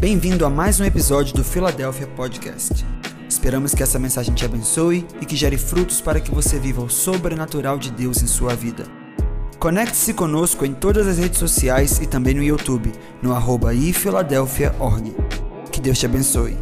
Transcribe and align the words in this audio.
Bem-vindo 0.00 0.44
a 0.44 0.50
mais 0.50 0.80
um 0.80 0.84
episódio 0.84 1.34
do 1.34 1.44
Philadelphia 1.44 2.06
Podcast. 2.08 2.84
Esperamos 3.28 3.74
que 3.74 3.82
essa 3.82 3.98
mensagem 3.98 4.34
te 4.34 4.44
abençoe 4.44 5.06
e 5.22 5.24
que 5.24 5.36
gere 5.36 5.56
frutos 5.56 6.00
para 6.00 6.20
que 6.20 6.30
você 6.30 6.58
viva 6.58 6.82
o 6.82 6.90
sobrenatural 6.90 7.78
de 7.78 7.90
Deus 7.90 8.20
em 8.20 8.26
sua 8.26 8.54
vida. 8.54 8.84
Conecte-se 9.58 10.12
conosco 10.12 10.66
em 10.66 10.74
todas 10.74 11.06
as 11.06 11.18
redes 11.18 11.38
sociais 11.38 12.00
e 12.00 12.08
também 12.08 12.34
no 12.34 12.42
YouTube, 12.42 12.92
no 13.22 13.32
arroba 13.32 13.72
ifiladelphia.org. 13.72 15.14
Que 15.72 15.80
Deus 15.80 15.98
te 15.98 16.06
abençoe. 16.06 16.54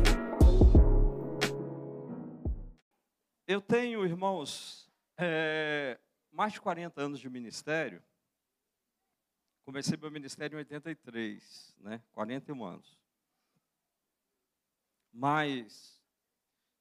Eu 3.46 3.60
tenho, 3.60 4.04
irmãos, 4.04 4.88
é, 5.18 5.98
mais 6.30 6.52
de 6.52 6.60
40 6.60 7.00
anos 7.00 7.18
de 7.18 7.28
ministério. 7.28 8.00
Comecei 9.64 9.96
meu 9.96 10.10
ministério 10.10 10.56
em 10.56 10.58
83, 10.58 11.74
né? 11.80 12.00
41 12.12 12.64
anos. 12.64 13.02
Mas, 15.12 16.01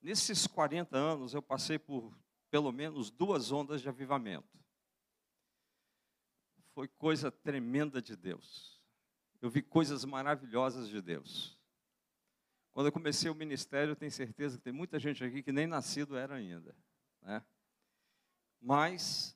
nesses 0.02 0.48
40 0.48 0.98
anos, 0.98 1.34
eu 1.34 1.42
passei 1.42 1.78
por 1.78 2.18
pelo 2.50 2.72
menos 2.72 3.12
duas 3.12 3.52
ondas 3.52 3.82
de 3.82 3.90
avivamento. 3.90 4.60
Foi 6.74 6.88
coisa 6.88 7.32
tremenda 7.32 8.02
de 8.02 8.16
Deus. 8.16 8.82
Eu 9.42 9.50
vi 9.50 9.62
coisas 9.62 10.06
maravilhosas 10.06 10.88
de 10.88 11.02
Deus. 11.02 11.58
Quando 12.72 12.88
eu 12.88 12.92
comecei 12.92 13.30
o 13.30 13.36
ministério, 13.36 13.92
eu 13.92 13.96
tenho 13.96 14.12
certeza 14.12 14.58
que 14.58 14.64
tem 14.64 14.74
muita 14.74 14.98
gente 15.00 15.24
aqui 15.24 15.44
que 15.44 15.52
nem 15.52 15.68
nascido 15.68 16.16
era 16.16 16.36
ainda. 16.36 16.76
Né? 17.22 17.44
Mas, 18.62 19.36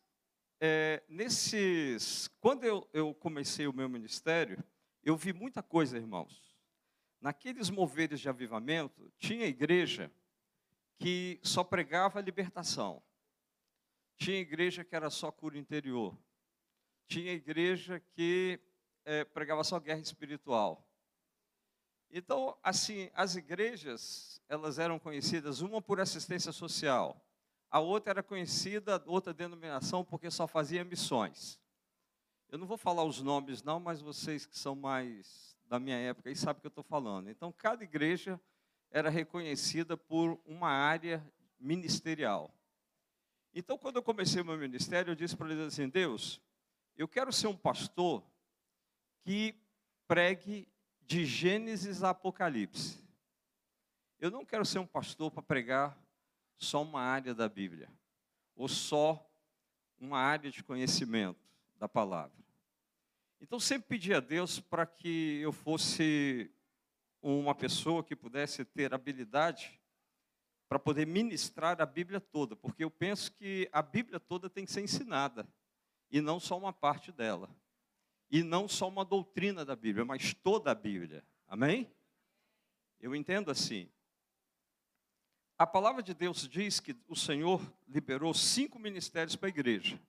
é, 0.59 1.03
nesses. 1.09 2.29
Quando 2.39 2.63
eu, 2.63 2.87
eu 2.93 3.13
comecei 3.13 3.67
o 3.67 3.73
meu 3.73 3.89
ministério, 3.89 4.63
eu 5.03 5.17
vi 5.17 5.33
muita 5.33 5.61
coisa, 5.61 5.97
irmãos. 5.97 6.44
Naqueles 7.25 7.71
moveres 7.71 8.19
de 8.19 8.29
avivamento, 8.29 9.11
tinha 9.17 9.47
igreja 9.47 10.11
que 10.95 11.39
só 11.41 11.63
pregava 11.63 12.21
libertação. 12.21 13.01
Tinha 14.15 14.37
igreja 14.37 14.83
que 14.83 14.95
era 14.95 15.09
só 15.09 15.31
cura 15.31 15.57
interior. 15.57 16.15
Tinha 17.07 17.33
igreja 17.33 17.99
que 18.13 18.59
é, 19.03 19.23
pregava 19.23 19.63
só 19.63 19.79
guerra 19.79 20.01
espiritual. 20.01 20.87
Então, 22.11 22.55
assim, 22.61 23.09
as 23.11 23.35
igrejas, 23.35 24.39
elas 24.47 24.77
eram 24.77 24.99
conhecidas, 24.99 25.61
uma 25.61 25.81
por 25.81 25.99
assistência 25.99 26.51
social, 26.51 27.19
a 27.71 27.79
outra 27.79 28.11
era 28.11 28.21
conhecida, 28.21 29.03
outra 29.07 29.33
denominação, 29.33 30.05
porque 30.05 30.29
só 30.29 30.45
fazia 30.45 30.85
missões. 30.85 31.59
Eu 32.49 32.59
não 32.59 32.67
vou 32.67 32.77
falar 32.77 33.03
os 33.03 33.19
nomes 33.19 33.63
não, 33.63 33.79
mas 33.79 33.99
vocês 33.99 34.45
que 34.45 34.55
são 34.55 34.75
mais 34.75 35.54
da 35.67 35.79
minha 35.79 35.97
época 35.97 36.29
e 36.29 36.35
sabe 36.35 36.57
o 36.57 36.61
que 36.61 36.67
eu 36.67 36.69
estou 36.69 36.83
falando. 36.83 37.29
Então, 37.29 37.51
cada 37.51 37.83
igreja 37.83 38.39
era 38.91 39.09
reconhecida 39.09 39.97
por 39.97 40.39
uma 40.45 40.69
área 40.69 41.25
ministerial. 41.59 42.53
Então, 43.53 43.77
quando 43.77 43.97
eu 43.97 44.03
comecei 44.03 44.43
meu 44.43 44.57
ministério, 44.57 45.11
eu 45.11 45.15
disse 45.15 45.35
para 45.35 45.49
eles 45.49 45.67
assim: 45.67 45.89
Deus, 45.89 46.41
eu 46.97 47.07
quero 47.07 47.31
ser 47.31 47.47
um 47.47 47.57
pastor 47.57 48.23
que 49.23 49.55
pregue 50.07 50.67
de 51.01 51.25
Gênesis 51.25 52.03
a 52.03 52.09
Apocalipse. 52.11 53.03
Eu 54.19 54.31
não 54.31 54.45
quero 54.45 54.65
ser 54.65 54.79
um 54.79 54.87
pastor 54.87 55.31
para 55.31 55.41
pregar 55.41 55.97
só 56.57 56.81
uma 56.81 57.01
área 57.01 57.33
da 57.33 57.49
Bíblia, 57.49 57.91
ou 58.55 58.67
só 58.67 59.29
uma 59.99 60.19
área 60.19 60.51
de 60.51 60.63
conhecimento 60.63 61.39
da 61.77 61.87
palavra. 61.87 62.44
Então 63.39 63.59
sempre 63.59 63.89
pedi 63.89 64.13
a 64.13 64.19
Deus 64.19 64.59
para 64.59 64.85
que 64.85 65.39
eu 65.41 65.51
fosse 65.51 66.51
uma 67.21 67.55
pessoa 67.55 68.03
que 68.03 68.15
pudesse 68.15 68.63
ter 68.63 68.93
habilidade 68.93 69.81
para 70.67 70.79
poder 70.79 71.05
ministrar 71.05 71.79
a 71.81 71.85
Bíblia 71.85 72.19
toda, 72.19 72.55
porque 72.55 72.83
eu 72.83 72.91
penso 72.91 73.31
que 73.31 73.69
a 73.71 73.81
Bíblia 73.81 74.19
toda 74.19 74.49
tem 74.49 74.65
que 74.65 74.71
ser 74.71 74.81
ensinada 74.81 75.47
e 76.09 76.21
não 76.21 76.39
só 76.39 76.57
uma 76.57 76.73
parte 76.73 77.11
dela. 77.11 77.49
E 78.29 78.41
não 78.41 78.67
só 78.67 78.87
uma 78.87 79.05
doutrina 79.05 79.63
da 79.63 79.75
Bíblia, 79.75 80.03
mas 80.03 80.33
toda 80.33 80.71
a 80.71 80.75
Bíblia. 80.75 81.23
Amém? 81.47 81.91
Eu 82.99 83.15
entendo 83.15 83.51
assim. 83.51 83.89
A 85.57 85.65
palavra 85.67 86.01
de 86.01 86.13
Deus 86.13 86.47
diz 86.47 86.79
que 86.79 86.95
o 87.07 87.15
Senhor 87.15 87.61
liberou 87.87 88.33
cinco 88.33 88.79
ministérios 88.79 89.35
para 89.35 89.47
a 89.47 89.49
igreja: 89.49 90.01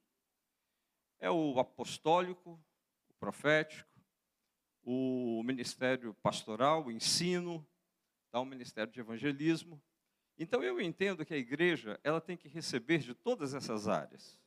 é 1.20 1.31
o 1.31 1.59
apostólico, 1.60 2.59
profético, 3.19 3.88
o 4.82 5.43
ministério 5.43 6.15
pastoral, 6.22 6.87
o 6.87 6.93
ensino, 6.93 7.66
tá, 8.31 8.41
o 8.41 8.44
ministério 8.44 8.93
de 8.93 9.00
evangelismo. 9.00 9.82
Então 10.38 10.62
eu 10.62 10.81
entendo 10.81 11.25
que 11.25 11.34
a 11.34 11.38
igreja 11.38 11.99
ela 12.04 12.21
tem 12.21 12.37
que 12.37 12.49
receber 12.49 12.99
de 12.99 13.15
todas 13.15 13.54
essas 13.54 13.88
áreas. 13.88 14.38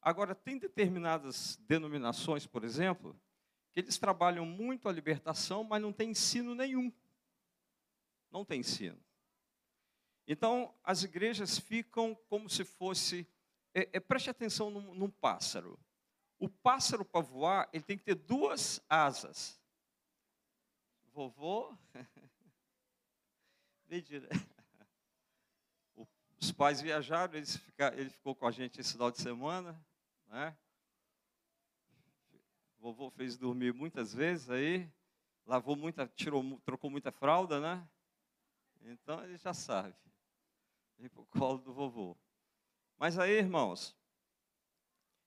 Agora 0.00 0.34
tem 0.34 0.58
determinadas 0.58 1.56
denominações, 1.66 2.46
por 2.46 2.64
exemplo, 2.64 3.18
que 3.72 3.80
eles 3.80 3.98
trabalham 3.98 4.44
muito 4.44 4.88
a 4.88 4.92
libertação, 4.92 5.64
mas 5.64 5.80
não 5.80 5.92
tem 5.92 6.10
ensino 6.10 6.54
nenhum. 6.54 6.92
Não 8.30 8.44
tem 8.44 8.60
ensino. 8.60 8.98
Então 10.26 10.74
as 10.82 11.02
igrejas 11.02 11.58
ficam 11.58 12.14
como 12.28 12.48
se 12.48 12.64
fosse 12.64 13.26
é, 13.74 13.88
é, 13.92 14.00
preste 14.00 14.30
atenção 14.30 14.70
num, 14.70 14.94
num 14.94 15.10
pássaro. 15.10 15.78
O 16.38 16.48
pássaro 16.48 17.04
para 17.04 17.20
voar, 17.20 17.68
ele 17.72 17.84
tem 17.84 17.96
que 17.96 18.04
ter 18.04 18.14
duas 18.14 18.80
asas. 18.88 19.60
Vovô. 21.12 21.76
Os 26.40 26.52
pais 26.52 26.80
viajaram, 26.80 27.34
ele, 27.34 27.46
fica, 27.46 27.94
ele 27.96 28.10
ficou 28.10 28.34
com 28.34 28.46
a 28.46 28.50
gente 28.50 28.80
esse 28.80 28.92
final 28.92 29.10
de 29.10 29.20
semana. 29.20 29.80
Né? 30.26 30.56
Vovô 32.78 33.10
fez 33.10 33.36
dormir 33.36 33.72
muitas 33.72 34.12
vezes 34.12 34.50
aí, 34.50 34.90
lavou 35.46 35.76
muita, 35.76 36.06
tirou, 36.06 36.60
trocou 36.66 36.90
muita 36.90 37.10
fralda, 37.10 37.60
né? 37.60 37.88
Então 38.82 39.22
ele 39.24 39.38
já 39.38 39.54
sabe. 39.54 39.94
Vem 40.98 41.08
para 41.08 41.22
o 41.22 41.26
colo 41.26 41.58
do 41.58 41.72
vovô. 41.72 42.16
Mas 42.98 43.18
aí, 43.18 43.32
irmãos, 43.32 43.96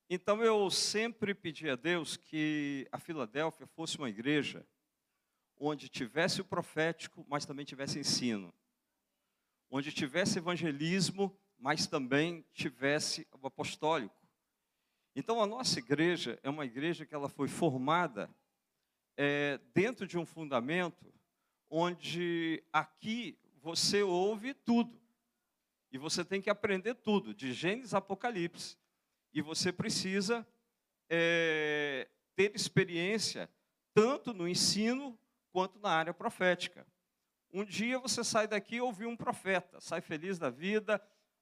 então 0.10 0.42
eu 0.44 0.70
sempre 0.70 1.34
pedi 1.34 1.70
a 1.70 1.76
Deus 1.76 2.16
que 2.16 2.88
a 2.92 3.00
Filadélfia 3.00 3.68
fosse 3.68 3.98
uma 3.98 4.10
igreja 4.10 4.66
onde 5.60 5.90
tivesse 5.90 6.40
o 6.40 6.46
profético, 6.46 7.26
mas 7.28 7.46
também 7.46 7.66
tivesse 7.66 8.00
ensino. 8.00 8.54
Onde 9.70 9.92
tivesse 9.92 10.38
evangelismo, 10.38 11.38
mas 11.58 11.88
também 11.88 12.46
tivesse 12.54 13.28
o 13.42 13.48
apostólico. 13.48 14.16
Então 15.16 15.42
a 15.42 15.48
nossa 15.48 15.80
igreja 15.80 16.40
é 16.44 16.50
uma 16.50 16.66
igreja 16.66 17.06
que 17.06 17.16
ela 17.16 17.28
foi 17.28 17.48
formada 17.48 18.30
é, 19.18 19.60
dentro 19.74 20.06
de 20.08 20.18
um 20.18 20.26
fundamento 20.26 21.12
onde 21.70 22.64
aqui 22.72 23.38
você 23.62 24.04
ouve 24.04 24.54
tudo. 24.54 25.02
E 25.92 25.98
você 25.98 26.24
tem 26.24 26.42
que 26.42 26.50
aprender 26.50 26.94
tudo, 26.96 27.34
de 27.34 27.52
Gênesis 27.52 27.94
a 27.94 27.98
Apocalipse. 27.98 28.78
E 29.38 29.42
você 29.44 29.72
precisa 29.72 30.44
é, 31.08 32.10
ter 32.36 32.56
experiência 32.56 33.48
tanto 33.94 34.34
no 34.34 34.48
ensino 34.48 35.16
quanto 35.52 35.78
na 35.78 35.92
área 35.92 36.12
profética. 36.12 36.88
Um 37.54 37.64
dia 37.64 38.00
você 38.00 38.24
sai 38.24 38.48
daqui 38.48 38.78
e 38.78 38.82
ouviu 38.82 39.08
um 39.08 39.16
profeta, 39.16 39.80
sai 39.80 40.02
feliz 40.02 40.40
da 40.40 40.50
vida, 40.50 41.00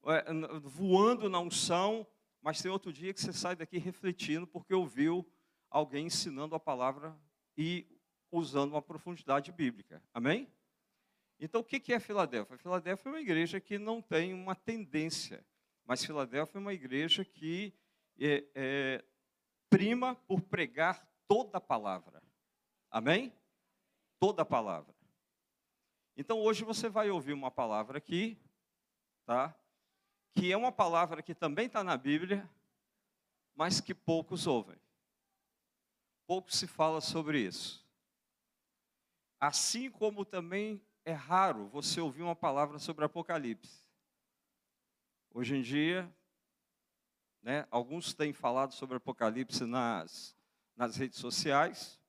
é, 0.07 0.25
voando 0.61 1.29
na 1.29 1.39
unção, 1.39 2.05
mas 2.41 2.61
tem 2.61 2.69
outro 2.69 2.91
dia 2.91 3.13
que 3.13 3.21
você 3.21 3.31
sai 3.31 3.55
daqui 3.55 3.77
refletindo 3.77 4.45
porque 4.45 4.73
ouviu 4.73 5.25
alguém 5.69 6.07
ensinando 6.07 6.53
a 6.53 6.59
palavra 6.59 7.17
e 7.57 7.87
usando 8.29 8.73
uma 8.73 8.81
profundidade 8.81 9.53
bíblica. 9.53 10.03
Amém? 10.13 10.51
Então, 11.39 11.61
o 11.61 11.63
que 11.63 11.93
é 11.93 11.99
Filadélfia? 12.01 12.57
Filadélfia 12.57 13.07
é 13.07 13.13
uma 13.13 13.21
igreja 13.21 13.61
que 13.61 13.77
não 13.77 14.01
tem 14.01 14.33
uma 14.33 14.53
tendência 14.53 15.45
mas 15.85 16.03
Filadélfia 16.03 16.57
é 16.57 16.61
uma 16.61 16.73
igreja 16.73 17.23
que 17.23 17.73
é, 18.19 18.45
é, 18.55 19.05
prima 19.69 20.15
por 20.15 20.41
pregar 20.41 21.05
toda 21.27 21.57
a 21.57 21.61
palavra. 21.61 22.21
Amém? 22.89 23.33
Toda 24.19 24.43
a 24.43 24.45
palavra. 24.45 24.95
Então 26.15 26.39
hoje 26.39 26.63
você 26.63 26.87
vai 26.87 27.09
ouvir 27.09 27.33
uma 27.33 27.51
palavra 27.51 27.97
aqui, 27.97 28.37
tá? 29.25 29.53
Que 30.33 30.51
é 30.51 30.57
uma 30.57 30.71
palavra 30.71 31.21
que 31.21 31.35
também 31.35 31.67
está 31.67 31.83
na 31.83 31.97
Bíblia, 31.97 32.49
mas 33.53 33.81
que 33.81 33.93
poucos 33.93 34.47
ouvem. 34.47 34.77
Pouco 36.25 36.51
se 36.51 36.67
fala 36.67 37.01
sobre 37.01 37.39
isso. 37.39 37.85
Assim 39.39 39.91
como 39.91 40.25
também 40.25 40.81
é 41.03 41.11
raro 41.11 41.67
você 41.67 42.01
ouvir 42.01 42.23
uma 42.23 42.35
palavra 42.35 42.79
sobre 42.79 43.05
Apocalipse. 43.05 43.85
Hoje 45.31 45.55
em 45.57 45.61
dia, 45.61 46.11
né, 47.45 47.67
alguns 47.69 48.11
têm 48.11 48.33
falado 48.33 48.73
sobre 48.73 48.97
Apocalipse 48.97 49.65
nas, 49.65 50.35
nas 50.75 50.95
redes 50.97 51.19
sociais, 51.19 52.01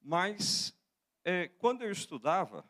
mas 0.00 0.74
é, 1.22 1.48
quando 1.48 1.82
eu 1.82 1.92
estudava, 1.92 2.66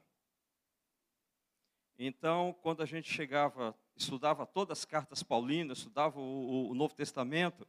então, 1.96 2.52
quando 2.62 2.82
a 2.82 2.84
gente 2.84 3.08
chegava, 3.08 3.78
estudava 3.94 4.44
todas 4.44 4.80
as 4.80 4.84
cartas 4.84 5.22
paulinas, 5.22 5.78
estudava 5.78 6.18
o, 6.18 6.70
o 6.70 6.74
Novo 6.74 6.96
Testamento, 6.96 7.64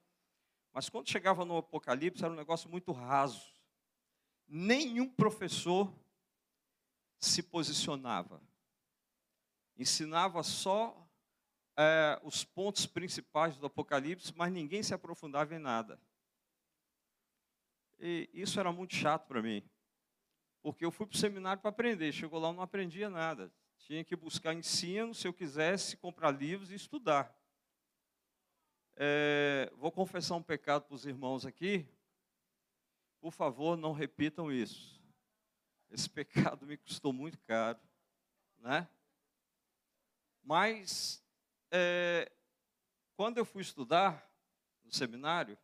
mas 0.74 0.89
quando 0.89 1.07
chegava 1.07 1.45
no 1.45 1.57
Apocalipse 1.57 2.24
era 2.24 2.33
um 2.33 2.38
negócio 2.38 2.68
muito 2.68 2.92
raso. 2.92 3.54
Nenhum 4.48 5.07
professor 5.07 5.94
se 7.19 7.44
posicionava. 7.44 8.42
Ensinava 9.78 10.42
só 10.42 11.05
é, 11.77 12.19
os 12.24 12.44
pontos 12.44 12.86
principais 12.86 13.57
do 13.57 13.66
Apocalipse, 13.66 14.33
mas 14.36 14.51
ninguém 14.51 14.81
se 14.81 14.94
aprofundava 14.94 15.56
em 15.56 15.60
nada. 15.60 16.00
E 18.00 18.30
isso 18.33 18.60
era 18.60 18.72
muito 18.72 18.95
chato 18.95 19.27
para 19.27 19.42
mim, 19.42 19.63
porque 20.62 20.86
eu 20.86 20.92
fui 20.92 21.06
para 21.06 21.16
o 21.16 21.19
seminário 21.19 21.62
para 21.62 21.69
aprender, 21.69 22.12
chegou 22.12 22.39
lá 22.39 22.50
eu 22.50 22.54
não 22.54 22.63
aprendia 22.63 23.10
nada. 23.10 23.51
Tinha 23.77 24.04
que 24.04 24.16
buscar 24.16 24.54
ensino, 24.54 25.13
se 25.13 25.27
eu 25.27 25.33
quisesse, 25.33 25.98
comprar 25.98 26.31
livros 26.31 26.72
e 26.72 26.75
estudar. 26.75 27.36
É, 28.95 29.71
vou 29.75 29.92
confessar 29.92 30.36
um 30.36 30.44
pecado 30.44 30.86
para 30.86 30.95
os 30.95 31.06
irmãos 31.06 31.45
aqui. 31.45 31.88
Por 33.19 33.31
favor, 33.31 33.75
não 33.75 33.92
repitam 33.92 34.51
isso. 34.51 35.01
Esse 35.92 36.10
pecado 36.10 36.66
me 36.66 36.78
custou 36.78 37.12
muito 37.12 37.38
caro, 37.42 37.80
né? 38.57 38.88
Mas 40.44 41.25
é, 41.71 42.31
quando 43.15 43.38
eu 43.38 43.45
fui 43.45 43.62
estudar 43.62 44.29
no 44.83 44.91
seminário, 44.94 45.57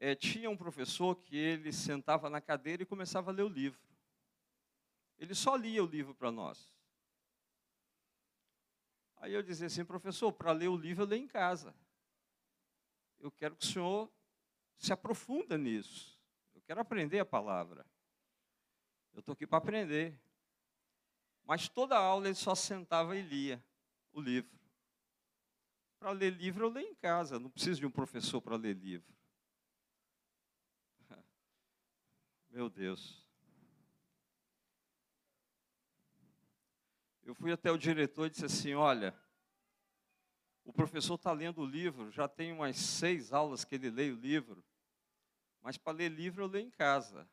é, 0.00 0.14
tinha 0.14 0.50
um 0.50 0.56
professor 0.56 1.14
que 1.14 1.36
ele 1.36 1.72
sentava 1.72 2.28
na 2.28 2.40
cadeira 2.40 2.82
e 2.82 2.86
começava 2.86 3.30
a 3.30 3.34
ler 3.34 3.42
o 3.42 3.48
livro. 3.48 3.80
Ele 5.16 5.34
só 5.34 5.54
lia 5.54 5.82
o 5.82 5.86
livro 5.86 6.14
para 6.14 6.30
nós. 6.30 6.72
Aí 9.16 9.32
eu 9.32 9.42
dizia 9.42 9.68
assim, 9.68 9.84
professor, 9.84 10.32
para 10.32 10.52
ler 10.52 10.68
o 10.68 10.76
livro 10.76 11.04
eu 11.04 11.08
leio 11.08 11.22
em 11.22 11.28
casa. 11.28 11.74
Eu 13.18 13.30
quero 13.30 13.56
que 13.56 13.64
o 13.64 13.68
senhor 13.68 14.12
se 14.76 14.92
aprofunda 14.92 15.56
nisso. 15.56 16.20
Eu 16.54 16.60
quero 16.60 16.80
aprender 16.80 17.20
a 17.20 17.24
palavra. 17.24 17.86
Eu 19.14 19.20
estou 19.20 19.32
aqui 19.32 19.46
para 19.46 19.58
aprender. 19.58 20.20
Mas 21.44 21.68
toda 21.68 21.96
aula 21.96 22.26
ele 22.26 22.34
só 22.34 22.54
sentava 22.54 23.16
e 23.16 23.22
lia 23.22 23.64
o 24.14 24.20
livro. 24.20 24.58
Para 25.98 26.12
ler 26.12 26.32
livro 26.32 26.64
eu 26.64 26.70
leio 26.70 26.88
em 26.88 26.94
casa, 26.94 27.38
não 27.38 27.50
preciso 27.50 27.80
de 27.80 27.86
um 27.86 27.90
professor 27.90 28.40
para 28.40 28.56
ler 28.56 28.76
livro. 28.76 29.12
Meu 32.48 32.70
Deus. 32.70 33.22
Eu 37.22 37.34
fui 37.34 37.52
até 37.52 37.70
o 37.70 37.78
diretor 37.78 38.26
e 38.26 38.30
disse 38.30 38.44
assim: 38.44 38.74
Olha, 38.74 39.18
o 40.62 40.72
professor 40.72 41.14
está 41.14 41.32
lendo 41.32 41.62
o 41.62 41.66
livro, 41.66 42.10
já 42.10 42.28
tem 42.28 42.52
umas 42.52 42.76
seis 42.76 43.32
aulas 43.32 43.64
que 43.64 43.74
ele 43.74 43.90
lê 43.90 44.10
o 44.10 44.16
livro, 44.16 44.64
mas 45.60 45.76
para 45.76 45.96
ler 45.96 46.10
livro 46.10 46.42
eu 46.44 46.46
leio 46.48 46.66
em 46.66 46.70
casa. 46.70 47.28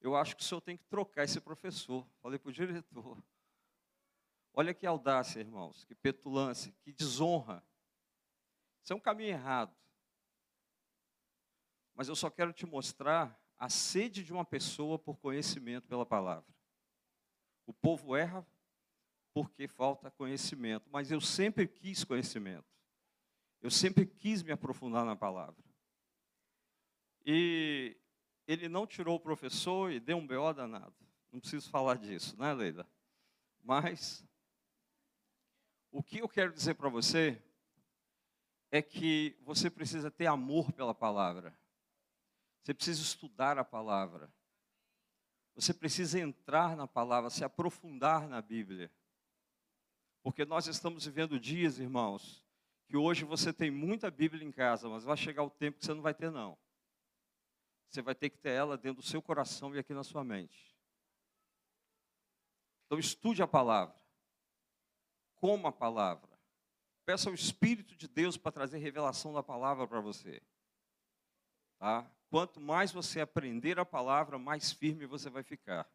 Eu 0.00 0.16
acho 0.16 0.34
que 0.34 0.42
o 0.42 0.44
senhor 0.44 0.62
tem 0.62 0.78
que 0.78 0.84
trocar 0.86 1.24
esse 1.24 1.38
professor. 1.38 2.06
Falei 2.22 2.38
para 2.38 2.48
o 2.48 2.52
diretor. 2.52 3.22
Olha 4.60 4.74
que 4.74 4.86
audácia, 4.86 5.40
irmãos, 5.40 5.84
que 5.86 5.94
petulância, 5.94 6.70
que 6.82 6.92
desonra. 6.92 7.64
Isso 8.82 8.92
é 8.92 8.96
um 8.96 9.00
caminho 9.00 9.30
errado. 9.30 9.74
Mas 11.94 12.08
eu 12.08 12.14
só 12.14 12.28
quero 12.28 12.52
te 12.52 12.66
mostrar 12.66 13.42
a 13.56 13.70
sede 13.70 14.22
de 14.22 14.34
uma 14.34 14.44
pessoa 14.44 14.98
por 14.98 15.16
conhecimento 15.16 15.88
pela 15.88 16.04
palavra. 16.04 16.54
O 17.64 17.72
povo 17.72 18.14
erra 18.14 18.46
porque 19.32 19.66
falta 19.66 20.10
conhecimento, 20.10 20.90
mas 20.90 21.10
eu 21.10 21.22
sempre 21.22 21.66
quis 21.66 22.04
conhecimento. 22.04 22.68
Eu 23.62 23.70
sempre 23.70 24.04
quis 24.04 24.42
me 24.42 24.52
aprofundar 24.52 25.06
na 25.06 25.16
palavra. 25.16 25.64
E 27.24 27.96
ele 28.46 28.68
não 28.68 28.86
tirou 28.86 29.16
o 29.16 29.20
professor 29.20 29.90
e 29.90 29.98
deu 29.98 30.18
um 30.18 30.26
BO 30.26 30.52
danado. 30.52 30.94
Não 31.32 31.40
preciso 31.40 31.70
falar 31.70 31.96
disso, 31.96 32.38
né, 32.38 32.52
Leila? 32.52 32.86
Mas 33.62 34.22
o 35.90 36.02
que 36.02 36.18
eu 36.18 36.28
quero 36.28 36.52
dizer 36.52 36.74
para 36.74 36.88
você 36.88 37.42
é 38.70 38.80
que 38.80 39.36
você 39.42 39.68
precisa 39.68 40.10
ter 40.10 40.26
amor 40.26 40.72
pela 40.72 40.94
palavra. 40.94 41.58
Você 42.62 42.72
precisa 42.72 43.02
estudar 43.02 43.58
a 43.58 43.64
palavra. 43.64 44.32
Você 45.54 45.74
precisa 45.74 46.20
entrar 46.20 46.76
na 46.76 46.86
palavra, 46.86 47.28
se 47.28 47.42
aprofundar 47.42 48.28
na 48.28 48.40
Bíblia. 48.40 48.90
Porque 50.22 50.44
nós 50.44 50.66
estamos 50.68 51.04
vivendo 51.04 51.40
dias, 51.40 51.78
irmãos, 51.78 52.44
que 52.86 52.96
hoje 52.96 53.24
você 53.24 53.52
tem 53.52 53.70
muita 53.70 54.10
Bíblia 54.10 54.46
em 54.46 54.52
casa, 54.52 54.88
mas 54.88 55.02
vai 55.02 55.16
chegar 55.16 55.42
o 55.42 55.50
tempo 55.50 55.78
que 55.78 55.84
você 55.84 55.94
não 55.94 56.02
vai 56.02 56.14
ter, 56.14 56.30
não. 56.30 56.56
Você 57.88 58.00
vai 58.00 58.14
ter 58.14 58.30
que 58.30 58.38
ter 58.38 58.50
ela 58.50 58.78
dentro 58.78 59.02
do 59.02 59.08
seu 59.08 59.20
coração 59.20 59.74
e 59.74 59.78
aqui 59.78 59.92
na 59.92 60.04
sua 60.04 60.22
mente. 60.22 60.76
Então 62.86 62.98
estude 62.98 63.42
a 63.42 63.48
palavra 63.48 63.99
coma 65.40 65.70
a 65.70 65.72
palavra. 65.72 66.30
Peça 67.04 67.28
ao 67.28 67.34
Espírito 67.34 67.96
de 67.96 68.06
Deus 68.06 68.36
para 68.36 68.52
trazer 68.52 68.78
revelação 68.78 69.32
da 69.32 69.42
palavra 69.42 69.86
para 69.88 70.00
você. 70.00 70.40
Tá? 71.78 72.08
Quanto 72.28 72.60
mais 72.60 72.92
você 72.92 73.20
aprender 73.20 73.80
a 73.80 73.84
palavra, 73.84 74.38
mais 74.38 74.70
firme 74.70 75.06
você 75.06 75.28
vai 75.28 75.42
ficar. 75.42 75.90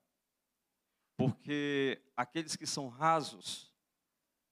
Porque 1.15 2.01
aqueles 2.18 2.56
que 2.57 2.68
são 2.68 2.89
rasos, 2.89 3.71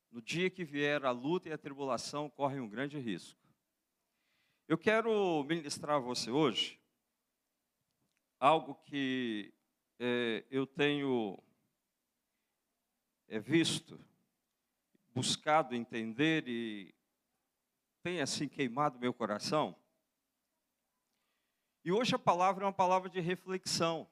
no 0.10 0.22
dia 0.22 0.50
que 0.50 0.64
vier 0.64 1.04
a 1.04 1.12
luta 1.12 1.50
e 1.50 1.52
a 1.52 1.58
tribulação, 1.58 2.30
correm 2.30 2.62
um 2.62 2.70
grande 2.70 2.98
risco. 2.98 3.42
Eu 4.68 4.78
quero 4.78 5.44
ministrar 5.44 5.98
a 5.98 6.00
você 6.00 6.32
hoje 6.32 6.80
algo 8.40 8.76
que 8.76 9.54
é, 10.00 10.46
eu 10.50 10.66
tenho 10.66 11.38
é, 13.28 13.40
visto 13.40 14.00
buscado 15.14 15.76
entender 15.76 16.48
e 16.48 16.94
tem 18.02 18.22
assim 18.22 18.48
queimado 18.48 19.00
meu 19.00 19.14
coração. 19.14 19.76
E 21.86 21.92
hoje 21.92 22.16
a 22.16 22.20
palavra 22.20 22.64
é 22.64 22.68
uma 22.68 22.74
palavra 22.74 23.10
de 23.10 23.20
reflexão. 23.20 24.10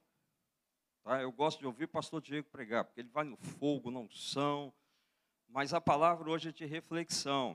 Tá? 1.03 1.21
Eu 1.21 1.31
gosto 1.31 1.59
de 1.59 1.65
ouvir 1.65 1.85
o 1.85 1.89
pastor 1.89 2.21
Diego 2.21 2.49
pregar, 2.49 2.85
porque 2.85 2.99
ele 2.99 3.09
vai 3.09 3.23
no 3.23 3.37
fogo, 3.37 3.89
não 3.89 4.09
são. 4.09 4.73
Mas 5.47 5.73
a 5.73 5.81
palavra 5.81 6.29
hoje 6.29 6.49
é 6.49 6.51
de 6.51 6.65
reflexão. 6.65 7.53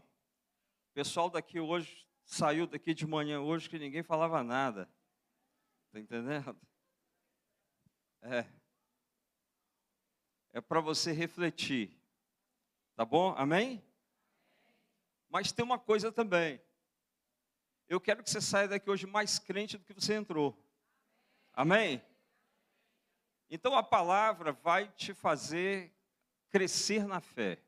O 0.90 0.94
pessoal 0.94 1.30
daqui 1.30 1.60
hoje 1.60 2.06
saiu 2.24 2.66
daqui 2.66 2.92
de 2.92 3.06
manhã 3.06 3.40
hoje 3.40 3.70
que 3.70 3.78
ninguém 3.78 4.02
falava 4.02 4.42
nada. 4.42 4.88
Está 5.86 6.00
entendendo? 6.00 6.58
É. 8.22 8.44
É 10.52 10.60
para 10.60 10.80
você 10.80 11.12
refletir. 11.12 11.95
Tá 12.96 13.04
bom? 13.04 13.34
Amém? 13.36 13.84
Mas 15.28 15.52
tem 15.52 15.62
uma 15.62 15.78
coisa 15.78 16.10
também. 16.10 16.58
Eu 17.86 18.00
quero 18.00 18.22
que 18.22 18.30
você 18.30 18.40
saia 18.40 18.66
daqui 18.66 18.88
hoje 18.88 19.06
mais 19.06 19.38
crente 19.38 19.76
do 19.76 19.84
que 19.84 19.92
você 19.92 20.14
entrou. 20.14 20.58
Amém? 21.52 22.02
Então 23.50 23.76
a 23.76 23.82
palavra 23.82 24.52
vai 24.52 24.88
te 24.88 25.12
fazer 25.12 25.94
crescer 26.48 27.06
na 27.06 27.20
fé. 27.20 27.60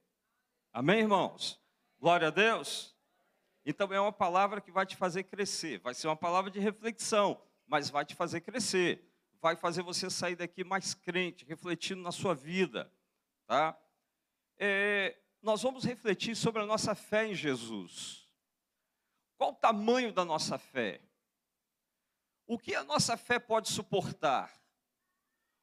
Amém, 0.72 1.00
irmãos? 1.00 1.60
Glória 2.00 2.28
a 2.28 2.30
Deus. 2.30 2.96
Então 3.66 3.92
é 3.92 4.00
uma 4.00 4.12
palavra 4.12 4.62
que 4.62 4.72
vai 4.72 4.86
te 4.86 4.96
fazer 4.96 5.24
crescer. 5.24 5.78
Vai 5.80 5.92
ser 5.92 6.08
uma 6.08 6.16
palavra 6.16 6.50
de 6.50 6.58
reflexão, 6.58 7.38
mas 7.66 7.90
vai 7.90 8.04
te 8.06 8.14
fazer 8.14 8.40
crescer. 8.40 9.04
Vai 9.42 9.56
fazer 9.56 9.82
você 9.82 10.08
sair 10.08 10.36
daqui 10.36 10.64
mais 10.64 10.94
crente, 10.94 11.44
refletindo 11.44 12.00
na 12.00 12.12
sua 12.12 12.34
vida, 12.34 12.90
tá? 13.46 13.78
É, 14.58 15.16
nós 15.40 15.62
vamos 15.62 15.84
refletir 15.84 16.34
sobre 16.36 16.62
a 16.62 16.66
nossa 16.66 16.94
fé 16.94 17.26
em 17.26 17.34
Jesus. 17.34 18.28
Qual 19.36 19.52
o 19.52 19.54
tamanho 19.54 20.12
da 20.12 20.24
nossa 20.24 20.58
fé? 20.58 21.00
O 22.46 22.58
que 22.58 22.74
a 22.74 22.82
nossa 22.82 23.16
fé 23.16 23.38
pode 23.38 23.70
suportar? 23.70 24.52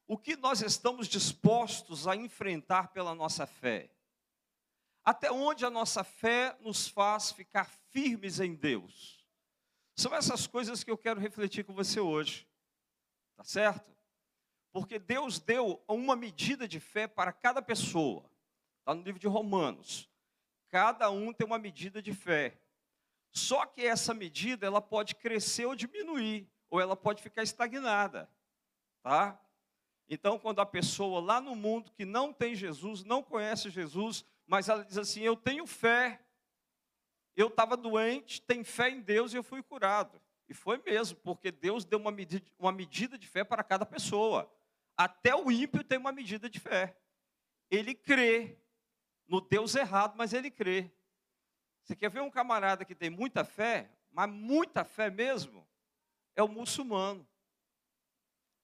O 0.07 0.17
que 0.17 0.35
nós 0.35 0.61
estamos 0.61 1.07
dispostos 1.07 2.07
a 2.07 2.15
enfrentar 2.15 2.89
pela 2.89 3.13
nossa 3.15 3.45
fé? 3.45 3.91
Até 5.03 5.31
onde 5.31 5.65
a 5.65 5.69
nossa 5.69 6.03
fé 6.03 6.55
nos 6.61 6.87
faz 6.87 7.31
ficar 7.31 7.65
firmes 7.91 8.39
em 8.39 8.55
Deus? 8.55 9.25
São 9.95 10.13
essas 10.13 10.45
coisas 10.47 10.83
que 10.83 10.91
eu 10.91 10.97
quero 10.97 11.19
refletir 11.19 11.63
com 11.63 11.73
você 11.73 11.99
hoje, 11.99 12.47
tá 13.35 13.43
certo? 13.43 13.95
Porque 14.71 14.99
Deus 14.99 15.39
deu 15.39 15.83
uma 15.87 16.15
medida 16.15 16.67
de 16.67 16.79
fé 16.79 17.07
para 17.07 17.31
cada 17.31 17.61
pessoa. 17.61 18.29
Está 18.85 18.93
no 18.93 19.01
livro 19.01 19.19
de 19.19 19.27
Romanos. 19.27 20.07
Cada 20.69 21.09
um 21.09 21.33
tem 21.33 21.47
uma 21.47 21.57
medida 21.57 22.03
de 22.03 22.13
fé. 22.13 22.61
Só 23.31 23.65
que 23.65 23.81
essa 23.81 24.13
medida 24.13 24.67
ela 24.67 24.79
pode 24.79 25.15
crescer 25.15 25.65
ou 25.65 25.75
diminuir, 25.75 26.47
ou 26.69 26.79
ela 26.79 26.95
pode 26.95 27.23
ficar 27.23 27.41
estagnada, 27.41 28.29
tá? 29.01 29.41
Então, 30.07 30.37
quando 30.37 30.59
a 30.59 30.67
pessoa 30.67 31.19
lá 31.19 31.41
no 31.41 31.55
mundo 31.55 31.91
que 31.93 32.05
não 32.05 32.31
tem 32.31 32.53
Jesus, 32.53 33.03
não 33.03 33.23
conhece 33.23 33.71
Jesus, 33.71 34.23
mas 34.45 34.69
ela 34.69 34.85
diz 34.85 34.99
assim: 34.99 35.21
Eu 35.21 35.35
tenho 35.35 35.65
fé, 35.65 36.23
eu 37.35 37.47
estava 37.47 37.75
doente, 37.75 38.39
tenho 38.39 38.63
fé 38.63 38.91
em 38.91 39.01
Deus 39.01 39.33
e 39.33 39.37
eu 39.37 39.43
fui 39.43 39.63
curado. 39.63 40.21
E 40.47 40.53
foi 40.53 40.77
mesmo, 40.77 41.17
porque 41.23 41.51
Deus 41.51 41.85
deu 41.85 41.97
uma 41.97 42.11
medida, 42.11 42.45
uma 42.59 42.71
medida 42.71 43.17
de 43.17 43.27
fé 43.27 43.43
para 43.43 43.63
cada 43.63 43.83
pessoa. 43.83 44.47
Até 44.95 45.35
o 45.35 45.51
ímpio 45.51 45.83
tem 45.83 45.97
uma 45.97 46.11
medida 46.11 46.47
de 46.47 46.59
fé. 46.59 46.95
Ele 47.71 47.95
crê 47.95 48.59
no 49.27 49.41
Deus 49.41 49.75
errado, 49.75 50.15
mas 50.17 50.33
ele 50.33 50.51
crê. 50.51 50.91
Você 51.83 51.95
quer 51.95 52.09
ver 52.09 52.21
um 52.21 52.31
camarada 52.31 52.85
que 52.85 52.95
tem 52.95 53.09
muita 53.09 53.43
fé, 53.43 53.91
mas 54.11 54.29
muita 54.29 54.83
fé 54.83 55.09
mesmo? 55.09 55.67
É 56.35 56.43
o 56.43 56.47
muçulmano 56.47 57.27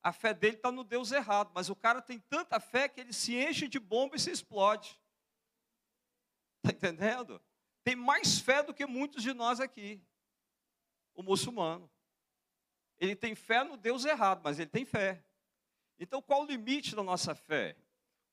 a 0.03 0.11
fé 0.11 0.33
dele 0.33 0.55
está 0.55 0.71
no 0.71 0.83
Deus 0.83 1.11
errado, 1.11 1.51
mas 1.53 1.69
o 1.69 1.75
cara 1.75 2.01
tem 2.01 2.19
tanta 2.19 2.59
fé 2.59 2.89
que 2.89 2.99
ele 2.99 3.13
se 3.13 3.35
enche 3.35 3.67
de 3.67 3.79
bomba 3.79 4.15
e 4.15 4.19
se 4.19 4.31
explode. 4.31 4.99
Está 6.57 6.75
entendendo? 6.75 7.41
Tem 7.83 7.95
mais 7.95 8.39
fé 8.39 8.63
do 8.63 8.73
que 8.73 8.85
muitos 8.85 9.21
de 9.21 9.33
nós 9.33 9.59
aqui. 9.59 10.01
O 11.13 11.21
muçulmano. 11.21 11.89
Ele 12.97 13.15
tem 13.15 13.35
fé 13.35 13.63
no 13.63 13.77
Deus 13.77 14.05
errado, 14.05 14.41
mas 14.43 14.59
ele 14.59 14.69
tem 14.69 14.85
fé. 14.85 15.23
Então, 15.99 16.21
qual 16.21 16.43
o 16.43 16.45
limite 16.45 16.95
da 16.95 17.03
nossa 17.03 17.35
fé? 17.35 17.75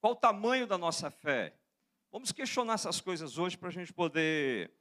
Qual 0.00 0.12
o 0.14 0.16
tamanho 0.16 0.66
da 0.66 0.78
nossa 0.78 1.10
fé? 1.10 1.57
Vamos 2.10 2.32
questionar 2.32 2.74
essas 2.74 3.00
coisas 3.00 3.36
hoje 3.36 3.56
para 3.56 3.68
a 3.68 3.72
gente 3.72 3.92
poder 3.92 4.72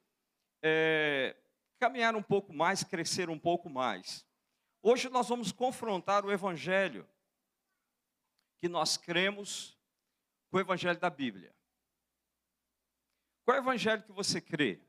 é, 0.61 1.35
caminhar 1.77 2.15
um 2.15 2.23
pouco 2.23 2.53
mais, 2.53 2.83
crescer 2.83 3.29
um 3.29 3.37
pouco 3.37 3.69
mais. 3.69 4.25
Hoje 4.81 5.09
nós 5.09 5.27
vamos 5.27 5.51
confrontar 5.51 6.25
o 6.25 6.31
Evangelho 6.31 7.07
que 8.57 8.69
nós 8.69 8.95
cremos 8.95 9.77
com 10.49 10.57
o 10.57 10.59
Evangelho 10.59 10.99
da 10.99 11.09
Bíblia. 11.09 11.53
Qual 13.43 13.55
é 13.55 13.59
o 13.59 13.63
Evangelho 13.63 14.03
que 14.03 14.11
você 14.11 14.39
crê? 14.39 14.81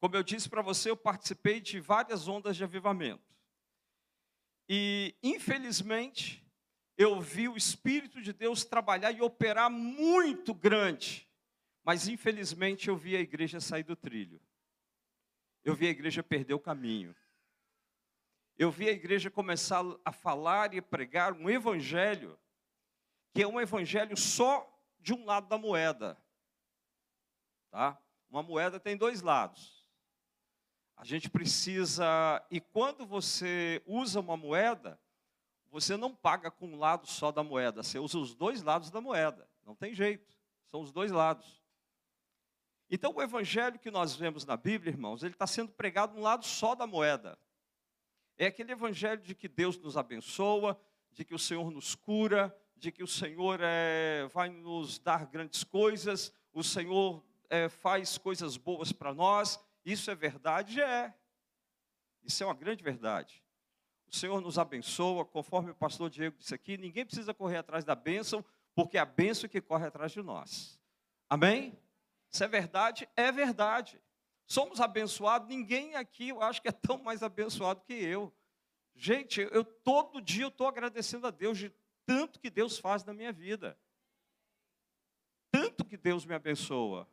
Como 0.00 0.16
eu 0.16 0.22
disse 0.22 0.48
para 0.48 0.62
você, 0.62 0.90
eu 0.90 0.96
participei 0.96 1.60
de 1.60 1.80
várias 1.80 2.28
ondas 2.28 2.56
de 2.56 2.64
avivamento. 2.64 3.34
E, 4.68 5.14
infelizmente, 5.22 6.43
eu 6.96 7.20
vi 7.20 7.48
o 7.48 7.56
Espírito 7.56 8.20
de 8.20 8.32
Deus 8.32 8.64
trabalhar 8.64 9.12
e 9.12 9.20
operar 9.20 9.70
muito 9.70 10.54
grande. 10.54 11.28
Mas, 11.82 12.08
infelizmente, 12.08 12.88
eu 12.88 12.96
vi 12.96 13.16
a 13.16 13.20
igreja 13.20 13.60
sair 13.60 13.82
do 13.82 13.96
trilho. 13.96 14.40
Eu 15.62 15.74
vi 15.74 15.86
a 15.86 15.90
igreja 15.90 16.22
perder 16.22 16.54
o 16.54 16.60
caminho 16.60 17.14
eu 18.56 18.70
vi 18.70 18.88
a 18.88 18.92
igreja 18.92 19.30
começar 19.30 19.82
a 20.04 20.12
falar 20.12 20.74
e 20.74 20.80
pregar 20.80 21.32
um 21.32 21.50
evangelho, 21.50 22.38
que 23.32 23.42
é 23.42 23.46
um 23.46 23.60
evangelho 23.60 24.16
só 24.16 24.70
de 25.00 25.12
um 25.12 25.24
lado 25.24 25.48
da 25.48 25.58
moeda. 25.58 26.16
Tá? 27.70 28.00
Uma 28.30 28.42
moeda 28.42 28.78
tem 28.78 28.96
dois 28.96 29.22
lados. 29.22 29.84
A 30.96 31.04
gente 31.04 31.28
precisa, 31.28 32.06
e 32.48 32.60
quando 32.60 33.04
você 33.04 33.82
usa 33.84 34.20
uma 34.20 34.36
moeda, 34.36 35.00
você 35.74 35.96
não 35.96 36.14
paga 36.14 36.52
com 36.52 36.68
um 36.68 36.78
lado 36.78 37.04
só 37.04 37.32
da 37.32 37.42
moeda, 37.42 37.82
você 37.82 37.98
usa 37.98 38.16
os 38.16 38.32
dois 38.32 38.62
lados 38.62 38.92
da 38.92 39.00
moeda. 39.00 39.50
Não 39.66 39.74
tem 39.74 39.92
jeito, 39.92 40.32
são 40.66 40.80
os 40.80 40.92
dois 40.92 41.10
lados. 41.10 41.60
Então, 42.88 43.12
o 43.12 43.20
evangelho 43.20 43.76
que 43.80 43.90
nós 43.90 44.14
vemos 44.14 44.44
na 44.44 44.56
Bíblia, 44.56 44.92
irmãos, 44.92 45.24
ele 45.24 45.34
está 45.34 45.48
sendo 45.48 45.72
pregado 45.72 46.16
um 46.16 46.20
lado 46.20 46.46
só 46.46 46.76
da 46.76 46.86
moeda. 46.86 47.36
É 48.38 48.46
aquele 48.46 48.70
evangelho 48.70 49.20
de 49.20 49.34
que 49.34 49.48
Deus 49.48 49.76
nos 49.76 49.96
abençoa, 49.96 50.80
de 51.10 51.24
que 51.24 51.34
o 51.34 51.40
Senhor 51.40 51.68
nos 51.72 51.96
cura, 51.96 52.56
de 52.76 52.92
que 52.92 53.02
o 53.02 53.08
Senhor 53.08 53.58
é, 53.60 54.28
vai 54.32 54.50
nos 54.50 55.00
dar 55.00 55.26
grandes 55.26 55.64
coisas, 55.64 56.32
o 56.52 56.62
Senhor 56.62 57.20
é, 57.50 57.68
faz 57.68 58.16
coisas 58.16 58.56
boas 58.56 58.92
para 58.92 59.12
nós. 59.12 59.58
Isso 59.84 60.08
é 60.08 60.14
verdade? 60.14 60.80
É. 60.80 61.12
Isso 62.22 62.44
é 62.44 62.46
uma 62.46 62.54
grande 62.54 62.84
verdade. 62.84 63.43
O 64.14 64.16
Senhor 64.16 64.40
nos 64.40 64.60
abençoa, 64.60 65.24
conforme 65.24 65.72
o 65.72 65.74
pastor 65.74 66.08
Diego 66.08 66.36
disse 66.38 66.54
aqui, 66.54 66.78
ninguém 66.78 67.04
precisa 67.04 67.34
correr 67.34 67.56
atrás 67.56 67.84
da 67.84 67.96
bênção, 67.96 68.44
porque 68.72 68.96
é 68.96 69.00
a 69.00 69.04
bênção 69.04 69.48
que 69.50 69.60
corre 69.60 69.86
atrás 69.86 70.12
de 70.12 70.22
nós. 70.22 70.80
Amém? 71.28 71.76
Isso 72.30 72.44
é 72.44 72.46
verdade? 72.46 73.08
É 73.16 73.32
verdade. 73.32 74.00
Somos 74.46 74.80
abençoados, 74.80 75.48
ninguém 75.48 75.96
aqui 75.96 76.28
eu 76.28 76.40
acho 76.40 76.62
que 76.62 76.68
é 76.68 76.72
tão 76.72 76.98
mais 76.98 77.24
abençoado 77.24 77.80
que 77.80 77.92
eu. 77.92 78.32
Gente, 78.94 79.40
eu 79.50 79.64
todo 79.64 80.22
dia 80.22 80.44
eu 80.44 80.48
estou 80.48 80.68
agradecendo 80.68 81.26
a 81.26 81.32
Deus 81.32 81.58
de 81.58 81.74
tanto 82.06 82.38
que 82.38 82.50
Deus 82.50 82.78
faz 82.78 83.04
na 83.04 83.12
minha 83.12 83.32
vida. 83.32 83.76
Tanto 85.50 85.84
que 85.84 85.96
Deus 85.96 86.24
me 86.24 86.36
abençoa. 86.36 87.08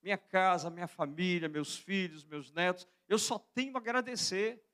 Minha 0.00 0.16
casa, 0.16 0.70
minha 0.70 0.88
família, 0.88 1.46
meus 1.46 1.76
filhos, 1.76 2.24
meus 2.24 2.50
netos, 2.50 2.88
eu 3.06 3.18
só 3.18 3.38
tenho 3.38 3.76
a 3.76 3.80
agradecer. 3.80 4.64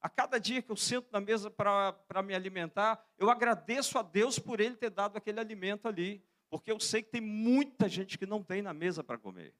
A 0.00 0.08
cada 0.08 0.38
dia 0.38 0.62
que 0.62 0.70
eu 0.70 0.76
sento 0.76 1.08
na 1.10 1.20
mesa 1.20 1.50
para 1.50 2.22
me 2.22 2.34
alimentar, 2.34 3.04
eu 3.18 3.30
agradeço 3.30 3.98
a 3.98 4.02
Deus 4.02 4.38
por 4.38 4.60
Ele 4.60 4.76
ter 4.76 4.90
dado 4.90 5.16
aquele 5.16 5.40
alimento 5.40 5.88
ali. 5.88 6.24
Porque 6.50 6.70
eu 6.70 6.80
sei 6.80 7.02
que 7.02 7.10
tem 7.10 7.20
muita 7.20 7.88
gente 7.88 8.16
que 8.16 8.24
não 8.24 8.42
tem 8.42 8.62
na 8.62 8.72
mesa 8.72 9.04
para 9.04 9.18
comer. 9.18 9.54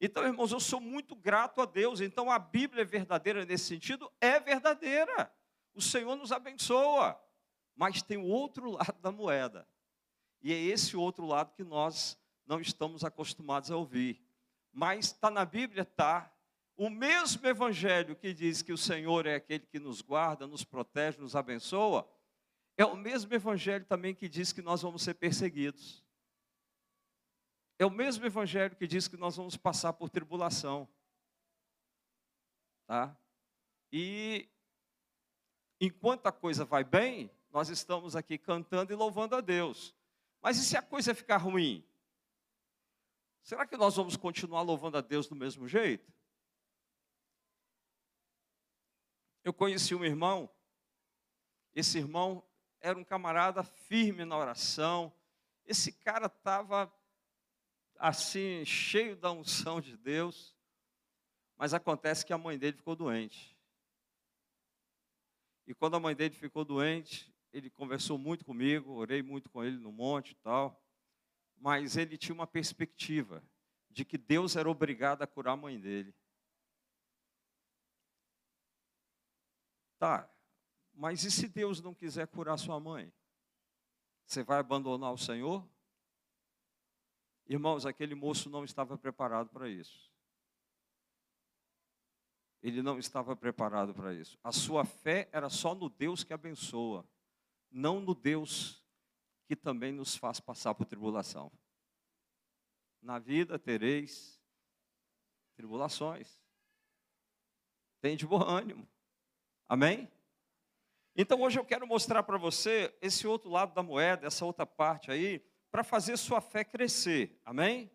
Então, 0.00 0.24
irmãos, 0.24 0.52
eu 0.52 0.60
sou 0.60 0.80
muito 0.80 1.16
grato 1.16 1.60
a 1.60 1.64
Deus. 1.64 2.00
Então, 2.00 2.30
a 2.30 2.38
Bíblia 2.38 2.82
é 2.82 2.84
verdadeira 2.84 3.44
nesse 3.44 3.64
sentido? 3.64 4.10
É 4.20 4.38
verdadeira. 4.38 5.32
O 5.74 5.82
Senhor 5.82 6.14
nos 6.14 6.30
abençoa. 6.30 7.20
Mas 7.74 8.02
tem 8.02 8.16
o 8.16 8.26
outro 8.26 8.70
lado 8.72 9.00
da 9.00 9.10
moeda. 9.10 9.66
E 10.40 10.52
é 10.52 10.56
esse 10.56 10.96
outro 10.96 11.26
lado 11.26 11.52
que 11.54 11.64
nós 11.64 12.16
não 12.46 12.60
estamos 12.60 13.02
acostumados 13.02 13.70
a 13.70 13.76
ouvir. 13.76 14.22
Mas 14.72 15.06
está 15.06 15.30
na 15.30 15.44
Bíblia? 15.44 15.82
Está. 15.82 16.32
O 16.78 16.88
mesmo 16.88 17.46
Evangelho 17.46 18.16
que 18.16 18.32
diz 18.32 18.62
que 18.62 18.72
o 18.72 18.78
Senhor 18.78 19.26
é 19.26 19.34
aquele 19.34 19.66
que 19.66 19.78
nos 19.78 20.00
guarda, 20.00 20.46
nos 20.46 20.64
protege, 20.64 21.18
nos 21.18 21.36
abençoa, 21.36 22.08
é 22.76 22.84
o 22.86 22.96
mesmo 22.96 23.34
Evangelho 23.34 23.84
também 23.84 24.14
que 24.14 24.28
diz 24.28 24.52
que 24.52 24.62
nós 24.62 24.80
vamos 24.80 25.02
ser 25.02 25.14
perseguidos. 25.14 26.02
É 27.78 27.86
o 27.86 27.90
mesmo 27.90 28.26
evangelho 28.26 28.74
que 28.74 28.88
diz 28.88 29.06
que 29.06 29.16
nós 29.16 29.36
vamos 29.36 29.56
passar 29.56 29.92
por 29.92 30.10
tribulação. 30.10 30.88
Tá? 32.88 33.16
E 33.92 34.48
enquanto 35.80 36.26
a 36.26 36.32
coisa 36.32 36.64
vai 36.64 36.82
bem, 36.82 37.30
nós 37.50 37.68
estamos 37.68 38.16
aqui 38.16 38.36
cantando 38.36 38.92
e 38.92 38.96
louvando 38.96 39.36
a 39.36 39.40
Deus. 39.40 39.94
Mas 40.42 40.58
e 40.58 40.64
se 40.64 40.76
a 40.76 40.82
coisa 40.82 41.14
ficar 41.14 41.36
ruim? 41.36 41.84
Será 43.44 43.64
que 43.64 43.76
nós 43.76 43.94
vamos 43.94 44.16
continuar 44.16 44.62
louvando 44.62 44.98
a 44.98 45.00
Deus 45.00 45.28
do 45.28 45.36
mesmo 45.36 45.68
jeito? 45.68 46.12
Eu 49.48 49.54
conheci 49.54 49.94
um 49.94 50.04
irmão, 50.04 50.46
esse 51.74 51.96
irmão 51.96 52.46
era 52.82 52.98
um 52.98 53.02
camarada 53.02 53.64
firme 53.64 54.22
na 54.22 54.36
oração, 54.36 55.10
esse 55.64 55.90
cara 55.90 56.26
estava 56.26 56.92
assim, 57.96 58.62
cheio 58.66 59.16
da 59.16 59.32
unção 59.32 59.80
de 59.80 59.96
Deus, 59.96 60.54
mas 61.56 61.72
acontece 61.72 62.26
que 62.26 62.32
a 62.34 62.36
mãe 62.36 62.58
dele 62.58 62.76
ficou 62.76 62.94
doente. 62.94 63.56
E 65.66 65.72
quando 65.72 65.96
a 65.96 66.00
mãe 66.00 66.14
dele 66.14 66.34
ficou 66.34 66.62
doente, 66.62 67.34
ele 67.50 67.70
conversou 67.70 68.18
muito 68.18 68.44
comigo, 68.44 68.96
orei 68.96 69.22
muito 69.22 69.48
com 69.48 69.64
ele 69.64 69.78
no 69.78 69.90
monte 69.90 70.32
e 70.32 70.36
tal, 70.42 70.78
mas 71.56 71.96
ele 71.96 72.18
tinha 72.18 72.34
uma 72.34 72.46
perspectiva 72.46 73.42
de 73.88 74.04
que 74.04 74.18
Deus 74.18 74.56
era 74.56 74.68
obrigado 74.68 75.22
a 75.22 75.26
curar 75.26 75.54
a 75.54 75.56
mãe 75.56 75.80
dele. 75.80 76.14
Tá, 79.98 80.30
mas 80.94 81.24
e 81.24 81.30
se 81.30 81.48
Deus 81.48 81.80
não 81.80 81.94
quiser 81.94 82.26
curar 82.28 82.56
sua 82.56 82.78
mãe? 82.78 83.12
Você 84.24 84.42
vai 84.42 84.58
abandonar 84.58 85.12
o 85.12 85.18
Senhor? 85.18 85.68
Irmãos, 87.46 87.86
aquele 87.86 88.14
moço 88.14 88.50
não 88.50 88.62
estava 88.62 88.98
preparado 88.98 89.48
para 89.48 89.68
isso. 89.68 90.12
Ele 92.62 92.82
não 92.82 92.98
estava 92.98 93.34
preparado 93.34 93.94
para 93.94 94.12
isso. 94.12 94.38
A 94.42 94.52
sua 94.52 94.84
fé 94.84 95.28
era 95.32 95.48
só 95.48 95.74
no 95.74 95.88
Deus 95.88 96.24
que 96.24 96.32
abençoa, 96.32 97.08
não 97.70 98.00
no 98.00 98.14
Deus 98.14 98.84
que 99.46 99.56
também 99.56 99.92
nos 99.92 100.14
faz 100.14 100.40
passar 100.40 100.74
por 100.74 100.84
tribulação. 100.84 101.50
Na 103.00 103.18
vida 103.18 103.58
tereis 103.58 104.38
tribulações. 105.56 106.38
Tem 108.00 108.16
de 108.16 108.26
bom 108.26 108.42
ânimo. 108.42 108.86
Amém? 109.68 110.10
Então 111.14 111.40
hoje 111.42 111.58
eu 111.58 111.64
quero 111.64 111.86
mostrar 111.86 112.22
para 112.22 112.38
você 112.38 112.94
esse 113.02 113.26
outro 113.26 113.50
lado 113.50 113.74
da 113.74 113.82
moeda, 113.82 114.26
essa 114.26 114.44
outra 114.44 114.64
parte 114.64 115.10
aí, 115.10 115.44
para 115.70 115.84
fazer 115.84 116.16
sua 116.16 116.40
fé 116.40 116.64
crescer. 116.64 117.40
Amém? 117.44 117.90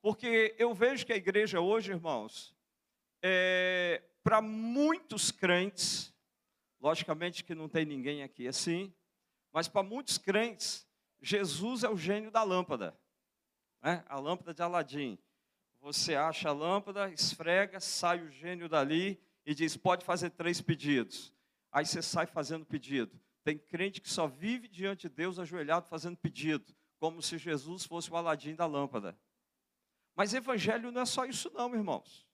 Porque 0.00 0.54
eu 0.58 0.74
vejo 0.74 1.06
que 1.06 1.12
a 1.12 1.16
igreja 1.16 1.60
hoje, 1.60 1.92
irmãos, 1.92 2.54
é, 3.22 4.02
para 4.22 4.40
muitos 4.40 5.30
crentes, 5.30 6.12
Logicamente 6.80 7.42
que 7.42 7.54
não 7.54 7.68
tem 7.68 7.84
ninguém 7.84 8.22
aqui 8.22 8.46
assim, 8.46 8.94
mas 9.52 9.66
para 9.66 9.82
muitos 9.82 10.16
crentes, 10.16 10.86
Jesus 11.20 11.82
é 11.82 11.88
o 11.88 11.96
gênio 11.96 12.30
da 12.30 12.44
lâmpada, 12.44 12.96
né? 13.82 14.04
a 14.08 14.18
lâmpada 14.20 14.54
de 14.54 14.62
Aladim. 14.62 15.18
Você 15.80 16.14
acha 16.14 16.48
a 16.48 16.52
lâmpada, 16.52 17.10
esfrega, 17.10 17.80
sai 17.80 18.22
o 18.22 18.30
gênio 18.30 18.68
dali 18.68 19.20
e 19.48 19.54
diz: 19.54 19.78
pode 19.78 20.04
fazer 20.04 20.28
três 20.28 20.60
pedidos. 20.60 21.32
Aí 21.72 21.86
você 21.86 22.02
sai 22.02 22.26
fazendo 22.26 22.66
pedido. 22.66 23.18
Tem 23.42 23.56
crente 23.56 23.98
que 23.98 24.08
só 24.08 24.26
vive 24.26 24.68
diante 24.68 25.08
de 25.08 25.14
Deus 25.14 25.38
ajoelhado 25.38 25.88
fazendo 25.88 26.18
pedido, 26.18 26.76
como 26.98 27.22
se 27.22 27.38
Jesus 27.38 27.86
fosse 27.86 28.10
o 28.10 28.16
Aladim 28.16 28.54
da 28.54 28.66
lâmpada. 28.66 29.18
Mas 30.14 30.34
evangelho 30.34 30.92
não 30.92 31.00
é 31.00 31.06
só 31.06 31.24
isso, 31.24 31.50
não, 31.54 31.74
irmãos. 31.74 32.28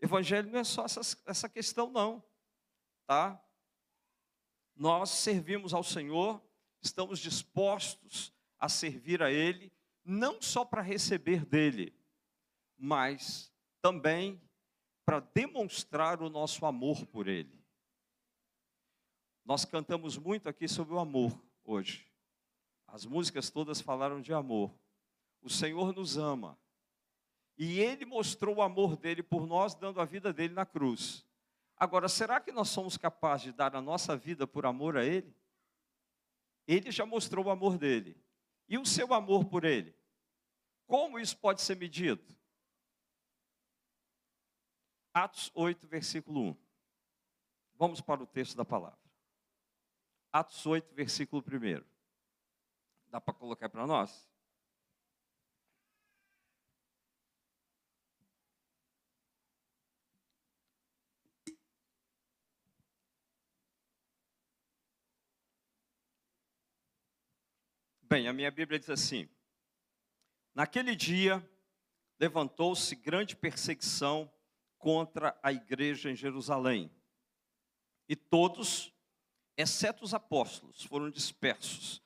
Evangelho 0.00 0.50
não 0.50 0.58
é 0.58 0.64
só 0.64 0.86
essa, 0.86 1.00
essa 1.24 1.48
questão, 1.48 1.88
não. 1.88 2.20
Tá? 3.06 3.40
Nós 4.74 5.08
servimos 5.10 5.72
ao 5.72 5.84
Senhor, 5.84 6.42
estamos 6.82 7.20
dispostos 7.20 8.34
a 8.58 8.68
servir 8.68 9.22
a 9.22 9.30
Ele, 9.30 9.72
não 10.04 10.42
só 10.42 10.64
para 10.64 10.82
receber 10.82 11.46
dele, 11.46 11.96
mas 12.76 13.52
também 13.80 14.42
para 15.04 15.20
demonstrar 15.20 16.22
o 16.22 16.30
nosso 16.30 16.64
amor 16.64 17.04
por 17.06 17.28
Ele. 17.28 17.62
Nós 19.44 19.64
cantamos 19.64 20.16
muito 20.16 20.48
aqui 20.48 20.68
sobre 20.68 20.94
o 20.94 20.98
amor 20.98 21.36
hoje. 21.64 22.06
As 22.86 23.04
músicas 23.04 23.50
todas 23.50 23.80
falaram 23.80 24.20
de 24.20 24.32
amor. 24.32 24.72
O 25.40 25.50
Senhor 25.50 25.92
nos 25.92 26.16
ama. 26.16 26.58
E 27.58 27.80
Ele 27.80 28.04
mostrou 28.04 28.56
o 28.56 28.62
amor 28.62 28.96
dele 28.96 29.22
por 29.22 29.46
nós, 29.46 29.74
dando 29.74 30.00
a 30.00 30.04
vida 30.04 30.32
dele 30.32 30.54
na 30.54 30.64
cruz. 30.64 31.26
Agora, 31.76 32.08
será 32.08 32.40
que 32.40 32.52
nós 32.52 32.68
somos 32.68 32.96
capazes 32.96 33.46
de 33.46 33.52
dar 33.52 33.74
a 33.74 33.80
nossa 33.80 34.16
vida 34.16 34.46
por 34.46 34.64
amor 34.64 34.96
a 34.96 35.04
Ele? 35.04 35.34
Ele 36.66 36.92
já 36.92 37.04
mostrou 37.04 37.46
o 37.46 37.50
amor 37.50 37.76
dele. 37.76 38.16
E 38.68 38.78
o 38.78 38.86
seu 38.86 39.12
amor 39.12 39.46
por 39.46 39.64
Ele? 39.64 39.94
Como 40.86 41.18
isso 41.18 41.36
pode 41.36 41.60
ser 41.60 41.76
medido? 41.76 42.22
Atos 45.14 45.50
8, 45.54 45.86
versículo 45.86 46.40
1. 46.40 46.56
Vamos 47.74 48.00
para 48.00 48.22
o 48.22 48.26
texto 48.26 48.56
da 48.56 48.64
palavra. 48.64 48.98
Atos 50.32 50.64
8, 50.64 50.94
versículo 50.94 51.44
1. 51.46 51.84
Dá 53.08 53.20
para 53.20 53.34
colocar 53.34 53.68
para 53.68 53.86
nós? 53.86 54.26
Bem, 68.00 68.28
a 68.28 68.32
minha 68.32 68.50
Bíblia 68.50 68.78
diz 68.78 68.88
assim: 68.88 69.28
Naquele 70.54 70.96
dia 70.96 71.46
levantou-se 72.18 72.94
grande 72.94 73.36
perseguição 73.36 74.32
contra 74.82 75.38
a 75.40 75.52
igreja 75.52 76.10
em 76.10 76.16
Jerusalém. 76.16 76.90
E 78.08 78.16
todos, 78.16 78.92
exceto 79.56 80.04
os 80.04 80.12
apóstolos, 80.12 80.82
foram 80.82 81.08
dispersos 81.08 82.02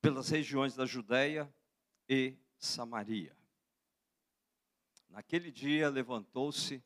pelas 0.00 0.28
regiões 0.28 0.76
da 0.76 0.86
Judéia 0.86 1.52
e 2.08 2.38
Samaria. 2.56 3.36
Naquele 5.08 5.50
dia 5.50 5.90
levantou-se 5.90 6.80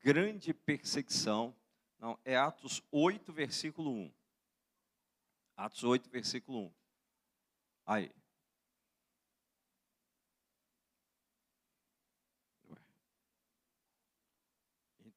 grande 0.00 0.54
perseguição. 0.54 1.56
Não, 1.98 2.16
é 2.24 2.36
Atos 2.36 2.80
8, 2.92 3.32
versículo 3.32 3.90
1. 3.90 4.14
Atos 5.56 5.82
8, 5.82 6.08
versículo 6.08 6.66
1. 6.66 6.72
Aí. 7.84 8.17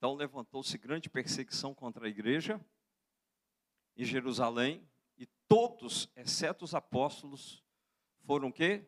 Então 0.01 0.15
levantou-se 0.15 0.75
grande 0.79 1.11
perseguição 1.11 1.75
contra 1.75 2.07
a 2.07 2.09
igreja 2.09 2.59
em 3.95 4.03
Jerusalém 4.03 4.83
e 5.15 5.27
todos, 5.47 6.09
exceto 6.15 6.65
os 6.65 6.73
apóstolos, 6.73 7.63
foram 8.25 8.51
que 8.51 8.83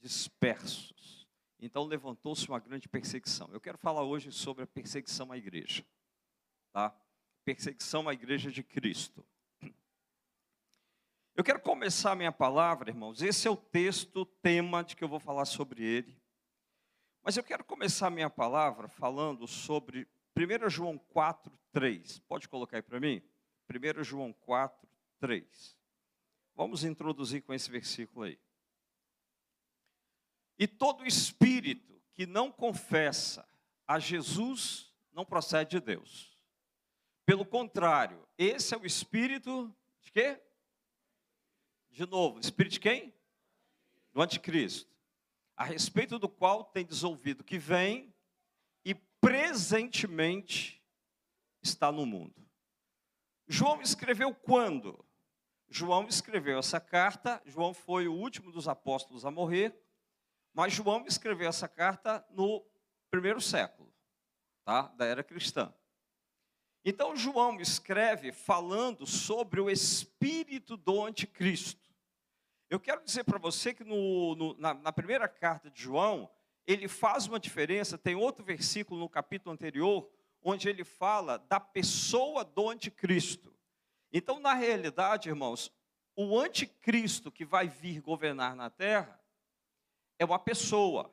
dispersos. 0.00 1.28
Então 1.60 1.84
levantou-se 1.84 2.48
uma 2.48 2.58
grande 2.58 2.88
perseguição. 2.88 3.50
Eu 3.52 3.60
quero 3.60 3.76
falar 3.76 4.04
hoje 4.04 4.32
sobre 4.32 4.64
a 4.64 4.66
perseguição 4.66 5.30
à 5.30 5.36
igreja, 5.36 5.84
tá? 6.72 6.98
Perseguição 7.44 8.08
à 8.08 8.14
igreja 8.14 8.50
de 8.50 8.62
Cristo. 8.62 9.22
Eu 11.34 11.44
quero 11.44 11.60
começar 11.60 12.16
minha 12.16 12.32
palavra, 12.32 12.88
irmãos. 12.88 13.20
Esse 13.20 13.46
é 13.46 13.50
o 13.50 13.56
texto, 13.56 14.24
tema 14.24 14.82
de 14.82 14.96
que 14.96 15.04
eu 15.04 15.08
vou 15.10 15.20
falar 15.20 15.44
sobre 15.44 15.84
ele. 15.84 16.18
Mas 17.22 17.36
eu 17.36 17.44
quero 17.44 17.62
começar 17.66 18.08
minha 18.08 18.30
palavra 18.30 18.88
falando 18.88 19.46
sobre 19.46 20.08
1 20.38 20.70
João 20.70 20.96
4, 20.96 21.52
3. 21.72 22.20
Pode 22.20 22.48
colocar 22.48 22.76
aí 22.76 22.82
para 22.82 23.00
mim? 23.00 23.20
1 23.68 24.04
João 24.04 24.32
4, 24.32 24.88
3. 25.18 25.76
Vamos 26.54 26.84
introduzir 26.84 27.42
com 27.42 27.52
esse 27.52 27.68
versículo 27.68 28.24
aí. 28.24 28.38
E 30.56 30.68
todo 30.68 31.04
espírito 31.04 32.00
que 32.14 32.24
não 32.24 32.52
confessa 32.52 33.48
a 33.86 33.98
Jesus 33.98 34.92
não 35.12 35.24
procede 35.24 35.70
de 35.70 35.80
Deus. 35.80 36.36
Pelo 37.26 37.44
contrário, 37.44 38.26
esse 38.36 38.74
é 38.74 38.78
o 38.78 38.86
espírito 38.86 39.74
de 40.00 40.12
quê? 40.12 40.40
De 41.90 42.06
novo, 42.06 42.38
espírito 42.38 42.74
de 42.74 42.80
quem? 42.80 43.12
Do 44.12 44.22
anticristo. 44.22 44.88
A 45.56 45.64
respeito 45.64 46.16
do 46.18 46.28
qual 46.28 46.64
tem 46.64 46.86
ouvido 47.02 47.42
que 47.42 47.58
vem 47.58 48.14
presentemente 49.20 50.82
está 51.62 51.90
no 51.90 52.06
mundo. 52.06 52.34
João 53.46 53.80
escreveu 53.80 54.34
quando? 54.34 55.04
João 55.68 56.06
escreveu 56.06 56.58
essa 56.58 56.80
carta, 56.80 57.42
João 57.44 57.74
foi 57.74 58.08
o 58.08 58.14
último 58.14 58.50
dos 58.50 58.68
apóstolos 58.68 59.24
a 59.24 59.30
morrer, 59.30 59.78
mas 60.52 60.72
João 60.72 61.04
escreveu 61.06 61.48
essa 61.48 61.68
carta 61.68 62.26
no 62.30 62.64
primeiro 63.10 63.40
século, 63.40 63.92
tá? 64.64 64.82
da 64.96 65.04
era 65.04 65.22
cristã. 65.22 65.72
Então, 66.84 67.14
João 67.14 67.60
escreve 67.60 68.32
falando 68.32 69.06
sobre 69.06 69.60
o 69.60 69.68
espírito 69.68 70.76
do 70.76 71.04
anticristo. 71.04 71.88
Eu 72.70 72.80
quero 72.80 73.04
dizer 73.04 73.24
para 73.24 73.38
você 73.38 73.74
que 73.74 73.84
no, 73.84 74.34
no, 74.34 74.58
na, 74.58 74.74
na 74.74 74.92
primeira 74.92 75.28
carta 75.28 75.70
de 75.70 75.82
João, 75.82 76.30
ele 76.68 76.86
faz 76.86 77.26
uma 77.26 77.40
diferença. 77.40 77.96
Tem 77.96 78.14
outro 78.14 78.44
versículo 78.44 79.00
no 79.00 79.08
capítulo 79.08 79.54
anterior, 79.54 80.06
onde 80.42 80.68
ele 80.68 80.84
fala 80.84 81.38
da 81.38 81.58
pessoa 81.58 82.44
do 82.44 82.68
anticristo. 82.68 83.56
Então, 84.12 84.38
na 84.38 84.52
realidade, 84.52 85.30
irmãos, 85.30 85.72
o 86.14 86.38
anticristo 86.38 87.32
que 87.32 87.44
vai 87.44 87.68
vir 87.68 88.02
governar 88.02 88.54
na 88.54 88.68
terra 88.68 89.18
é 90.18 90.26
uma 90.26 90.38
pessoa 90.38 91.10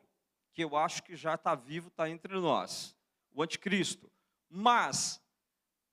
que 0.51 0.61
eu 0.61 0.75
acho 0.75 1.01
que 1.03 1.15
já 1.15 1.35
está 1.35 1.55
vivo, 1.55 1.87
está 1.87 2.09
entre 2.09 2.33
nós, 2.33 2.93
o 3.31 3.41
anticristo. 3.41 4.11
Mas 4.49 5.21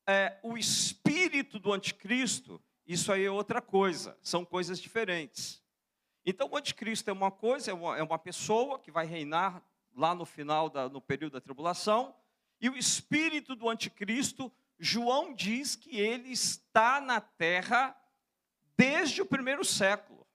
é, 0.08 0.40
o 0.42 0.58
espírito 0.58 1.60
do 1.60 1.72
anticristo, 1.72 2.60
isso 2.84 3.12
aí 3.12 3.24
é 3.24 3.30
outra 3.30 3.62
coisa, 3.62 4.18
são 4.22 4.44
coisas 4.44 4.80
diferentes. 4.80 5.61
Então, 6.24 6.48
o 6.50 6.56
anticristo 6.56 7.10
é 7.10 7.12
uma 7.12 7.30
coisa, 7.30 7.70
é 7.70 7.74
uma, 7.74 7.98
é 7.98 8.02
uma 8.02 8.18
pessoa 8.18 8.78
que 8.78 8.90
vai 8.90 9.06
reinar 9.06 9.62
lá 9.94 10.14
no 10.14 10.24
final, 10.24 10.70
da, 10.70 10.88
no 10.88 11.00
período 11.00 11.34
da 11.34 11.40
tribulação, 11.40 12.14
e 12.60 12.68
o 12.68 12.76
espírito 12.76 13.56
do 13.56 13.68
anticristo, 13.68 14.52
João 14.78 15.34
diz 15.34 15.74
que 15.74 15.98
ele 15.98 16.30
está 16.30 17.00
na 17.00 17.20
terra 17.20 17.96
desde 18.76 19.20
o 19.20 19.26
primeiro 19.26 19.64
século. 19.64 20.26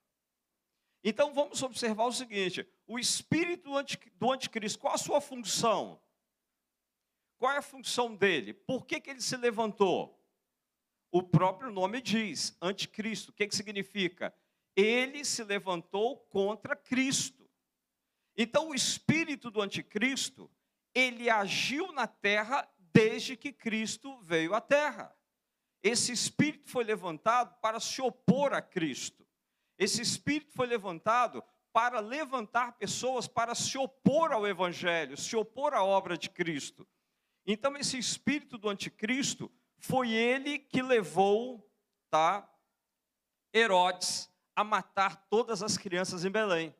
Então, 1.02 1.32
vamos 1.32 1.62
observar 1.62 2.04
o 2.04 2.12
seguinte: 2.12 2.68
o 2.86 2.98
espírito 2.98 3.70
do 4.16 4.30
anticristo, 4.32 4.78
qual 4.78 4.94
a 4.94 4.98
sua 4.98 5.20
função? 5.20 6.00
Qual 7.38 7.52
é 7.52 7.58
a 7.58 7.62
função 7.62 8.14
dele? 8.14 8.52
Por 8.52 8.84
que, 8.84 9.00
que 9.00 9.10
ele 9.10 9.20
se 9.20 9.36
levantou? 9.36 10.18
O 11.10 11.22
próprio 11.22 11.70
nome 11.70 12.02
diz, 12.02 12.56
anticristo. 12.60 13.30
O 13.30 13.32
que, 13.32 13.46
que 13.46 13.56
significa? 13.56 14.34
Ele 14.80 15.24
se 15.24 15.42
levantou 15.42 16.18
contra 16.30 16.76
Cristo. 16.76 17.50
Então, 18.36 18.68
o 18.68 18.74
espírito 18.76 19.50
do 19.50 19.60
anticristo, 19.60 20.48
ele 20.94 21.28
agiu 21.28 21.90
na 21.90 22.06
terra 22.06 22.64
desde 22.92 23.36
que 23.36 23.52
Cristo 23.52 24.20
veio 24.20 24.54
à 24.54 24.60
terra. 24.60 25.12
Esse 25.82 26.12
espírito 26.12 26.70
foi 26.70 26.84
levantado 26.84 27.58
para 27.60 27.80
se 27.80 28.00
opor 28.00 28.52
a 28.52 28.62
Cristo. 28.62 29.26
Esse 29.76 30.00
espírito 30.00 30.52
foi 30.52 30.68
levantado 30.68 31.42
para 31.72 31.98
levantar 31.98 32.78
pessoas 32.78 33.26
para 33.26 33.56
se 33.56 33.76
opor 33.76 34.32
ao 34.32 34.46
Evangelho, 34.46 35.16
se 35.16 35.34
opor 35.34 35.74
à 35.74 35.82
obra 35.82 36.16
de 36.16 36.30
Cristo. 36.30 36.86
Então, 37.44 37.76
esse 37.76 37.98
espírito 37.98 38.56
do 38.56 38.68
anticristo 38.68 39.50
foi 39.76 40.12
ele 40.12 40.56
que 40.56 40.82
levou, 40.82 41.68
tá, 42.08 42.48
Herodes 43.52 44.30
a 44.58 44.64
matar 44.64 45.14
todas 45.30 45.62
as 45.62 45.78
crianças 45.78 46.24
em 46.24 46.30
Belém. 46.30 46.74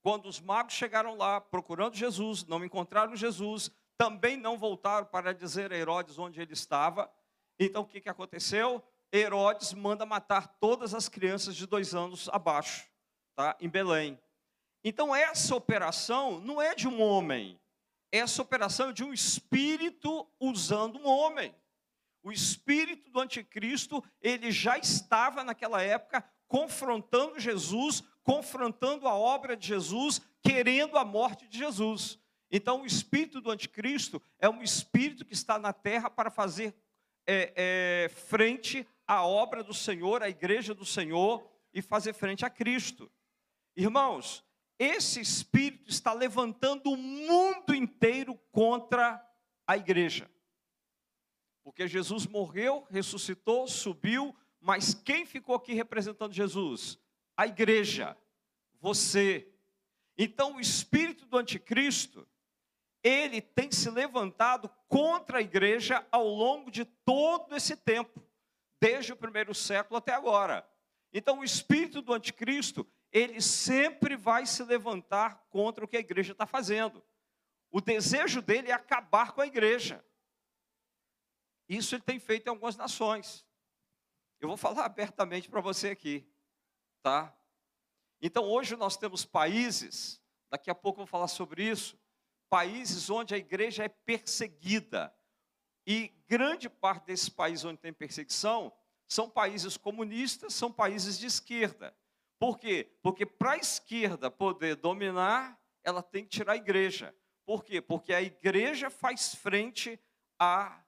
Quando 0.00 0.28
os 0.28 0.38
magos 0.38 0.74
chegaram 0.74 1.16
lá 1.16 1.40
procurando 1.40 1.96
Jesus, 1.96 2.46
não 2.46 2.64
encontraram 2.64 3.16
Jesus, 3.16 3.68
também 3.96 4.36
não 4.36 4.56
voltaram 4.56 5.04
para 5.04 5.34
dizer 5.34 5.72
a 5.72 5.76
Herodes 5.76 6.20
onde 6.20 6.40
ele 6.40 6.52
estava. 6.52 7.12
Então 7.58 7.82
o 7.82 7.84
que, 7.84 8.00
que 8.00 8.08
aconteceu? 8.08 8.80
Herodes 9.12 9.74
manda 9.74 10.06
matar 10.06 10.46
todas 10.60 10.94
as 10.94 11.08
crianças 11.08 11.56
de 11.56 11.66
dois 11.66 11.96
anos 11.96 12.28
abaixo, 12.28 12.88
tá? 13.34 13.56
em 13.58 13.68
Belém. 13.68 14.16
Então 14.84 15.12
essa 15.12 15.56
operação 15.56 16.38
não 16.38 16.62
é 16.62 16.76
de 16.76 16.86
um 16.86 17.02
homem, 17.02 17.60
essa 18.12 18.40
operação 18.40 18.90
é 18.90 18.92
de 18.92 19.02
um 19.02 19.12
espírito 19.12 20.30
usando 20.38 20.96
um 21.00 21.08
homem. 21.08 21.52
O 22.22 22.30
espírito 22.30 23.10
do 23.10 23.18
anticristo, 23.18 24.04
ele 24.20 24.52
já 24.52 24.78
estava 24.78 25.42
naquela 25.42 25.82
época 25.82 26.24
confrontando 26.48 27.38
Jesus, 27.38 28.02
confrontando 28.24 29.06
a 29.06 29.14
obra 29.14 29.56
de 29.56 29.66
Jesus, 29.66 30.20
querendo 30.42 30.96
a 30.96 31.04
morte 31.04 31.46
de 31.46 31.58
Jesus. 31.58 32.18
Então, 32.50 32.82
o 32.82 32.86
espírito 32.86 33.40
do 33.40 33.50
anticristo 33.50 34.20
é 34.38 34.48
um 34.48 34.62
espírito 34.62 35.24
que 35.24 35.34
está 35.34 35.58
na 35.58 35.72
terra 35.72 36.08
para 36.08 36.30
fazer 36.30 36.74
é, 37.26 37.52
é, 37.54 38.08
frente 38.08 38.88
à 39.06 39.24
obra 39.24 39.62
do 39.62 39.74
Senhor, 39.74 40.22
à 40.22 40.28
igreja 40.30 40.74
do 40.74 40.84
Senhor 40.84 41.46
e 41.74 41.82
fazer 41.82 42.14
frente 42.14 42.44
a 42.44 42.50
Cristo. 42.50 43.10
Irmãos, 43.76 44.42
esse 44.78 45.20
espírito 45.20 45.90
está 45.90 46.12
levantando 46.12 46.90
o 46.90 46.96
mundo 46.96 47.74
inteiro 47.74 48.34
contra 48.50 49.22
a 49.66 49.76
igreja. 49.76 50.30
Porque 51.62 51.86
Jesus 51.86 52.26
morreu, 52.26 52.86
ressuscitou, 52.88 53.66
subiu, 53.66 54.34
mas 54.60 54.94
quem 54.94 55.24
ficou 55.24 55.54
aqui 55.54 55.72
representando 55.72 56.32
Jesus? 56.32 56.98
A 57.36 57.46
igreja, 57.46 58.16
você. 58.80 59.48
Então, 60.16 60.56
o 60.56 60.60
espírito 60.60 61.26
do 61.26 61.38
anticristo, 61.38 62.26
ele 63.02 63.40
tem 63.40 63.70
se 63.70 63.88
levantado 63.90 64.68
contra 64.88 65.38
a 65.38 65.42
igreja 65.42 66.06
ao 66.10 66.26
longo 66.26 66.70
de 66.70 66.84
todo 66.84 67.54
esse 67.54 67.76
tempo, 67.76 68.22
desde 68.80 69.12
o 69.12 69.16
primeiro 69.16 69.54
século 69.54 69.98
até 69.98 70.12
agora. 70.12 70.68
Então, 71.12 71.38
o 71.38 71.44
espírito 71.44 72.02
do 72.02 72.12
anticristo, 72.12 72.86
ele 73.12 73.40
sempre 73.40 74.16
vai 74.16 74.44
se 74.44 74.62
levantar 74.64 75.46
contra 75.48 75.84
o 75.84 75.88
que 75.88 75.96
a 75.96 76.00
igreja 76.00 76.32
está 76.32 76.46
fazendo. 76.46 77.02
O 77.70 77.80
desejo 77.80 78.42
dele 78.42 78.70
é 78.70 78.74
acabar 78.74 79.32
com 79.32 79.40
a 79.40 79.46
igreja. 79.46 80.04
Isso 81.68 81.94
ele 81.94 82.02
tem 82.02 82.18
feito 82.18 82.46
em 82.46 82.50
algumas 82.50 82.76
nações. 82.76 83.46
Eu 84.40 84.48
vou 84.48 84.56
falar 84.56 84.84
abertamente 84.84 85.48
para 85.48 85.60
você 85.60 85.90
aqui, 85.90 86.24
tá? 87.02 87.36
Então, 88.20 88.44
hoje 88.44 88.76
nós 88.76 88.96
temos 88.96 89.24
países, 89.24 90.20
daqui 90.50 90.70
a 90.70 90.74
pouco 90.74 91.00
eu 91.00 91.04
vou 91.04 91.10
falar 91.10 91.28
sobre 91.28 91.64
isso, 91.64 91.98
países 92.48 93.10
onde 93.10 93.34
a 93.34 93.38
igreja 93.38 93.84
é 93.84 93.88
perseguida. 93.88 95.14
E 95.86 96.08
grande 96.28 96.68
parte 96.68 97.06
desses 97.06 97.28
países 97.28 97.64
onde 97.64 97.78
tem 97.78 97.92
perseguição 97.92 98.72
são 99.08 99.28
países 99.28 99.76
comunistas, 99.76 100.54
são 100.54 100.70
países 100.70 101.18
de 101.18 101.26
esquerda. 101.26 101.96
Por 102.38 102.58
quê? 102.58 102.92
Porque 103.02 103.26
para 103.26 103.52
a 103.52 103.56
esquerda 103.56 104.30
poder 104.30 104.76
dominar, 104.76 105.58
ela 105.82 106.02
tem 106.02 106.24
que 106.24 106.30
tirar 106.30 106.52
a 106.52 106.56
igreja. 106.56 107.14
Por 107.44 107.64
quê? 107.64 107.80
Porque 107.80 108.12
a 108.12 108.20
igreja 108.20 108.90
faz 108.90 109.34
frente 109.34 109.98
a, 110.38 110.84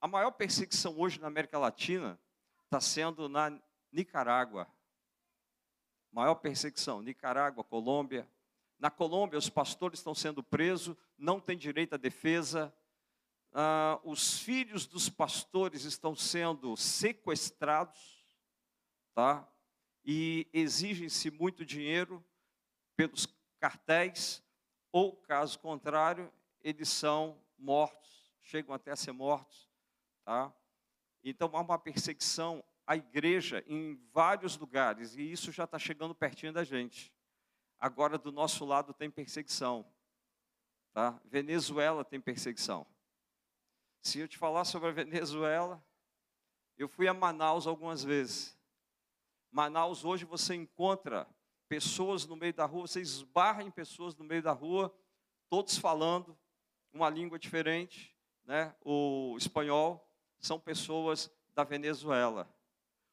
a 0.00 0.06
maior 0.06 0.30
perseguição 0.30 0.96
hoje 0.96 1.20
na 1.20 1.26
América 1.26 1.58
Latina 1.58 2.16
está 2.66 2.80
sendo 2.80 3.28
na 3.28 3.60
Nicarágua 3.90 4.72
maior 6.12 6.36
perseguição, 6.36 7.02
Nicarágua, 7.02 7.64
Colômbia. 7.64 8.28
Na 8.78 8.90
Colômbia, 8.90 9.38
os 9.38 9.48
pastores 9.48 9.98
estão 9.98 10.14
sendo 10.14 10.42
presos, 10.42 10.96
não 11.16 11.40
têm 11.40 11.58
direito 11.58 11.94
à 11.94 11.96
defesa. 11.96 12.74
Ah, 13.52 14.00
os 14.04 14.38
filhos 14.38 14.86
dos 14.86 15.08
pastores 15.08 15.84
estão 15.84 16.14
sendo 16.14 16.76
sequestrados, 16.76 18.24
tá? 19.14 19.48
E 20.04 20.48
exigem-se 20.52 21.30
muito 21.30 21.64
dinheiro 21.64 22.24
pelos 22.96 23.26
cartéis, 23.58 24.42
ou 24.92 25.16
caso 25.16 25.58
contrário, 25.58 26.32
eles 26.62 26.88
são 26.88 27.40
mortos, 27.58 28.32
chegam 28.42 28.74
até 28.74 28.92
a 28.92 28.96
ser 28.96 29.12
mortos, 29.12 29.68
tá? 30.24 30.52
Então 31.22 31.50
há 31.54 31.60
uma 31.60 31.78
perseguição 31.78 32.64
a 32.88 32.96
igreja 32.96 33.62
em 33.66 34.00
vários 34.14 34.56
lugares, 34.56 35.14
e 35.14 35.20
isso 35.20 35.52
já 35.52 35.64
está 35.64 35.78
chegando 35.78 36.14
pertinho 36.14 36.54
da 36.54 36.64
gente. 36.64 37.12
Agora, 37.78 38.16
do 38.16 38.32
nosso 38.32 38.64
lado, 38.64 38.94
tem 38.94 39.10
perseguição. 39.10 39.84
Tá? 40.94 41.20
Venezuela 41.26 42.02
tem 42.02 42.18
perseguição. 42.18 42.86
Se 44.00 44.20
eu 44.20 44.26
te 44.26 44.38
falar 44.38 44.64
sobre 44.64 44.88
a 44.88 44.92
Venezuela, 44.92 45.84
eu 46.78 46.88
fui 46.88 47.06
a 47.06 47.12
Manaus 47.12 47.66
algumas 47.66 48.02
vezes. 48.02 48.58
Manaus, 49.50 50.02
hoje, 50.02 50.24
você 50.24 50.54
encontra 50.54 51.28
pessoas 51.68 52.24
no 52.24 52.36
meio 52.36 52.54
da 52.54 52.64
rua, 52.64 52.86
você 52.86 53.02
esbarra 53.02 53.62
em 53.62 53.70
pessoas 53.70 54.16
no 54.16 54.24
meio 54.24 54.42
da 54.42 54.52
rua, 54.52 54.90
todos 55.50 55.76
falando 55.76 56.38
uma 56.90 57.10
língua 57.10 57.38
diferente, 57.38 58.16
né? 58.46 58.74
o 58.82 59.36
espanhol, 59.36 60.10
são 60.38 60.58
pessoas 60.58 61.30
da 61.54 61.64
Venezuela 61.64 62.48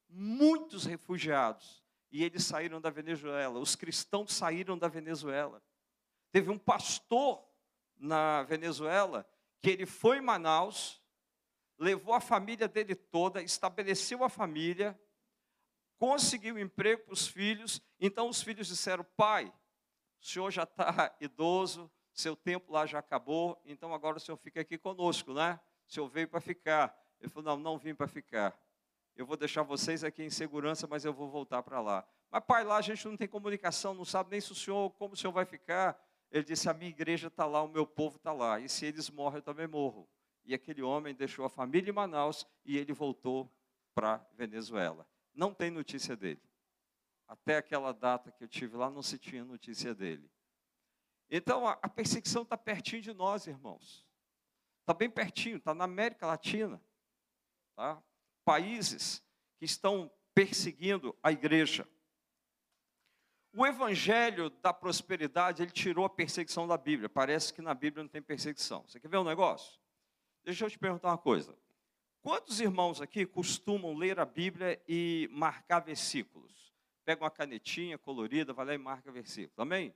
muitos 0.10 0.86
refugiados. 0.86 1.84
E 2.12 2.24
eles 2.24 2.46
saíram 2.46 2.80
da 2.80 2.90
Venezuela, 2.90 3.60
os 3.60 3.76
cristãos 3.76 4.34
saíram 4.34 4.78
da 4.78 4.88
Venezuela. 4.88 5.62
Teve 6.32 6.50
um 6.50 6.58
pastor 6.58 7.46
na 7.98 8.44
Venezuela 8.44 9.28
que 9.62 9.70
ele 9.70 9.86
foi 9.86 10.20
em 10.20 10.22
Manaus, 10.22 11.02
levou 11.78 12.14
a 12.14 12.22
família 12.22 12.68
dele 12.68 12.96
toda, 12.96 13.42
estabeleceu 13.42 14.24
a 14.24 14.30
família, 14.30 14.98
conseguiu 15.98 16.58
emprego 16.58 17.04
para 17.04 17.14
os 17.14 17.28
filhos. 17.28 17.82
Então 18.00 18.30
os 18.30 18.42
filhos 18.42 18.68
disseram: 18.68 19.04
Pai, 19.18 19.52
o 20.22 20.26
senhor 20.26 20.52
já 20.52 20.64
está 20.64 21.16
idoso, 21.20 21.92
seu 22.14 22.36
tempo 22.36 22.72
lá 22.72 22.86
já 22.86 23.00
acabou, 23.00 23.62
então 23.66 23.94
agora 23.94 24.18
o 24.18 24.20
senhor 24.20 24.38
fica 24.38 24.62
aqui 24.62 24.78
conosco, 24.78 25.34
né? 25.34 25.60
O 25.88 25.94
senhor 25.94 26.08
veio 26.08 26.28
para 26.28 26.40
ficar. 26.40 26.98
Ele 27.20 27.30
falou: 27.30 27.56
Não, 27.56 27.62
não 27.62 27.78
vim 27.78 27.94
para 27.94 28.08
ficar 28.08 28.58
eu 29.16 29.26
vou 29.26 29.38
deixar 29.38 29.64
vocês 29.64 30.04
aqui 30.04 30.24
em 30.24 30.30
segurança, 30.30 30.88
mas 30.88 31.06
eu 31.06 31.14
vou 31.14 31.30
voltar 31.30 31.64
para 31.64 31.80
lá. 31.80 32.06
Mas, 32.30 32.44
pai, 32.44 32.64
lá 32.64 32.78
a 32.78 32.82
gente 32.82 33.08
não 33.08 33.16
tem 33.16 33.28
comunicação, 33.28 33.94
não 33.94 34.04
sabe 34.04 34.32
nem 34.32 34.42
se 34.42 34.52
o 34.52 34.56
senhor, 34.56 34.92
como 34.92 35.14
o 35.14 35.18
senhor 35.18 35.32
vai 35.32 35.46
ficar. 35.46 35.98
Ele 36.32 36.44
disse: 36.44 36.70
A 36.70 36.74
minha 36.74 36.90
igreja 36.90 37.28
está 37.28 37.46
lá, 37.46 37.64
o 37.64 37.68
meu 37.68 37.88
povo 37.88 38.18
está 38.18 38.34
lá. 38.34 38.60
E 38.60 38.68
se 38.68 38.86
eles 38.86 39.10
morrem, 39.10 39.38
eu 39.38 39.44
também 39.44 39.68
morro. 39.68 40.08
E 40.44 40.54
aquele 40.54 40.82
homem 40.82 41.16
deixou 41.16 41.46
a 41.46 41.50
família 41.50 41.90
em 41.90 41.94
Manaus 41.94 42.46
e 42.64 42.78
ele 42.78 42.94
voltou 42.94 43.50
para 43.94 44.18
Venezuela. 44.34 45.08
Não 45.34 45.54
tem 45.54 45.72
notícia 45.72 46.16
dele. 46.16 46.42
Até 47.28 47.58
aquela 47.58 47.92
data 47.92 48.32
que 48.32 48.44
eu 48.44 48.48
tive 48.48 48.78
lá, 48.78 48.90
não 48.90 49.02
se 49.02 49.18
tinha 49.18 49.44
notícia 49.44 49.96
dele. 49.96 50.30
Então, 51.30 51.68
a, 51.68 51.90
perseguição 51.90 52.44
está 52.44 52.56
pertinho 52.56 53.02
de 53.02 53.14
nós, 53.14 53.48
irmãos. 53.48 54.06
Está 54.82 54.94
bem 54.94 55.10
pertinho, 55.10 55.58
está 55.58 55.74
na 55.74 55.86
América 55.86 56.28
Latina. 56.28 56.80
Tá? 57.76 58.02
Países 58.46 59.22
que 59.58 59.66
estão 59.66 60.10
perseguindo 60.34 61.14
a 61.22 61.32
igreja. 61.32 61.88
O 63.52 63.66
evangelho 63.66 64.50
da 64.50 64.74
prosperidade, 64.74 65.64
ele 65.64 65.72
tirou 65.72 66.06
a 66.06 66.10
perseguição 66.10 66.68
da 66.68 66.78
Bíblia. 66.78 67.10
Parece 67.10 67.54
que 67.54 67.62
na 67.62 67.74
Bíblia 67.74 68.04
não 68.04 68.10
tem 68.10 68.22
perseguição. 68.22 68.86
Você 68.88 69.00
quer 69.00 69.08
ver 69.08 69.18
um 69.18 69.24
negócio? 69.24 69.80
Deixa 70.44 70.66
eu 70.66 70.70
te 70.70 70.78
perguntar 70.78 71.10
uma 71.10 71.18
coisa. 71.18 71.58
Quantos 72.22 72.60
irmãos 72.60 73.02
aqui 73.02 73.26
costumam 73.26 73.96
ler 73.96 74.20
a 74.20 74.26
Bíblia 74.26 74.82
e 74.88 75.30
marcar 75.32 75.80
versículos? 75.80 76.74
Pega 77.06 77.24
uma 77.24 77.32
canetinha 77.32 77.98
colorida, 77.98 78.52
vai 78.52 78.66
lá 78.66 78.74
e 78.74 78.78
marca 78.78 79.12
versículo. 79.12 79.62
Amém? 79.62 79.94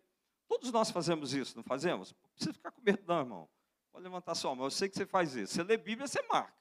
Todos 0.47 0.71
nós 0.71 0.89
fazemos 0.89 1.33
isso, 1.33 1.57
não 1.57 1.63
fazemos? 1.63 2.13
Não 2.23 2.29
precisa 2.31 2.53
ficar 2.53 2.71
com 2.71 2.81
medo, 2.81 3.03
não, 3.05 3.19
irmão. 3.19 3.49
Pode 3.91 4.03
levantar 4.03 4.35
sua 4.35 4.55
mão, 4.55 4.65
eu 4.65 4.71
sei 4.71 4.87
que 4.87 4.95
você 4.95 5.05
faz 5.05 5.35
isso. 5.35 5.55
Você 5.55 5.63
lê 5.63 5.75
Bíblia, 5.75 6.07
você 6.07 6.21
marca. 6.23 6.58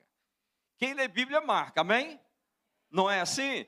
Quem 0.78 0.94
lê 0.94 1.08
Bíblia, 1.08 1.40
marca, 1.40 1.80
amém? 1.80 2.20
Não 2.88 3.10
é 3.10 3.20
assim? 3.20 3.66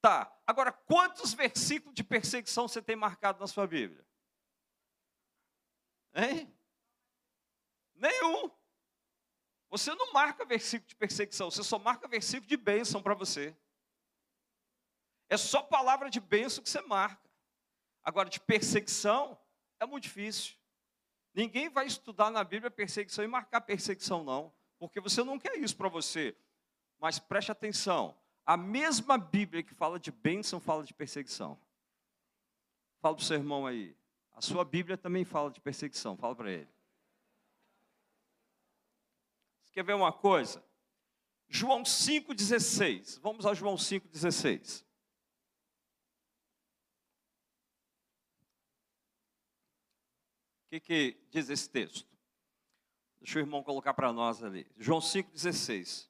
Tá. 0.00 0.34
Agora, 0.46 0.72
quantos 0.72 1.34
versículos 1.34 1.94
de 1.94 2.02
perseguição 2.02 2.66
você 2.66 2.80
tem 2.80 2.96
marcado 2.96 3.38
na 3.38 3.46
sua 3.46 3.66
Bíblia? 3.66 4.04
Hein? 6.14 6.52
Nenhum. 7.94 8.50
Você 9.68 9.94
não 9.94 10.12
marca 10.12 10.44
versículo 10.44 10.88
de 10.88 10.96
perseguição, 10.96 11.50
você 11.50 11.62
só 11.62 11.78
marca 11.78 12.08
versículo 12.08 12.48
de 12.48 12.56
bênção 12.56 13.02
para 13.02 13.14
você. 13.14 13.54
É 15.28 15.36
só 15.36 15.62
palavra 15.62 16.08
de 16.08 16.20
bênção 16.20 16.62
que 16.62 16.70
você 16.70 16.80
marca. 16.82 17.28
Agora, 18.02 18.30
de 18.30 18.40
perseguição, 18.40 19.38
é 19.78 19.84
muito 19.84 20.04
difícil. 20.04 20.54
Ninguém 21.34 21.68
vai 21.68 21.86
estudar 21.86 22.30
na 22.30 22.42
Bíblia 22.42 22.70
perseguição 22.70 23.24
e 23.24 23.28
marcar 23.28 23.60
perseguição, 23.60 24.24
não. 24.24 24.54
Porque 24.78 25.00
você 25.00 25.24
não 25.24 25.38
quer 25.38 25.56
isso 25.56 25.76
para 25.76 25.88
você. 25.88 26.36
Mas 26.98 27.18
preste 27.18 27.50
atenção: 27.50 28.16
a 28.44 28.56
mesma 28.56 29.18
Bíblia 29.18 29.62
que 29.62 29.74
fala 29.74 29.98
de 29.98 30.10
bênção 30.10 30.60
fala 30.60 30.84
de 30.84 30.94
perseguição. 30.94 31.60
Fala 33.00 33.14
para 33.14 33.22
o 33.22 33.26
seu 33.26 33.36
irmão 33.36 33.66
aí. 33.66 33.96
A 34.32 34.40
sua 34.40 34.64
Bíblia 34.64 34.98
também 34.98 35.24
fala 35.24 35.50
de 35.50 35.60
perseguição. 35.60 36.16
Fala 36.16 36.34
para 36.34 36.50
ele. 36.50 36.68
Você 39.64 39.72
quer 39.72 39.84
ver 39.84 39.94
uma 39.94 40.12
coisa? 40.12 40.64
João 41.48 41.82
5,16. 41.82 43.20
Vamos 43.20 43.46
a 43.46 43.54
João 43.54 43.76
5,16. 43.76 44.84
O 50.64 50.68
que, 50.68 50.80
que 50.80 51.26
diz 51.30 51.48
esse 51.48 51.70
texto? 51.70 52.15
Deixa 53.26 53.40
o 53.40 53.42
irmão 53.42 53.60
colocar 53.60 53.92
para 53.92 54.12
nós 54.12 54.44
ali. 54.44 54.64
João 54.78 55.00
5,16. 55.00 56.08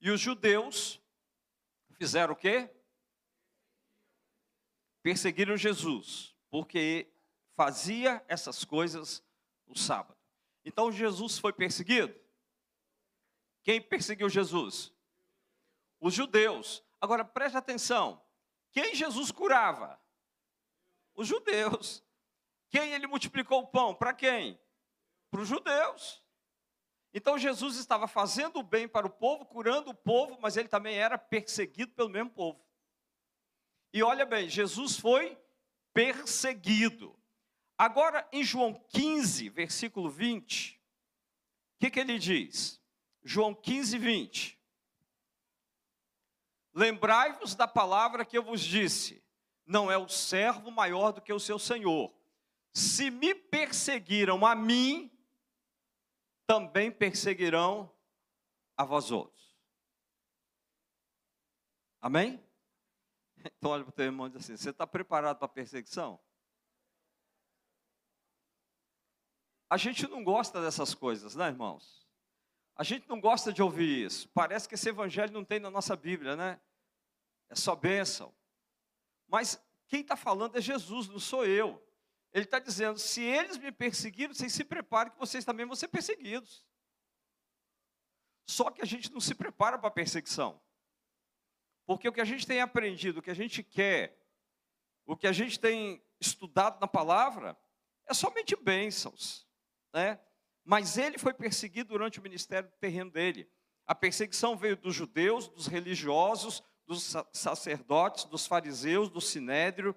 E 0.00 0.10
os 0.10 0.18
judeus 0.18 0.98
fizeram 1.98 2.32
o 2.32 2.36
quê? 2.36 2.74
Perseguiram 5.02 5.54
Jesus, 5.54 6.34
porque 6.48 7.12
fazia 7.54 8.24
essas 8.26 8.64
coisas 8.64 9.22
no 9.66 9.76
sábado. 9.76 10.18
Então 10.64 10.90
Jesus 10.90 11.38
foi 11.38 11.52
perseguido? 11.52 12.18
Quem 13.62 13.78
perseguiu 13.78 14.30
Jesus? 14.30 14.94
Os 16.00 16.14
judeus. 16.14 16.82
Agora 16.98 17.22
preste 17.22 17.58
atenção: 17.58 18.24
quem 18.72 18.94
Jesus 18.94 19.30
curava? 19.30 20.00
Os 21.14 21.28
judeus. 21.28 22.02
Quem 22.70 22.94
ele 22.94 23.06
multiplicou 23.06 23.60
o 23.60 23.66
pão? 23.66 23.94
Para 23.94 24.14
quem? 24.14 24.58
Para 25.30 25.42
os 25.42 25.48
judeus. 25.48 26.24
Então 27.16 27.38
Jesus 27.38 27.78
estava 27.78 28.06
fazendo 28.06 28.58
o 28.58 28.62
bem 28.62 28.86
para 28.86 29.06
o 29.06 29.10
povo, 29.10 29.46
curando 29.46 29.88
o 29.88 29.94
povo, 29.94 30.38
mas 30.38 30.54
ele 30.58 30.68
também 30.68 30.98
era 30.98 31.16
perseguido 31.16 31.90
pelo 31.92 32.10
mesmo 32.10 32.28
povo. 32.28 32.62
E 33.90 34.02
olha 34.02 34.26
bem, 34.26 34.50
Jesus 34.50 34.98
foi 34.98 35.34
perseguido. 35.94 37.18
Agora, 37.78 38.28
em 38.30 38.44
João 38.44 38.74
15, 38.90 39.48
versículo 39.48 40.10
20, 40.10 40.74
o 40.74 41.78
que, 41.80 41.90
que 41.90 42.00
ele 42.00 42.18
diz? 42.18 42.78
João 43.24 43.54
15, 43.54 43.96
20. 43.96 44.60
Lembrai-vos 46.74 47.54
da 47.54 47.66
palavra 47.66 48.26
que 48.26 48.36
eu 48.36 48.42
vos 48.42 48.60
disse: 48.60 49.24
não 49.64 49.90
é 49.90 49.96
o 49.96 50.06
servo 50.06 50.70
maior 50.70 51.12
do 51.12 51.22
que 51.22 51.32
o 51.32 51.40
seu 51.40 51.58
senhor. 51.58 52.14
Se 52.74 53.10
me 53.10 53.34
perseguiram 53.34 54.44
a 54.44 54.54
mim, 54.54 55.10
também 56.46 56.90
perseguirão 56.90 57.92
a 58.76 58.84
vós 58.84 59.10
outros. 59.10 59.56
Amém? 62.00 62.42
Então 63.58 63.70
olha 63.70 63.84
para 63.84 63.90
o 63.90 63.92
teu 63.92 64.06
irmão 64.06 64.26
e 64.26 64.30
diz 64.30 64.42
assim: 64.42 64.56
você 64.56 64.70
está 64.70 64.84
preparado 64.84 65.36
para 65.36 65.46
a 65.46 65.48
perseguição? 65.48 66.18
A 69.70 69.76
gente 69.76 70.08
não 70.08 70.24
gosta 70.24 70.60
dessas 70.60 70.94
coisas, 70.94 71.36
né, 71.36 71.46
irmãos? 71.46 72.04
A 72.74 72.82
gente 72.82 73.08
não 73.08 73.20
gosta 73.20 73.52
de 73.52 73.62
ouvir 73.62 74.04
isso. 74.04 74.28
Parece 74.30 74.68
que 74.68 74.74
esse 74.74 74.88
evangelho 74.88 75.32
não 75.32 75.44
tem 75.44 75.60
na 75.60 75.70
nossa 75.70 75.94
Bíblia, 75.94 76.34
né? 76.34 76.60
É 77.48 77.54
só 77.54 77.76
bênção. 77.76 78.34
Mas 79.28 79.62
quem 79.86 80.00
está 80.00 80.16
falando 80.16 80.56
é 80.56 80.60
Jesus, 80.60 81.08
não 81.08 81.20
sou 81.20 81.46
eu. 81.46 81.85
Ele 82.36 82.44
está 82.44 82.58
dizendo: 82.58 82.98
se 82.98 83.22
eles 83.22 83.56
me 83.56 83.72
perseguiram, 83.72 84.34
vocês 84.34 84.52
se 84.52 84.62
preparem 84.62 85.10
que 85.10 85.18
vocês 85.18 85.42
também 85.42 85.64
vão 85.64 85.74
ser 85.74 85.88
perseguidos. 85.88 86.66
Só 88.46 88.70
que 88.70 88.82
a 88.82 88.84
gente 88.84 89.10
não 89.10 89.20
se 89.20 89.34
prepara 89.34 89.78
para 89.78 89.88
a 89.88 89.90
perseguição. 89.90 90.60
Porque 91.86 92.06
o 92.06 92.12
que 92.12 92.20
a 92.20 92.26
gente 92.26 92.46
tem 92.46 92.60
aprendido, 92.60 93.20
o 93.20 93.22
que 93.22 93.30
a 93.30 93.34
gente 93.34 93.62
quer, 93.62 94.22
o 95.06 95.16
que 95.16 95.26
a 95.26 95.32
gente 95.32 95.58
tem 95.58 96.04
estudado 96.20 96.78
na 96.78 96.86
palavra, 96.86 97.56
é 98.06 98.12
somente 98.12 98.54
bênçãos. 98.54 99.48
Né? 99.94 100.20
Mas 100.62 100.98
ele 100.98 101.16
foi 101.16 101.32
perseguido 101.32 101.88
durante 101.88 102.20
o 102.20 102.22
ministério 102.22 102.70
terreno 102.78 103.10
dele. 103.10 103.50
A 103.86 103.94
perseguição 103.94 104.58
veio 104.58 104.76
dos 104.76 104.94
judeus, 104.94 105.48
dos 105.48 105.68
religiosos, 105.68 106.62
dos 106.86 107.14
sacerdotes, 107.32 108.24
dos 108.24 108.46
fariseus, 108.46 109.08
do 109.08 109.22
sinédrio, 109.22 109.96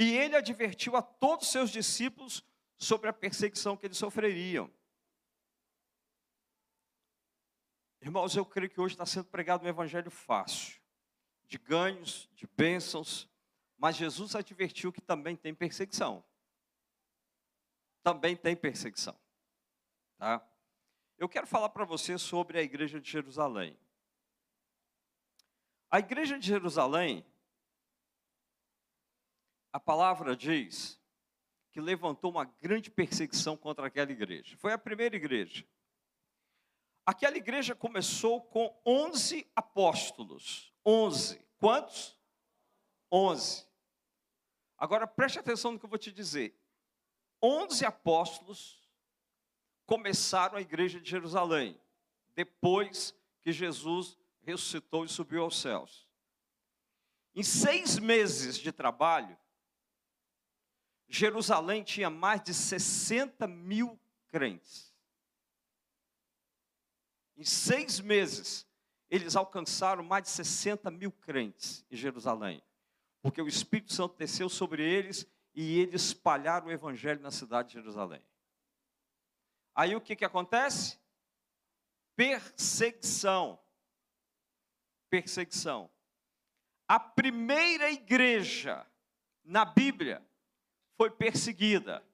e 0.00 0.16
ele 0.16 0.36
advertiu 0.36 0.94
a 0.94 1.02
todos 1.02 1.46
os 1.46 1.52
seus 1.52 1.70
discípulos 1.70 2.44
sobre 2.76 3.10
a 3.10 3.12
perseguição 3.12 3.76
que 3.76 3.84
eles 3.84 3.98
sofreriam. 3.98 4.72
Irmãos, 8.00 8.36
eu 8.36 8.46
creio 8.46 8.70
que 8.70 8.80
hoje 8.80 8.94
está 8.94 9.04
sendo 9.04 9.24
pregado 9.24 9.64
um 9.64 9.68
evangelho 9.68 10.08
fácil, 10.08 10.80
de 11.48 11.58
ganhos, 11.58 12.30
de 12.32 12.46
bênçãos, 12.46 13.28
mas 13.76 13.96
Jesus 13.96 14.36
advertiu 14.36 14.92
que 14.92 15.00
também 15.00 15.34
tem 15.34 15.52
perseguição. 15.52 16.24
Também 18.00 18.36
tem 18.36 18.54
perseguição. 18.54 19.18
Tá? 20.16 20.48
Eu 21.18 21.28
quero 21.28 21.46
falar 21.48 21.70
para 21.70 21.84
você 21.84 22.16
sobre 22.16 22.56
a 22.56 22.62
igreja 22.62 23.00
de 23.00 23.10
Jerusalém. 23.10 23.76
A 25.90 25.98
igreja 25.98 26.38
de 26.38 26.46
Jerusalém 26.46 27.26
a 29.72 29.80
palavra 29.80 30.36
diz 30.36 30.98
que 31.70 31.80
levantou 31.80 32.30
uma 32.30 32.44
grande 32.44 32.90
perseguição 32.90 33.56
contra 33.56 33.86
aquela 33.86 34.10
igreja. 34.10 34.56
Foi 34.56 34.72
a 34.72 34.78
primeira 34.78 35.16
igreja. 35.16 35.64
Aquela 37.04 37.36
igreja 37.36 37.74
começou 37.74 38.42
com 38.42 38.78
11 38.84 39.46
apóstolos. 39.54 40.72
11. 40.84 41.42
Quantos? 41.58 42.18
11. 43.10 43.66
Agora 44.76 45.06
preste 45.06 45.38
atenção 45.38 45.72
no 45.72 45.78
que 45.78 45.84
eu 45.84 45.90
vou 45.90 45.98
te 45.98 46.12
dizer. 46.12 46.54
11 47.42 47.84
apóstolos 47.84 48.78
começaram 49.86 50.58
a 50.58 50.60
igreja 50.60 51.00
de 51.00 51.08
Jerusalém, 51.08 51.80
depois 52.34 53.14
que 53.40 53.52
Jesus 53.52 54.18
ressuscitou 54.42 55.04
e 55.04 55.08
subiu 55.08 55.42
aos 55.42 55.58
céus. 55.58 56.06
Em 57.34 57.42
seis 57.42 57.98
meses 57.98 58.58
de 58.58 58.72
trabalho, 58.72 59.36
Jerusalém 61.08 61.82
tinha 61.82 62.10
mais 62.10 62.42
de 62.42 62.52
60 62.52 63.46
mil 63.46 63.98
crentes. 64.28 64.94
Em 67.36 67.44
seis 67.44 67.98
meses, 68.00 68.66
eles 69.08 69.34
alcançaram 69.34 70.02
mais 70.02 70.24
de 70.24 70.30
60 70.30 70.90
mil 70.90 71.10
crentes 71.10 71.84
em 71.90 71.96
Jerusalém, 71.96 72.62
porque 73.22 73.40
o 73.40 73.48
Espírito 73.48 73.92
Santo 73.92 74.18
desceu 74.18 74.48
sobre 74.48 74.82
eles 74.82 75.26
e 75.54 75.78
eles 75.78 76.02
espalharam 76.02 76.66
o 76.66 76.72
evangelho 76.72 77.20
na 77.20 77.30
cidade 77.30 77.68
de 77.68 77.74
Jerusalém. 77.74 78.22
Aí 79.74 79.96
o 79.96 80.00
que, 80.00 80.14
que 80.14 80.24
acontece? 80.24 80.98
Perseguição. 82.14 83.58
Perseguição. 85.08 85.90
A 86.86 87.00
primeira 87.00 87.90
igreja 87.90 88.84
na 89.44 89.64
Bíblia 89.64 90.27
foi 90.98 91.10
perseguida. 91.12 92.04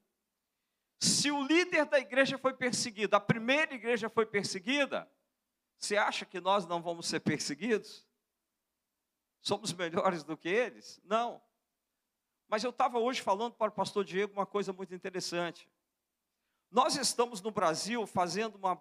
Se 1.01 1.31
o 1.31 1.43
líder 1.43 1.87
da 1.87 1.99
igreja 1.99 2.37
foi 2.37 2.53
perseguido, 2.53 3.17
a 3.17 3.21
primeira 3.21 3.75
igreja 3.75 4.11
foi 4.11 4.27
perseguida, 4.27 5.11
você 5.79 5.97
acha 5.97 6.27
que 6.27 6.39
nós 6.39 6.67
não 6.67 6.83
vamos 6.83 7.09
ser 7.09 7.21
perseguidos? 7.21 8.07
Somos 9.41 9.73
melhores 9.73 10.23
do 10.23 10.37
que 10.37 10.51
eles? 10.51 11.01
Não. 11.03 11.43
Mas 12.47 12.63
eu 12.63 12.71
estava 12.71 12.99
hoje 12.99 13.23
falando 13.23 13.55
para 13.55 13.71
o 13.71 13.75
pastor 13.75 14.05
Diego 14.05 14.35
uma 14.35 14.47
coisa 14.47 14.73
muito 14.73 14.95
interessante. 14.95 15.69
Nós 16.71 16.95
estamos 16.97 17.41
no 17.41 17.51
Brasil 17.51 18.07
fazendo 18.07 18.57
uma, 18.57 18.81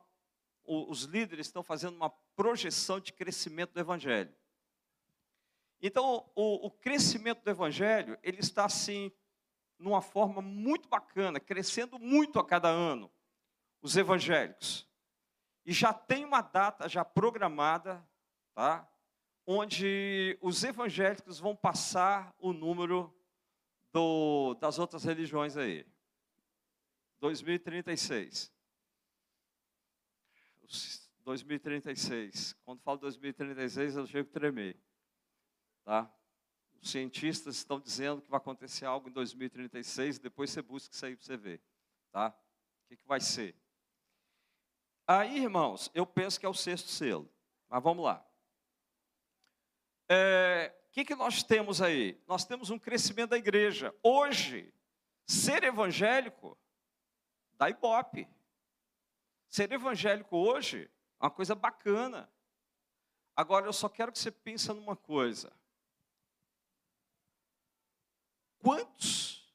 os 0.65 1.03
líderes 1.03 1.47
estão 1.47 1.63
fazendo 1.63 1.95
uma 1.95 2.09
projeção 2.09 2.99
de 2.99 3.13
crescimento 3.13 3.71
do 3.71 3.79
Evangelho. 3.79 4.35
Então, 5.81 6.29
o, 6.35 6.67
o 6.67 6.71
crescimento 6.71 7.41
do 7.41 7.49
Evangelho, 7.49 8.17
ele 8.21 8.39
está 8.39 8.65
assim, 8.65 9.11
numa 9.77 10.01
forma 10.01 10.41
muito 10.41 10.87
bacana, 10.87 11.39
crescendo 11.39 11.99
muito 11.99 12.39
a 12.39 12.45
cada 12.45 12.69
ano, 12.69 13.11
os 13.81 13.95
evangélicos. 13.97 14.87
E 15.65 15.73
já 15.73 15.93
tem 15.93 16.25
uma 16.25 16.41
data 16.41 16.87
já 16.89 17.03
programada, 17.05 18.05
tá? 18.53 18.87
onde 19.45 20.37
os 20.41 20.63
evangélicos 20.63 21.39
vão 21.39 21.55
passar 21.55 22.33
o 22.37 22.53
número 22.53 23.13
do, 23.91 24.55
das 24.55 24.79
outras 24.79 25.03
religiões 25.03 25.57
aí. 25.57 25.85
2036. 27.19 28.51
2036. 31.19 32.53
Quando 32.65 32.81
falo 32.81 32.97
2036, 32.99 33.97
eu 33.97 34.07
chego 34.07 34.29
a 34.29 34.33
tremer. 34.33 34.77
Tá? 35.83 36.13
Os 36.83 36.91
cientistas 36.91 37.55
estão 37.55 37.79
dizendo 37.79 38.21
que 38.21 38.29
vai 38.29 38.37
acontecer 38.37 38.85
algo 38.85 39.07
em 39.07 39.11
2036, 39.13 40.19
depois 40.19 40.49
você 40.49 40.61
busca 40.61 40.93
isso 40.93 41.05
aí 41.05 41.15
para 41.15 41.25
você 41.25 41.37
ver. 41.37 41.61
Tá? 42.11 42.27
O 42.27 42.87
que, 42.89 42.97
que 42.97 43.07
vai 43.07 43.21
ser? 43.21 43.55
Aí, 45.07 45.43
irmãos, 45.43 45.89
eu 45.93 46.05
penso 46.05 46.37
que 46.37 46.45
é 46.45 46.49
o 46.49 46.53
sexto 46.53 46.89
selo. 46.89 47.31
Mas 47.69 47.81
vamos 47.81 48.03
lá. 48.03 48.27
É, 50.09 50.75
o 50.89 50.91
que, 50.91 51.05
que 51.05 51.15
nós 51.15 51.41
temos 51.41 51.81
aí? 51.81 52.21
Nós 52.27 52.43
temos 52.43 52.69
um 52.69 52.77
crescimento 52.77 53.29
da 53.29 53.37
igreja. 53.37 53.95
Hoje, 54.03 54.73
ser 55.25 55.63
evangélico 55.63 56.57
dá 57.53 57.69
ibope. 57.69 58.27
Ser 59.47 59.71
evangélico 59.71 60.35
hoje 60.35 60.91
é 61.21 61.23
uma 61.23 61.31
coisa 61.31 61.55
bacana. 61.55 62.29
Agora, 63.37 63.67
eu 63.67 63.73
só 63.73 63.87
quero 63.87 64.11
que 64.11 64.19
você 64.19 64.31
pense 64.31 64.67
numa 64.67 64.97
coisa. 64.97 65.49
Quantos 68.63 69.53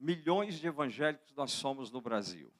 milhões 0.00 0.58
de 0.58 0.66
evangélicos 0.66 1.34
nós 1.34 1.52
somos 1.52 1.90
no 1.90 2.00
Brasil? 2.00 2.50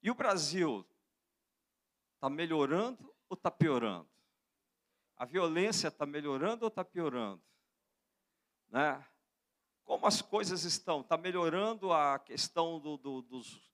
E 0.00 0.08
o 0.08 0.14
Brasil 0.14 0.86
está 2.14 2.30
melhorando 2.30 3.12
ou 3.28 3.34
está 3.34 3.50
piorando? 3.50 4.08
A 5.16 5.24
violência 5.24 5.88
está 5.88 6.06
melhorando 6.06 6.62
ou 6.64 6.68
está 6.68 6.84
piorando? 6.84 7.42
Né? 8.68 9.04
Como 9.82 10.06
as 10.06 10.22
coisas 10.22 10.62
estão? 10.62 11.00
Está 11.00 11.16
melhorando 11.16 11.92
a 11.92 12.20
questão 12.20 12.78
do, 12.78 12.96
do, 12.96 13.22
dos. 13.22 13.68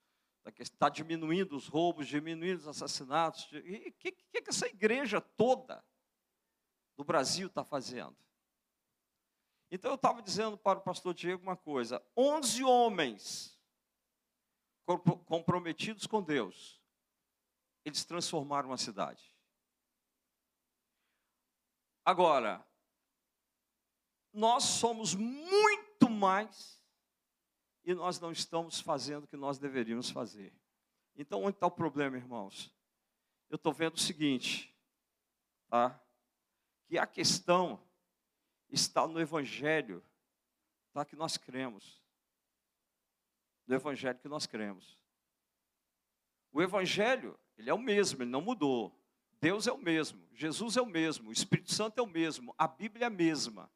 Está 0.58 0.88
diminuindo 0.88 1.54
os 1.54 1.68
roubos, 1.68 2.08
diminuindo 2.08 2.60
os 2.60 2.68
assassinatos. 2.68 3.46
E 3.52 3.88
o 3.88 3.92
que, 3.92 4.12
que, 4.12 4.40
que 4.40 4.48
essa 4.48 4.66
igreja 4.66 5.20
toda 5.20 5.84
do 6.96 7.04
Brasil 7.04 7.46
está 7.46 7.64
fazendo? 7.64 8.16
Então 9.70 9.90
eu 9.90 9.94
estava 9.96 10.20
dizendo 10.20 10.56
para 10.58 10.78
o 10.78 10.82
pastor 10.82 11.14
Diego 11.14 11.42
uma 11.42 11.56
coisa: 11.56 12.04
11 12.16 12.62
homens 12.62 13.58
comprometidos 15.24 16.06
com 16.06 16.22
Deus, 16.22 16.82
eles 17.84 18.04
transformaram 18.04 18.72
a 18.72 18.76
cidade. 18.76 19.32
Agora, 22.04 22.66
nós 24.32 24.64
somos 24.64 25.14
muito 25.14 26.10
mais 26.10 26.82
e 27.84 27.94
nós 27.94 28.18
não 28.20 28.32
estamos 28.32 28.80
fazendo 28.80 29.24
o 29.24 29.28
que 29.28 29.36
nós 29.36 29.58
deveríamos 29.58 30.10
fazer. 30.10 30.52
Então, 31.14 31.42
onde 31.42 31.56
está 31.56 31.66
o 31.66 31.70
problema, 31.70 32.16
irmãos? 32.16 32.74
Eu 33.48 33.56
estou 33.56 33.72
vendo 33.72 33.94
o 33.94 34.00
seguinte, 34.00 34.74
tá? 35.68 36.00
Que 36.92 36.98
a 36.98 37.06
questão 37.06 37.82
está 38.68 39.08
no 39.08 39.18
Evangelho, 39.18 40.04
tá? 40.92 41.06
Que 41.06 41.16
nós 41.16 41.38
cremos 41.38 42.02
do 43.66 43.74
evangelho 43.74 44.18
que 44.18 44.28
nós 44.28 44.44
cremos. 44.44 44.98
O 46.52 46.60
evangelho, 46.60 47.38
ele 47.56 47.70
é 47.70 47.72
o 47.72 47.78
mesmo, 47.78 48.22
ele 48.22 48.30
não 48.30 48.42
mudou. 48.42 48.94
Deus 49.40 49.66
é 49.66 49.72
o 49.72 49.78
mesmo, 49.78 50.22
Jesus 50.34 50.76
é 50.76 50.82
o 50.82 50.86
mesmo, 50.86 51.30
o 51.30 51.32
Espírito 51.32 51.72
Santo 51.72 51.98
é 51.98 52.02
o 52.02 52.06
mesmo, 52.06 52.54
a 52.58 52.68
Bíblia 52.68 53.04
é 53.04 53.06
a 53.06 53.10
mesma. 53.10 53.72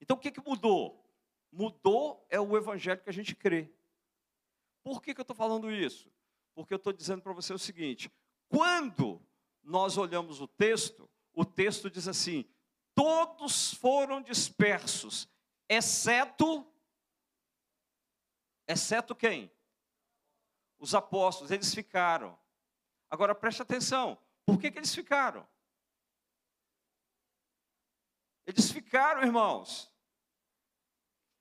Então 0.00 0.16
o 0.16 0.20
que, 0.20 0.30
que 0.30 0.40
mudou? 0.40 1.06
Mudou 1.52 2.26
é 2.30 2.40
o 2.40 2.56
evangelho 2.56 3.02
que 3.02 3.10
a 3.10 3.12
gente 3.12 3.36
crê. 3.36 3.70
Por 4.82 5.02
que, 5.02 5.12
que 5.12 5.20
eu 5.20 5.24
estou 5.24 5.36
falando 5.36 5.70
isso? 5.70 6.10
Porque 6.54 6.72
eu 6.72 6.78
estou 6.78 6.94
dizendo 6.94 7.20
para 7.20 7.34
você 7.34 7.52
o 7.52 7.58
seguinte: 7.58 8.10
quando 8.48 9.20
nós 9.62 9.98
olhamos 9.98 10.40
o 10.40 10.48
texto, 10.48 11.09
o 11.32 11.44
texto 11.44 11.90
diz 11.90 12.08
assim: 12.08 12.44
todos 12.94 13.74
foram 13.74 14.20
dispersos, 14.20 15.28
exceto 15.68 16.66
Exceto 18.70 19.16
quem? 19.16 19.50
Os 20.78 20.94
apóstolos, 20.94 21.50
eles 21.50 21.74
ficaram. 21.74 22.38
Agora 23.10 23.34
preste 23.34 23.60
atenção, 23.60 24.16
por 24.46 24.60
que, 24.60 24.70
que 24.70 24.78
eles 24.78 24.94
ficaram? 24.94 25.44
Eles 28.46 28.70
ficaram, 28.70 29.22
irmãos. 29.22 29.92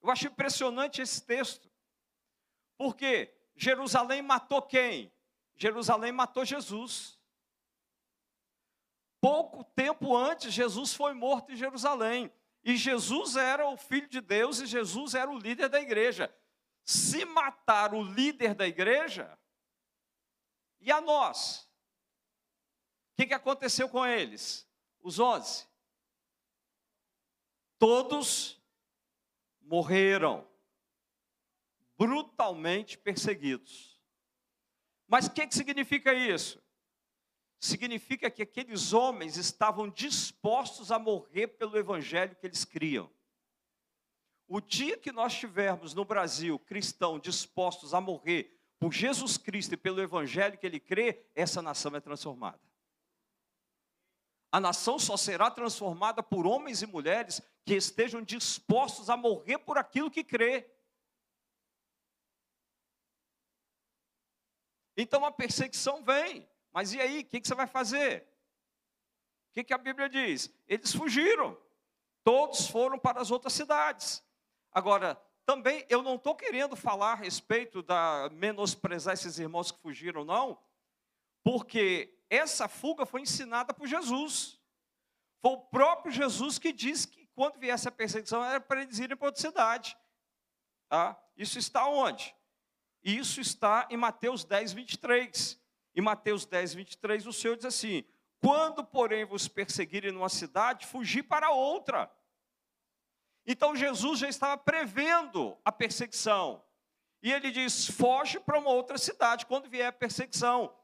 Eu 0.02 0.10
acho 0.10 0.26
impressionante 0.26 1.04
esse 1.04 1.24
texto. 1.24 1.72
Porque 2.76 3.32
Jerusalém 3.56 4.24
matou 4.24 4.64
quem? 4.64 5.14
Jerusalém 5.56 6.12
matou 6.12 6.44
Jesus. 6.44 7.19
Pouco 9.22 9.64
tempo 9.64 10.16
antes, 10.16 10.54
Jesus 10.54 10.94
foi 10.94 11.14
morto 11.14 11.52
em 11.52 11.56
Jerusalém. 11.56 12.32
E 12.64 12.76
Jesus 12.76 13.36
era 13.36 13.68
o 13.68 13.78
Filho 13.78 14.08
de 14.08 14.22
Deus 14.22 14.60
e 14.60 14.66
Jesus 14.66 15.16
era 15.16 15.30
o 15.30 15.38
líder 15.38 15.70
da 15.70 15.80
igreja 15.80 16.34
se 16.90 17.24
matar 17.24 17.94
o 17.94 18.02
líder 18.02 18.56
da 18.56 18.68
igreja, 18.68 19.38
e 20.82 20.92
a 20.92 21.00
nós? 21.00 21.70
O 23.12 23.16
que, 23.18 23.28
que 23.28 23.34
aconteceu 23.36 23.88
com 23.88 24.04
eles? 24.04 24.68
Os 25.00 25.20
onze. 25.20 25.68
Todos 27.78 28.60
morreram, 29.62 30.50
brutalmente 31.96 32.98
perseguidos. 32.98 34.02
Mas 35.08 35.28
o 35.28 35.32
que, 35.32 35.46
que 35.46 35.54
significa 35.54 36.12
isso? 36.12 36.60
Significa 37.60 38.32
que 38.32 38.42
aqueles 38.42 38.94
homens 38.94 39.36
estavam 39.36 39.90
dispostos 39.90 40.92
a 40.92 40.98
morrer 40.98 41.48
pelo 41.48 41.78
evangelho 41.78 42.36
que 42.36 42.48
eles 42.48 42.64
criam. 42.64 43.12
O 44.48 44.60
dia 44.60 44.98
que 44.98 45.12
nós 45.12 45.38
tivermos 45.38 45.94
no 45.94 46.04
Brasil 46.04 46.58
cristãos 46.58 47.22
dispostos 47.22 47.94
a 47.94 48.02
morrer 48.02 48.60
por 48.80 48.94
Jesus 48.94 49.38
Cristo 49.38 49.74
e 49.74 49.78
pelo 49.78 50.02
Evangelho 50.02 50.58
que 50.58 50.66
ele 50.66 50.80
crê, 50.80 51.28
essa 51.36 51.62
nação 51.62 51.94
é 51.96 52.00
transformada. 52.00 52.62
A 54.52 54.60
nação 54.60 54.98
só 54.98 55.18
será 55.18 55.52
transformada 55.52 56.24
por 56.24 56.48
homens 56.48 56.82
e 56.82 56.88
mulheres 56.88 57.42
que 57.66 57.76
estejam 57.76 58.24
dispostos 58.24 59.10
a 59.10 59.18
morrer 59.18 59.60
por 59.60 59.78
aquilo 59.78 60.10
que 60.10 60.24
crê. 60.24 60.68
Então 64.98 65.24
a 65.24 65.32
perseguição 65.32 66.04
vem, 66.04 66.50
mas 66.72 66.94
e 66.94 67.02
aí, 67.02 67.22
o 67.22 67.26
que, 67.26 67.42
que, 67.42 67.48
você 67.48 67.56
vai 67.56 67.68
fazer? 67.68 68.28
O 69.50 69.54
que, 69.54 69.64
que 69.64 69.74
a 69.74 69.78
Bíblia 69.78 70.10
diz? 70.10 70.54
Eles 70.68 70.94
fugiram, 70.94 71.58
todos 72.24 72.68
foram 72.68 73.00
para 73.00 73.20
as 73.20 73.32
outras 73.32 73.54
cidades. 73.54 74.24
Agora, 74.72 75.20
também 75.46 75.84
eu 75.90 76.04
não 76.04 76.16
estou 76.16 76.36
querendo 76.36 76.76
falar 76.76 77.14
a 77.14 77.16
respeito 77.16 77.82
da 77.82 78.30
menosprezar 78.32 79.16
esses 79.16 79.40
irmãos 79.40 79.72
que 79.72 79.82
fugiram, 79.82 80.24
não, 80.24 80.60
Porque 81.44 82.16
essa 82.30 82.68
fuga 82.68 83.06
foi 83.06 83.22
ensinada 83.22 83.74
por 83.74 83.88
Jesus. 83.88 84.60
Foi 85.42 85.54
o 85.54 85.58
próprio 85.58 86.12
Jesus 86.12 86.60
que 86.60 86.72
disse 86.72 87.08
que 87.08 87.26
quando 87.34 87.58
viesse 87.58 87.88
a 87.88 87.92
perseguição 87.92 88.44
era 88.44 88.60
para 88.60 88.84
eles 88.84 89.00
irem 89.00 89.18
para 89.18 89.30
outra 89.30 89.42
cidade. 89.42 89.98
Tá? 90.88 91.20
Isso 91.36 91.58
está 91.58 91.88
onde? 91.88 92.36
Isso 93.02 93.40
está 93.40 93.88
em 93.90 93.98
Mateus 93.98 94.44
10, 94.44 94.74
23. 94.74 95.60
Em 95.96 96.02
Mateus 96.02 96.46
10, 96.46 96.74
23, 96.76 97.28
o 97.28 97.34
Senhor 97.34 97.56
diz 97.56 97.66
assim: 97.66 98.04
Quando, 98.40 98.84
porém, 98.84 99.26
vos 99.26 99.48
perseguirem 99.48 100.12
numa 100.12 100.30
cidade, 100.30 100.86
fugi 100.86 101.24
para 101.24 101.52
outra. 101.52 102.12
Então 103.46 103.76
Jesus 103.76 104.20
já 104.20 104.30
estava 104.30 104.58
prevendo 104.58 105.58
a 105.66 105.72
perseguição. 105.72 106.64
E 107.22 107.32
ele 107.32 107.52
diz: 107.52 107.88
foge 107.88 108.40
para 108.40 108.60
uma 108.60 108.70
outra 108.70 108.98
cidade 108.98 109.46
quando 109.46 109.70
vier 109.70 109.88
a 109.88 109.92
perseguição. 109.92 110.76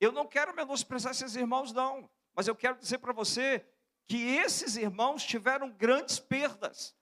Eu 0.00 0.12
não 0.12 0.26
quero 0.26 0.54
menosprezar 0.54 1.12
esses 1.12 1.36
irmãos, 1.36 1.72
não. 1.72 2.08
Mas 2.34 2.46
eu 2.48 2.54
quero 2.54 2.78
dizer 2.78 2.98
para 2.98 3.12
você 3.12 3.66
que 4.06 4.36
esses 4.36 4.76
irmãos 4.76 5.24
tiveram 5.24 5.70
grandes 5.70 6.18
perdas. 6.18 6.96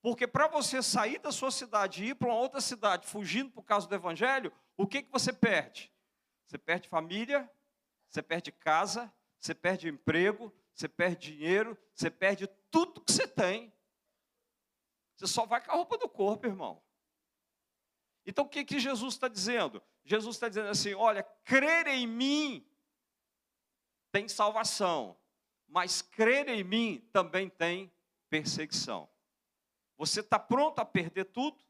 Porque 0.00 0.26
para 0.26 0.46
você 0.46 0.82
sair 0.82 1.18
da 1.18 1.32
sua 1.32 1.50
cidade 1.50 2.04
e 2.04 2.08
ir 2.10 2.14
para 2.14 2.28
uma 2.28 2.36
outra 2.38 2.60
cidade, 2.60 3.06
fugindo 3.06 3.50
por 3.50 3.64
causa 3.64 3.86
do 3.88 3.94
evangelho, 3.94 4.52
o 4.76 4.86
que, 4.86 5.02
que 5.02 5.10
você 5.10 5.32
perde? 5.32 5.92
Você 6.48 6.56
perde 6.56 6.88
família, 6.88 7.48
você 8.08 8.22
perde 8.22 8.50
casa, 8.50 9.12
você 9.38 9.54
perde 9.54 9.86
emprego, 9.86 10.50
você 10.72 10.88
perde 10.88 11.34
dinheiro, 11.34 11.76
você 11.94 12.10
perde 12.10 12.46
tudo 12.70 13.02
que 13.02 13.12
você 13.12 13.28
tem. 13.28 13.70
Você 15.14 15.26
só 15.26 15.44
vai 15.44 15.62
com 15.62 15.70
a 15.70 15.74
roupa 15.74 15.98
do 15.98 16.08
corpo, 16.08 16.46
irmão. 16.46 16.82
Então 18.24 18.46
o 18.46 18.48
que, 18.48 18.64
que 18.64 18.80
Jesus 18.80 19.12
está 19.14 19.28
dizendo? 19.28 19.82
Jesus 20.04 20.36
está 20.36 20.48
dizendo 20.48 20.70
assim: 20.70 20.94
olha, 20.94 21.22
crer 21.44 21.86
em 21.86 22.06
mim 22.06 22.66
tem 24.10 24.26
salvação, 24.26 25.18
mas 25.66 26.00
crer 26.00 26.48
em 26.48 26.64
mim 26.64 27.06
também 27.12 27.50
tem 27.50 27.92
perseguição. 28.30 29.06
Você 29.98 30.20
está 30.20 30.38
pronto 30.38 30.78
a 30.78 30.84
perder 30.86 31.26
tudo? 31.26 31.62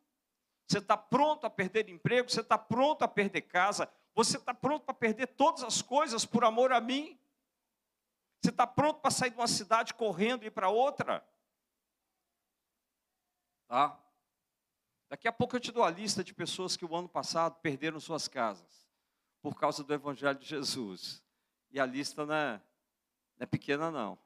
Você 0.69 0.79
está 0.79 0.97
pronto 0.97 1.47
a 1.47 1.51
perder 1.51 1.89
emprego? 1.89 2.31
Você 2.31 2.43
está 2.43 2.57
pronto 2.57 3.03
a 3.03 3.09
perder 3.09 3.43
casa? 3.43 3.91
Você 4.19 4.37
está 4.37 4.53
pronto 4.53 4.85
para 4.85 4.95
perder 4.95 5.29
todas 5.29 5.63
as 5.63 5.81
coisas 5.81 6.27
por 6.27 6.43
amor 6.43 6.73
a 6.73 6.81
mim? 6.81 7.17
Você 8.41 8.51
está 8.51 8.67
pronto 8.67 8.99
para 8.99 9.13
sair 9.13 9.31
de 9.31 9.37
uma 9.37 9.47
cidade 9.47 9.95
correndo 9.95 10.43
e 10.43 10.49
ir 10.49 10.51
para 10.51 10.69
outra? 10.69 11.25
Tá? 13.69 13.97
Daqui 15.09 15.29
a 15.29 15.33
pouco 15.33 15.55
eu 15.55 15.61
te 15.61 15.71
dou 15.71 15.85
a 15.85 15.91
lista 15.91 16.25
de 16.25 16.35
pessoas 16.35 16.77
que 16.77 16.85
o 16.85 16.97
ano 16.97 17.09
passado 17.09 17.61
perderam 17.61 18.01
suas 18.01 18.27
casas 18.27 18.91
por 19.41 19.55
causa 19.55 19.85
do 19.85 19.95
Evangelho 19.95 20.37
de 20.37 20.47
Jesus. 20.47 21.23
E 21.71 21.79
a 21.79 21.87
lista 21.87 22.27
não 22.27 22.35
é, 22.35 22.55
não 23.37 23.45
é 23.45 23.47
pequena, 23.47 23.89
não. 23.89 24.19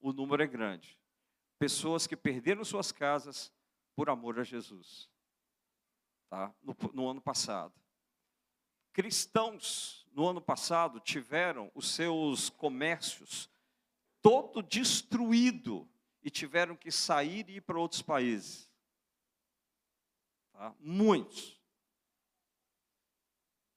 O 0.00 0.12
número 0.12 0.42
é 0.42 0.48
grande. 0.48 0.98
Pessoas 1.60 2.08
que 2.08 2.16
perderam 2.16 2.64
suas 2.64 2.90
casas 2.90 3.52
por 3.94 4.10
amor 4.10 4.40
a 4.40 4.42
Jesus. 4.42 5.08
Tá? 6.28 6.52
No, 6.60 6.76
no 6.92 7.08
ano 7.08 7.20
passado. 7.20 7.72
Cristãos, 8.98 10.04
no 10.10 10.26
ano 10.26 10.40
passado, 10.40 10.98
tiveram 10.98 11.70
os 11.72 11.88
seus 11.88 12.50
comércios 12.50 13.48
todo 14.20 14.60
destruído 14.60 15.88
e 16.20 16.28
tiveram 16.28 16.74
que 16.74 16.90
sair 16.90 17.48
e 17.48 17.58
ir 17.58 17.60
para 17.60 17.78
outros 17.78 18.02
países. 18.02 18.68
Tá? 20.50 20.74
Muitos. 20.80 21.62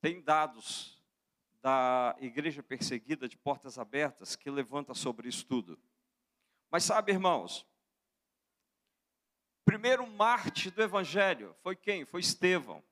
Tem 0.01 0.19
dados 0.19 0.99
da 1.61 2.15
igreja 2.19 2.63
perseguida 2.63 3.29
de 3.29 3.37
portas 3.37 3.77
abertas 3.77 4.35
que 4.35 4.49
levanta 4.49 4.95
sobre 4.95 5.29
isso 5.29 5.45
tudo. 5.45 5.79
Mas 6.71 6.83
sabe, 6.83 7.11
irmãos, 7.11 7.63
primeiro 9.63 10.07
Marte 10.07 10.71
do 10.71 10.81
evangelho 10.81 11.55
foi 11.61 11.75
quem? 11.75 12.05
Foi 12.05 12.21
Estevão. 12.21 12.83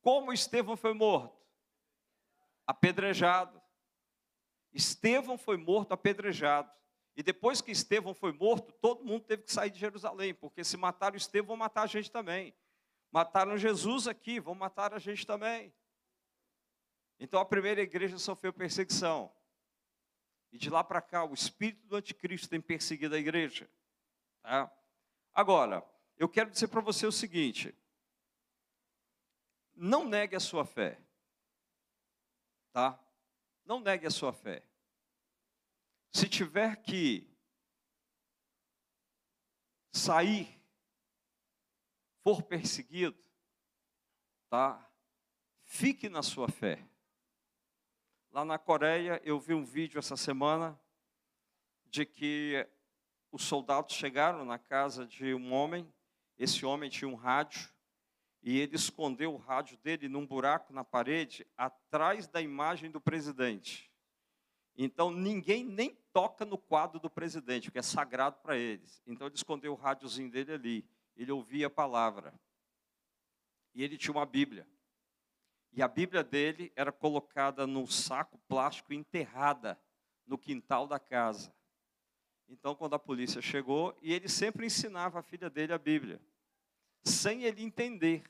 Como 0.00 0.32
Estevão 0.32 0.76
foi 0.76 0.92
morto? 0.92 1.37
Apedrejado. 2.68 3.60
Estevão 4.72 5.38
foi 5.38 5.56
morto 5.56 5.92
apedrejado. 5.92 6.70
E 7.16 7.22
depois 7.22 7.62
que 7.62 7.72
Estevão 7.72 8.12
foi 8.12 8.30
morto, 8.32 8.70
todo 8.74 9.04
mundo 9.04 9.24
teve 9.24 9.42
que 9.42 9.52
sair 9.52 9.70
de 9.70 9.78
Jerusalém, 9.80 10.34
porque 10.34 10.62
se 10.62 10.76
mataram 10.76 11.16
Estevão, 11.16 11.48
vão 11.48 11.56
matar 11.56 11.82
a 11.82 11.86
gente 11.86 12.10
também. 12.10 12.54
Mataram 13.10 13.56
Jesus 13.56 14.06
aqui, 14.06 14.38
vão 14.38 14.54
matar 14.54 14.92
a 14.92 14.98
gente 14.98 15.26
também. 15.26 15.74
Então 17.18 17.40
a 17.40 17.44
primeira 17.44 17.80
igreja 17.80 18.18
sofreu 18.18 18.52
perseguição. 18.52 19.32
E 20.52 20.58
de 20.58 20.68
lá 20.68 20.84
para 20.84 21.00
cá, 21.00 21.24
o 21.24 21.32
espírito 21.32 21.86
do 21.86 21.96
anticristo 21.96 22.48
tem 22.48 22.60
perseguido 22.60 23.14
a 23.14 23.18
igreja. 23.18 23.68
Tá? 24.42 24.70
Agora, 25.34 25.82
eu 26.18 26.28
quero 26.28 26.50
dizer 26.50 26.68
para 26.68 26.80
você 26.80 27.06
o 27.06 27.12
seguinte: 27.12 27.74
não 29.74 30.04
negue 30.04 30.36
a 30.36 30.40
sua 30.40 30.64
fé. 30.64 31.00
Tá? 32.78 32.96
Não 33.64 33.80
negue 33.80 34.06
a 34.06 34.10
sua 34.10 34.32
fé. 34.32 34.62
Se 36.12 36.28
tiver 36.28 36.76
que 36.76 37.28
sair 39.92 40.62
for 42.22 42.40
perseguido, 42.40 43.20
tá? 44.48 44.88
Fique 45.64 46.08
na 46.08 46.22
sua 46.22 46.48
fé. 46.48 46.88
Lá 48.30 48.44
na 48.44 48.60
Coreia, 48.60 49.20
eu 49.24 49.40
vi 49.40 49.54
um 49.54 49.64
vídeo 49.64 49.98
essa 49.98 50.16
semana 50.16 50.80
de 51.84 52.06
que 52.06 52.64
os 53.32 53.42
soldados 53.42 53.96
chegaram 53.96 54.44
na 54.44 54.56
casa 54.56 55.04
de 55.04 55.34
um 55.34 55.52
homem, 55.52 55.92
esse 56.38 56.64
homem 56.64 56.88
tinha 56.88 57.08
um 57.08 57.16
rádio, 57.16 57.68
e 58.48 58.58
ele 58.58 58.76
escondeu 58.76 59.34
o 59.34 59.36
rádio 59.36 59.76
dele 59.78 60.08
num 60.08 60.26
buraco 60.26 60.72
na 60.72 60.84
parede, 60.84 61.46
atrás 61.56 62.26
da 62.26 62.40
imagem 62.40 62.90
do 62.90 63.00
presidente. 63.00 63.90
Então 64.76 65.10
ninguém 65.10 65.64
nem 65.64 65.96
toca 66.12 66.44
no 66.44 66.56
quadro 66.56 67.00
do 67.00 67.10
presidente, 67.10 67.64
porque 67.64 67.80
é 67.80 67.82
sagrado 67.82 68.36
para 68.40 68.56
eles. 68.56 69.02
Então 69.06 69.26
ele 69.26 69.36
escondeu 69.36 69.72
o 69.72 69.76
rádiozinho 69.76 70.30
dele 70.30 70.52
ali 70.52 70.88
ele 71.18 71.32
ouvia 71.32 71.66
a 71.66 71.70
palavra. 71.70 72.32
E 73.74 73.82
ele 73.82 73.98
tinha 73.98 74.14
uma 74.14 74.24
Bíblia. 74.24 74.66
E 75.72 75.82
a 75.82 75.88
Bíblia 75.88 76.22
dele 76.22 76.72
era 76.76 76.92
colocada 76.92 77.66
num 77.66 77.86
saco 77.86 78.38
plástico 78.48 78.94
enterrada 78.94 79.78
no 80.24 80.38
quintal 80.38 80.86
da 80.86 80.98
casa. 80.98 81.52
Então, 82.48 82.74
quando 82.74 82.94
a 82.94 82.98
polícia 82.98 83.42
chegou, 83.42 83.94
e 84.00 84.12
ele 84.12 84.28
sempre 84.28 84.64
ensinava 84.64 85.18
a 85.18 85.22
filha 85.22 85.50
dele 85.50 85.72
a 85.72 85.78
Bíblia, 85.78 86.20
sem 87.04 87.42
ele 87.42 87.62
entender, 87.62 88.22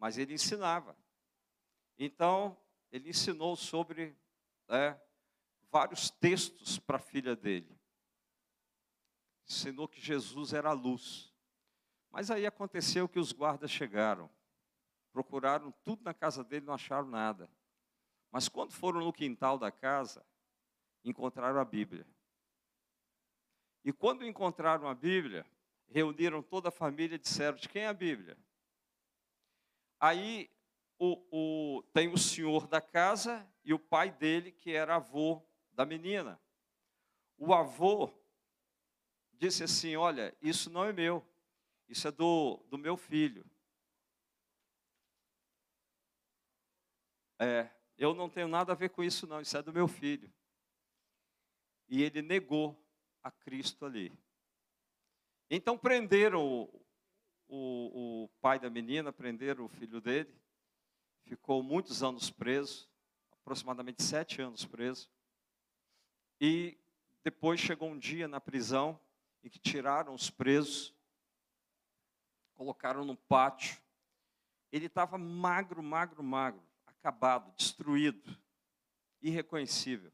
mas 0.00 0.16
ele 0.16 0.32
ensinava. 0.32 0.96
Então, 1.98 2.56
ele 2.90 3.10
ensinou 3.10 3.54
sobre 3.54 4.16
né, 4.66 4.98
vários 5.70 6.08
textos 6.08 6.78
para 6.78 6.96
a 6.96 7.00
filha 7.00 7.36
dele. 7.36 7.78
Ensinou 9.46 9.86
que 9.86 10.00
Jesus 10.00 10.54
era 10.54 10.70
a 10.70 10.72
luz. 10.72 11.30
Mas 12.10 12.30
aí 12.30 12.46
aconteceu 12.46 13.06
que 13.06 13.18
os 13.18 13.30
guardas 13.30 13.70
chegaram, 13.70 14.28
procuraram 15.12 15.70
tudo 15.84 16.02
na 16.02 16.14
casa 16.14 16.42
dele, 16.42 16.64
não 16.64 16.74
acharam 16.74 17.06
nada. 17.06 17.48
Mas 18.32 18.48
quando 18.48 18.72
foram 18.72 19.00
no 19.00 19.12
quintal 19.12 19.58
da 19.58 19.70
casa, 19.70 20.24
encontraram 21.04 21.60
a 21.60 21.64
Bíblia. 21.64 22.06
E 23.84 23.92
quando 23.92 24.26
encontraram 24.26 24.88
a 24.88 24.94
Bíblia, 24.94 25.46
reuniram 25.88 26.42
toda 26.42 26.68
a 26.68 26.72
família 26.72 27.16
e 27.16 27.18
disseram: 27.18 27.58
de 27.58 27.68
quem 27.68 27.82
é 27.82 27.88
a 27.88 27.94
Bíblia? 27.94 28.36
Aí 30.00 30.50
o, 30.98 31.22
o, 31.30 31.82
tem 31.92 32.08
o 32.08 32.16
senhor 32.16 32.66
da 32.66 32.80
casa 32.80 33.46
e 33.62 33.74
o 33.74 33.78
pai 33.78 34.10
dele, 34.10 34.50
que 34.50 34.72
era 34.72 34.96
avô 34.96 35.46
da 35.72 35.84
menina. 35.84 36.40
O 37.36 37.52
avô 37.52 38.10
disse 39.34 39.62
assim: 39.62 39.96
Olha, 39.96 40.34
isso 40.40 40.70
não 40.70 40.84
é 40.84 40.92
meu. 40.92 41.26
Isso 41.86 42.08
é 42.08 42.10
do, 42.10 42.56
do 42.68 42.78
meu 42.78 42.96
filho. 42.96 43.44
É, 47.38 47.70
eu 47.98 48.14
não 48.14 48.28
tenho 48.28 48.48
nada 48.48 48.72
a 48.72 48.76
ver 48.76 48.90
com 48.90 49.02
isso, 49.02 49.26
não. 49.26 49.40
Isso 49.40 49.56
é 49.56 49.62
do 49.62 49.72
meu 49.72 49.88
filho. 49.88 50.32
E 51.88 52.02
ele 52.02 52.22
negou 52.22 52.80
a 53.22 53.30
Cristo 53.30 53.84
ali. 53.84 54.12
Então 55.50 55.76
prenderam 55.76 56.46
o, 56.46 56.86
o, 57.50 58.24
o 58.24 58.28
pai 58.40 58.58
da 58.58 58.70
menina, 58.70 59.12
prenderam 59.12 59.64
o 59.64 59.68
filho 59.68 60.00
dele. 60.00 60.34
Ficou 61.24 61.62
muitos 61.62 62.02
anos 62.02 62.30
preso, 62.30 62.88
aproximadamente 63.32 64.02
sete 64.02 64.40
anos 64.40 64.64
preso. 64.64 65.10
E 66.40 66.78
depois 67.22 67.60
chegou 67.60 67.90
um 67.90 67.98
dia 67.98 68.26
na 68.26 68.40
prisão 68.40 68.98
em 69.42 69.50
que 69.50 69.58
tiraram 69.58 70.14
os 70.14 70.30
presos 70.30 70.94
colocaram 72.60 73.06
no 73.06 73.16
pátio. 73.16 73.80
Ele 74.70 74.84
estava 74.84 75.16
magro, 75.16 75.82
magro, 75.82 76.22
magro, 76.22 76.62
acabado, 76.86 77.50
destruído. 77.56 78.36
irreconhecível. 79.22 80.12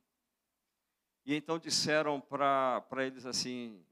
E 1.25 1.35
então 1.35 1.59
disseram 1.59 2.21
para 2.21 3.05
eles 3.05 3.27
assim: 3.27 3.85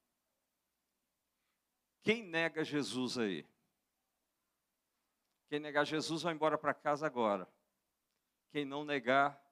quem 2.05 2.23
nega 2.23 2.63
Jesus 2.63 3.19
aí? 3.19 3.47
Quem 5.49 5.59
negar 5.59 5.85
Jesus 5.85 6.23
vai 6.23 6.35
embora 6.35 6.59
para 6.59 6.75
casa 6.75 7.07
agora. 7.07 7.51
Quem 8.51 8.65
não 8.65 8.85
negar 8.85 9.43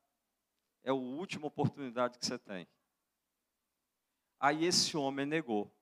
é 0.84 0.90
a 0.90 0.94
última 0.94 1.46
oportunidade 1.46 2.18
que 2.18 2.26
você 2.26 2.38
tem. 2.38 2.68
Aí 4.38 4.66
esse 4.66 4.96
homem 4.96 5.24
negou. 5.24 5.74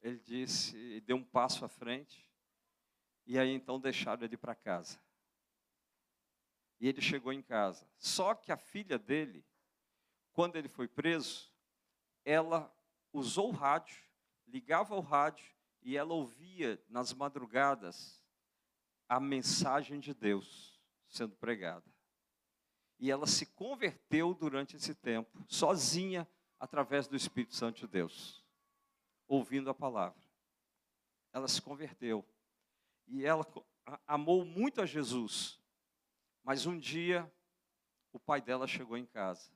Ele 0.00 0.18
disse, 0.18 1.00
deu 1.02 1.16
um 1.16 1.24
passo 1.24 1.64
à 1.64 1.68
frente, 1.68 2.30
e 3.26 3.38
aí 3.38 3.50
então 3.50 3.80
deixaram 3.80 4.24
ele 4.24 4.36
para 4.36 4.54
casa. 4.54 4.98
E 6.80 6.88
ele 6.88 7.00
chegou 7.00 7.32
em 7.32 7.42
casa. 7.42 7.86
Só 7.98 8.34
que 8.34 8.52
a 8.52 8.56
filha 8.56 8.98
dele, 8.98 9.44
quando 10.32 10.56
ele 10.56 10.68
foi 10.68 10.88
preso, 10.88 11.52
ela 12.24 12.74
usou 13.12 13.48
o 13.48 13.52
rádio, 13.52 14.03
ligava 14.54 14.94
o 14.94 15.00
rádio 15.00 15.52
e 15.82 15.96
ela 15.96 16.14
ouvia 16.14 16.80
nas 16.88 17.12
madrugadas 17.12 18.22
a 19.08 19.18
mensagem 19.18 19.98
de 19.98 20.14
Deus 20.14 20.80
sendo 21.08 21.34
pregada. 21.34 21.84
E 23.00 23.10
ela 23.10 23.26
se 23.26 23.46
converteu 23.46 24.32
durante 24.32 24.76
esse 24.76 24.94
tempo, 24.94 25.44
sozinha, 25.48 26.26
através 26.56 27.08
do 27.08 27.16
Espírito 27.16 27.52
Santo 27.52 27.80
de 27.80 27.88
Deus, 27.88 28.44
ouvindo 29.26 29.68
a 29.68 29.74
palavra. 29.74 30.22
Ela 31.32 31.48
se 31.48 31.60
converteu. 31.60 32.24
E 33.08 33.24
ela 33.24 33.44
amou 34.06 34.44
muito 34.44 34.80
a 34.80 34.86
Jesus. 34.86 35.60
Mas 36.44 36.64
um 36.64 36.78
dia, 36.78 37.30
o 38.12 38.20
pai 38.20 38.40
dela 38.40 38.68
chegou 38.68 38.96
em 38.96 39.04
casa. 39.04 39.50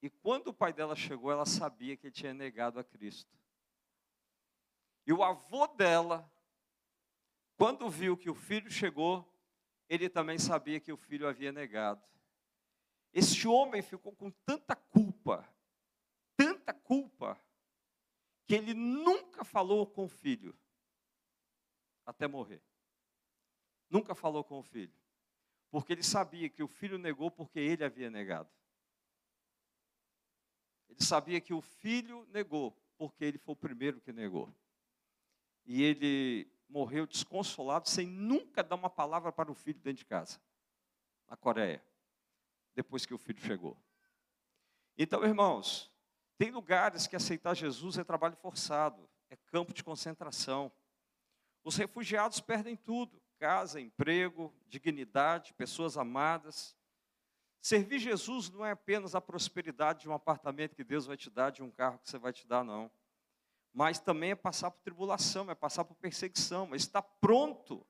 E 0.00 0.08
quando 0.08 0.48
o 0.48 0.54
pai 0.54 0.72
dela 0.72 0.96
chegou, 0.96 1.30
ela 1.30 1.44
sabia 1.44 1.94
que 1.94 2.06
ele 2.06 2.14
tinha 2.14 2.32
negado 2.32 2.80
a 2.80 2.84
Cristo. 2.84 3.38
E 5.08 5.12
o 5.12 5.24
avô 5.24 5.66
dela, 5.68 6.30
quando 7.56 7.88
viu 7.88 8.14
que 8.14 8.28
o 8.28 8.34
filho 8.34 8.70
chegou, 8.70 9.26
ele 9.88 10.06
também 10.06 10.38
sabia 10.38 10.78
que 10.78 10.92
o 10.92 10.98
filho 10.98 11.26
havia 11.26 11.50
negado. 11.50 12.04
Esse 13.10 13.48
homem 13.48 13.80
ficou 13.80 14.14
com 14.14 14.30
tanta 14.30 14.76
culpa, 14.76 15.48
tanta 16.36 16.74
culpa, 16.74 17.40
que 18.46 18.54
ele 18.54 18.74
nunca 18.74 19.44
falou 19.44 19.86
com 19.86 20.04
o 20.04 20.08
filho, 20.10 20.54
até 22.04 22.28
morrer. 22.28 22.62
Nunca 23.88 24.14
falou 24.14 24.44
com 24.44 24.58
o 24.58 24.62
filho, 24.62 24.92
porque 25.70 25.94
ele 25.94 26.02
sabia 26.02 26.50
que 26.50 26.62
o 26.62 26.68
filho 26.68 26.98
negou 26.98 27.30
porque 27.30 27.58
ele 27.58 27.82
havia 27.82 28.10
negado. 28.10 28.50
Ele 30.86 31.02
sabia 31.02 31.40
que 31.40 31.54
o 31.54 31.62
filho 31.62 32.26
negou 32.26 32.72
porque 32.98 33.24
ele 33.24 33.38
foi 33.38 33.54
o 33.54 33.56
primeiro 33.56 34.02
que 34.02 34.12
negou. 34.12 34.54
E 35.68 35.82
ele 35.82 36.50
morreu 36.66 37.06
desconsolado, 37.06 37.86
sem 37.90 38.06
nunca 38.06 38.64
dar 38.64 38.74
uma 38.74 38.88
palavra 38.88 39.30
para 39.30 39.52
o 39.52 39.54
filho 39.54 39.78
dentro 39.78 39.98
de 39.98 40.06
casa, 40.06 40.40
na 41.28 41.36
Coreia, 41.36 41.84
depois 42.74 43.04
que 43.04 43.12
o 43.12 43.18
filho 43.18 43.38
chegou. 43.38 43.76
Então, 44.96 45.22
irmãos, 45.24 45.92
tem 46.38 46.50
lugares 46.50 47.06
que 47.06 47.14
aceitar 47.14 47.54
Jesus 47.54 47.98
é 47.98 48.02
trabalho 48.02 48.34
forçado, 48.36 49.06
é 49.28 49.36
campo 49.36 49.74
de 49.74 49.84
concentração. 49.84 50.72
Os 51.62 51.76
refugiados 51.76 52.40
perdem 52.40 52.74
tudo: 52.74 53.20
casa, 53.38 53.78
emprego, 53.78 54.54
dignidade, 54.68 55.52
pessoas 55.52 55.98
amadas. 55.98 56.74
Servir 57.60 57.98
Jesus 57.98 58.48
não 58.48 58.64
é 58.64 58.70
apenas 58.70 59.14
a 59.14 59.20
prosperidade 59.20 60.00
de 60.00 60.08
um 60.08 60.14
apartamento 60.14 60.74
que 60.74 60.82
Deus 60.82 61.04
vai 61.04 61.16
te 61.16 61.28
dar, 61.28 61.50
de 61.50 61.62
um 61.62 61.70
carro 61.70 61.98
que 61.98 62.08
você 62.08 62.16
vai 62.16 62.32
te 62.32 62.46
dar, 62.46 62.64
não. 62.64 62.90
Mas 63.78 64.00
também 64.00 64.32
é 64.32 64.34
passar 64.34 64.72
por 64.72 64.80
tribulação, 64.80 65.48
é 65.48 65.54
passar 65.54 65.84
por 65.84 65.94
perseguição, 65.94 66.74
é 66.74 66.76
estar 66.76 67.00
pronto 67.00 67.86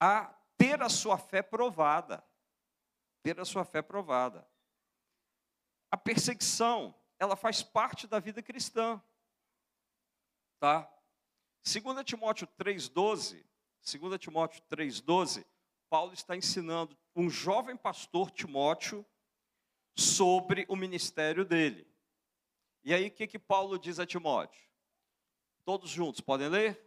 a 0.00 0.34
ter 0.56 0.80
a 0.80 0.88
sua 0.88 1.18
fé 1.18 1.42
provada. 1.42 2.24
Ter 3.22 3.38
a 3.38 3.44
sua 3.44 3.66
fé 3.66 3.82
provada. 3.82 4.48
A 5.90 5.96
perseguição, 5.98 6.94
ela 7.18 7.36
faz 7.36 7.62
parte 7.62 8.06
da 8.06 8.18
vida 8.18 8.42
cristã. 8.42 8.98
Tá? 10.58 10.90
2 11.62 12.02
Timóteo 12.02 12.46
3,12, 12.58 13.44
2 13.82 14.18
Timóteo 14.18 14.62
3,12, 14.70 15.44
Paulo 15.90 16.14
está 16.14 16.34
ensinando 16.34 16.96
um 17.14 17.28
jovem 17.28 17.76
pastor 17.76 18.30
Timóteo 18.30 19.04
sobre 19.94 20.64
o 20.66 20.74
ministério 20.74 21.44
dele. 21.44 21.86
E 22.82 22.94
aí 22.94 23.08
o 23.08 23.10
que, 23.10 23.26
que 23.26 23.38
Paulo 23.38 23.78
diz 23.78 23.98
a 23.98 24.06
Timóteo? 24.06 24.67
Todos 25.68 25.90
juntos, 25.90 26.22
podem 26.22 26.48
ler? 26.48 26.82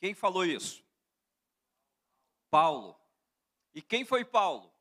Quem 0.00 0.14
falou 0.14 0.44
isso? 0.44 0.84
Paulo. 2.50 3.00
E 3.72 3.80
quem 3.80 4.04
foi 4.04 4.24
Paulo? 4.24 4.74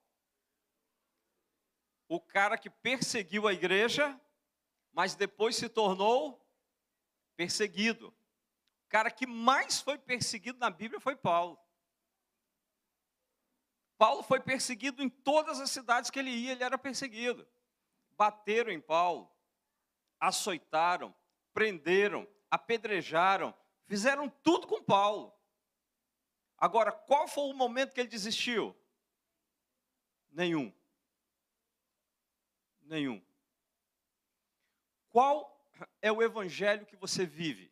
O 2.08 2.20
cara 2.20 2.58
que 2.58 2.72
perseguiu 2.72 3.48
a 3.48 3.54
igreja, 3.54 4.20
mas 4.94 5.14
depois 5.14 5.58
se 5.58 5.70
tornou 5.70 6.44
perseguido. 7.36 8.08
O 8.08 8.90
cara 8.90 9.12
que 9.12 9.28
mais 9.28 9.80
foi 9.80 10.00
perseguido 10.00 10.58
na 10.58 10.72
Bíblia 10.72 11.00
foi 11.00 11.16
Paulo. 11.16 11.64
Paulo 13.98 14.24
foi 14.24 14.40
perseguido 14.40 15.02
em 15.02 15.10
todas 15.10 15.60
as 15.60 15.72
cidades 15.72 16.10
que 16.10 16.20
ele 16.20 16.32
ia, 16.32 16.52
ele 16.52 16.64
era 16.64 16.78
perseguido. 16.78 17.48
Bateram 18.18 18.72
em 18.72 18.80
Paulo, 18.80 19.30
açoitaram, 20.20 21.14
prenderam, 21.54 22.28
apedrejaram, 22.50 23.54
Fizeram 23.86 24.30
tudo 24.30 24.68
com 24.68 24.84
Paulo. 24.84 25.34
Agora, 26.58 26.92
qual 26.92 27.28
foi 27.28 27.44
o 27.44 27.54
momento 27.54 27.94
que 27.94 28.00
ele 28.00 28.10
desistiu? 28.10 28.76
Nenhum. 30.32 30.74
Nenhum. 32.82 33.24
Qual 35.10 35.70
é 36.02 36.12
o 36.12 36.22
evangelho 36.22 36.86
que 36.86 36.96
você 36.96 37.26
vive? 37.26 37.72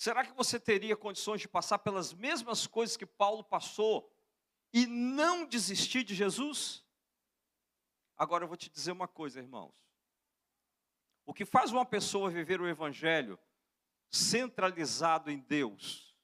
Será 0.00 0.24
que 0.24 0.32
você 0.32 0.58
teria 0.58 0.96
condições 0.96 1.42
de 1.42 1.46
passar 1.46 1.78
pelas 1.78 2.14
mesmas 2.14 2.66
coisas 2.66 2.96
que 2.96 3.04
Paulo 3.04 3.44
passou 3.44 4.10
e 4.72 4.86
não 4.86 5.44
desistir 5.44 6.04
de 6.04 6.14
Jesus? 6.14 6.82
Agora 8.16 8.44
eu 8.44 8.48
vou 8.48 8.56
te 8.56 8.70
dizer 8.70 8.92
uma 8.92 9.06
coisa, 9.06 9.40
irmãos. 9.40 9.74
O 11.26 11.34
que 11.34 11.44
faz 11.44 11.70
uma 11.70 11.84
pessoa 11.84 12.30
viver 12.30 12.62
o 12.62 12.66
Evangelho 12.66 13.38
centralizado 14.10 15.30
em 15.30 15.38
Deus 15.38 16.16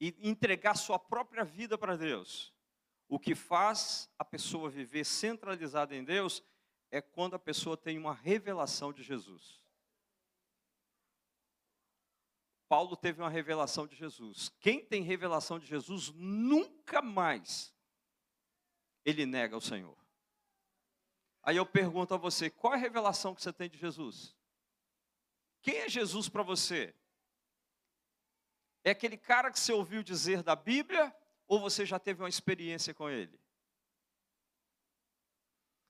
e 0.00 0.16
entregar 0.20 0.76
sua 0.76 1.00
própria 1.00 1.44
vida 1.44 1.76
para 1.76 1.96
Deus, 1.96 2.54
o 3.08 3.18
que 3.18 3.34
faz 3.34 4.08
a 4.16 4.24
pessoa 4.24 4.70
viver 4.70 5.04
centralizada 5.04 5.96
em 5.96 6.04
Deus 6.04 6.44
é 6.92 7.00
quando 7.00 7.34
a 7.34 7.40
pessoa 7.40 7.76
tem 7.76 7.98
uma 7.98 8.14
revelação 8.14 8.92
de 8.92 9.02
Jesus. 9.02 9.59
Paulo 12.70 12.96
teve 12.96 13.20
uma 13.20 13.28
revelação 13.28 13.84
de 13.84 13.96
Jesus. 13.96 14.48
Quem 14.60 14.80
tem 14.80 15.02
revelação 15.02 15.58
de 15.58 15.66
Jesus 15.66 16.12
nunca 16.14 17.02
mais 17.02 17.74
ele 19.04 19.26
nega 19.26 19.56
o 19.56 19.60
Senhor. 19.60 19.98
Aí 21.42 21.56
eu 21.56 21.66
pergunto 21.66 22.14
a 22.14 22.16
você: 22.16 22.48
qual 22.48 22.72
é 22.72 22.76
a 22.76 22.80
revelação 22.80 23.34
que 23.34 23.42
você 23.42 23.52
tem 23.52 23.68
de 23.68 23.76
Jesus? 23.76 24.36
Quem 25.60 25.78
é 25.78 25.88
Jesus 25.88 26.28
para 26.28 26.44
você? 26.44 26.94
É 28.84 28.92
aquele 28.92 29.16
cara 29.16 29.50
que 29.50 29.58
você 29.58 29.72
ouviu 29.72 30.00
dizer 30.00 30.44
da 30.44 30.54
Bíblia 30.54 31.12
ou 31.48 31.58
você 31.58 31.84
já 31.84 31.98
teve 31.98 32.22
uma 32.22 32.28
experiência 32.28 32.94
com 32.94 33.10
ele? 33.10 33.36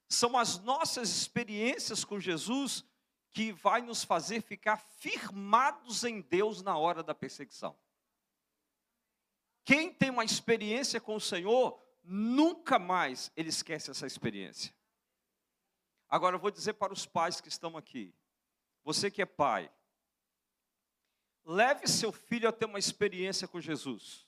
São 0.08 0.34
as 0.34 0.58
nossas 0.60 1.10
experiências 1.10 2.06
com 2.06 2.18
Jesus 2.18 2.86
que 3.32 3.52
vai 3.52 3.80
nos 3.80 4.04
fazer 4.04 4.42
ficar 4.42 4.76
firmados 4.76 6.04
em 6.04 6.20
Deus 6.20 6.62
na 6.62 6.76
hora 6.76 7.02
da 7.02 7.14
perseguição. 7.14 7.78
Quem 9.64 9.92
tem 9.92 10.10
uma 10.10 10.24
experiência 10.24 11.00
com 11.00 11.14
o 11.14 11.20
Senhor, 11.20 11.80
nunca 12.02 12.78
mais 12.78 13.30
ele 13.36 13.48
esquece 13.48 13.90
essa 13.90 14.06
experiência. 14.06 14.74
Agora 16.08 16.34
eu 16.34 16.40
vou 16.40 16.50
dizer 16.50 16.72
para 16.74 16.92
os 16.92 17.06
pais 17.06 17.40
que 17.40 17.48
estão 17.48 17.76
aqui. 17.76 18.12
Você 18.82 19.10
que 19.10 19.22
é 19.22 19.26
pai, 19.26 19.70
leve 21.44 21.86
seu 21.86 22.10
filho 22.10 22.48
a 22.48 22.52
ter 22.52 22.64
uma 22.64 22.78
experiência 22.78 23.46
com 23.46 23.60
Jesus. 23.60 24.26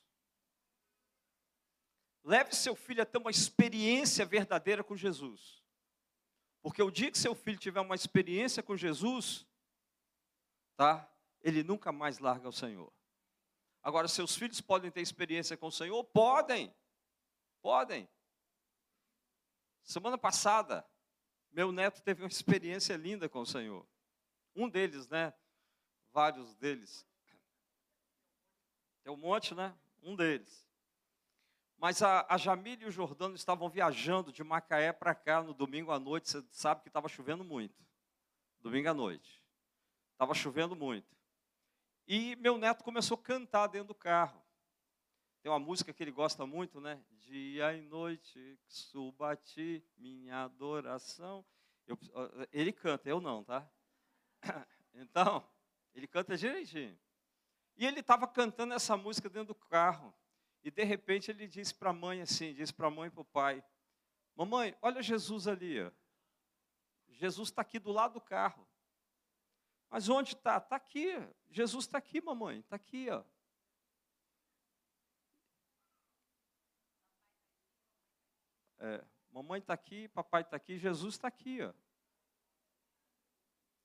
Leve 2.23 2.55
seu 2.55 2.75
filho 2.75 3.01
a 3.01 3.05
ter 3.05 3.17
uma 3.17 3.31
experiência 3.31 4.25
verdadeira 4.25 4.83
com 4.83 4.95
Jesus. 4.95 5.62
Porque 6.63 6.81
o 6.81 6.89
dia 6.89 7.11
que 7.11 7.17
seu 7.17 7.35
filho 7.35 7.59
tiver 7.59 7.81
uma 7.81 7.93
experiência 7.93 8.63
com 8.63 8.77
Jesus, 8.77 9.45
tá? 10.77 11.07
Ele 11.41 11.61
nunca 11.61 11.91
mais 11.91 12.19
larga 12.19 12.47
o 12.47 12.53
Senhor. 12.53 12.91
Agora, 13.83 14.07
seus 14.07 14.33
filhos 14.33 14.61
podem 14.61 14.89
ter 14.89 15.01
experiência 15.01 15.57
com 15.57 15.67
o 15.67 15.71
Senhor? 15.71 16.01
Podem. 16.05 16.73
Podem. 17.61 18.07
Semana 19.83 20.17
passada, 20.17 20.87
meu 21.51 21.69
neto 21.69 22.01
teve 22.01 22.23
uma 22.23 22.29
experiência 22.29 22.95
linda 22.95 23.27
com 23.27 23.41
o 23.41 23.45
Senhor. 23.45 23.85
Um 24.55 24.69
deles, 24.69 25.09
né? 25.09 25.33
Vários 26.13 26.55
deles. 26.55 27.05
Tem 29.03 29.11
um 29.11 29.17
monte, 29.17 29.53
né? 29.53 29.77
Um 30.01 30.15
deles. 30.15 30.62
Mas 31.83 32.01
a, 32.01 32.25
a 32.29 32.37
Jamília 32.37 32.85
e 32.85 32.87
o 32.87 32.91
Jordano 32.93 33.35
estavam 33.35 33.67
viajando 33.69 34.31
de 34.31 34.41
Macaé 34.41 34.93
para 34.93 35.13
cá 35.13 35.43
no 35.43 35.53
domingo 35.53 35.91
à 35.91 35.99
noite. 35.99 36.29
Você 36.29 36.41
sabe 36.49 36.81
que 36.81 36.87
estava 36.87 37.09
chovendo 37.09 37.43
muito. 37.43 37.75
Domingo 38.61 38.87
à 38.87 38.93
noite. 38.93 39.43
Estava 40.13 40.33
chovendo 40.33 40.77
muito. 40.77 41.13
E 42.07 42.37
meu 42.37 42.57
neto 42.57 42.85
começou 42.85 43.17
a 43.17 43.21
cantar 43.21 43.67
dentro 43.67 43.89
do 43.89 43.95
carro. 43.95 44.41
Tem 45.41 45.51
uma 45.51 45.59
música 45.59 45.91
que 45.91 46.01
ele 46.01 46.11
gosta 46.11 46.45
muito, 46.45 46.79
né? 46.79 47.03
Dia 47.17 47.73
e 47.73 47.81
noite 47.81 48.57
suba 48.65 49.33
a 49.33 49.35
ti 49.35 49.85
minha 49.97 50.45
adoração. 50.45 51.45
Eu, 51.85 51.99
ele 52.53 52.71
canta, 52.71 53.09
eu 53.09 53.19
não, 53.19 53.43
tá? 53.43 53.69
Então, 54.93 55.45
ele 55.93 56.07
canta 56.07 56.37
direitinho. 56.37 56.97
E 57.75 57.85
ele 57.85 57.99
estava 57.99 58.25
cantando 58.25 58.73
essa 58.73 58.95
música 58.95 59.27
dentro 59.27 59.47
do 59.47 59.55
carro. 59.55 60.15
E 60.63 60.71
de 60.71 60.83
repente 60.83 61.29
ele 61.29 61.47
disse 61.47 61.73
para 61.73 61.89
a 61.89 61.93
mãe 61.93 62.21
assim, 62.21 62.53
disse 62.53 62.73
para 62.73 62.87
a 62.87 62.91
mãe 62.91 63.07
e 63.07 63.11
para 63.11 63.21
o 63.21 63.25
pai: 63.25 63.63
Mamãe, 64.35 64.75
olha 64.81 65.01
Jesus 65.01 65.47
ali. 65.47 65.81
Ó. 65.81 65.91
Jesus 67.09 67.49
está 67.49 67.61
aqui 67.61 67.79
do 67.79 67.91
lado 67.91 68.13
do 68.13 68.21
carro. 68.21 68.67
Mas 69.89 70.09
onde 70.09 70.33
está? 70.33 70.57
Está 70.57 70.75
aqui. 70.75 71.13
Jesus 71.49 71.85
está 71.85 71.97
aqui, 71.97 72.21
mamãe. 72.21 72.59
Está 72.59 72.75
aqui. 72.77 73.09
Ó. 73.09 73.23
É, 78.79 79.05
mamãe 79.31 79.59
está 79.59 79.73
aqui, 79.73 80.09
papai 80.09 80.41
está 80.41 80.57
aqui, 80.57 80.77
Jesus 80.77 81.13
está 81.13 81.27
aqui. 81.27 81.61
Ó. 81.61 81.73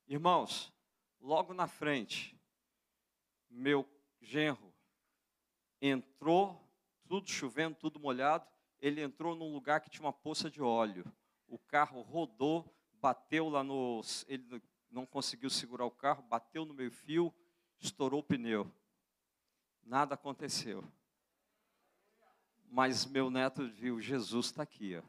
Irmãos, 0.09 0.73
logo 1.21 1.55
na 1.55 1.69
frente, 1.69 2.37
meu 3.49 3.89
genro 4.21 4.75
entrou 5.81 6.68
tudo 7.09 7.29
chovendo, 7.29 7.75
tudo 7.75 7.99
molhado, 7.99 8.47
ele 8.81 9.01
entrou 9.01 9.35
num 9.35 9.53
lugar 9.53 9.81
que 9.81 9.91
tinha 9.91 10.05
uma 10.05 10.13
poça 10.13 10.51
de 10.51 10.63
óleo. 10.63 11.05
O 11.49 11.59
carro 11.59 12.03
rodou, 12.03 12.73
bateu 12.93 13.49
lá 13.49 13.65
no. 13.65 14.03
Ele 14.29 14.63
não 14.91 15.07
conseguiu 15.07 15.51
segurar 15.51 15.87
o 15.87 15.91
carro, 15.91 16.23
bateu 16.23 16.65
no 16.65 16.75
meio-fio, 16.75 17.35
estourou 17.81 18.21
o 18.21 18.23
pneu. 18.23 18.71
Nada 19.83 20.15
aconteceu. 20.15 20.85
Mas 22.71 23.07
meu 23.07 23.31
neto 23.31 23.67
viu, 23.67 24.01
Jesus 24.01 24.47
está 24.47 24.63
aqui. 24.63 24.97
Ó. 24.97 25.03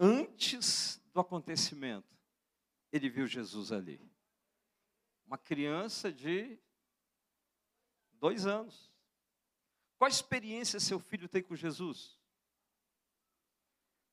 Antes 0.00 1.00
do 1.12 1.20
acontecimento, 1.20 2.16
ele 2.90 3.10
viu 3.10 3.26
Jesus 3.26 3.70
ali. 3.70 4.00
Uma 5.26 5.36
criança 5.36 6.10
de 6.10 6.58
dois 8.12 8.46
anos. 8.46 8.93
Qual 10.04 10.10
experiência 10.10 10.78
seu 10.78 11.00
filho 11.00 11.26
tem 11.26 11.42
com 11.42 11.56
Jesus? 11.56 12.20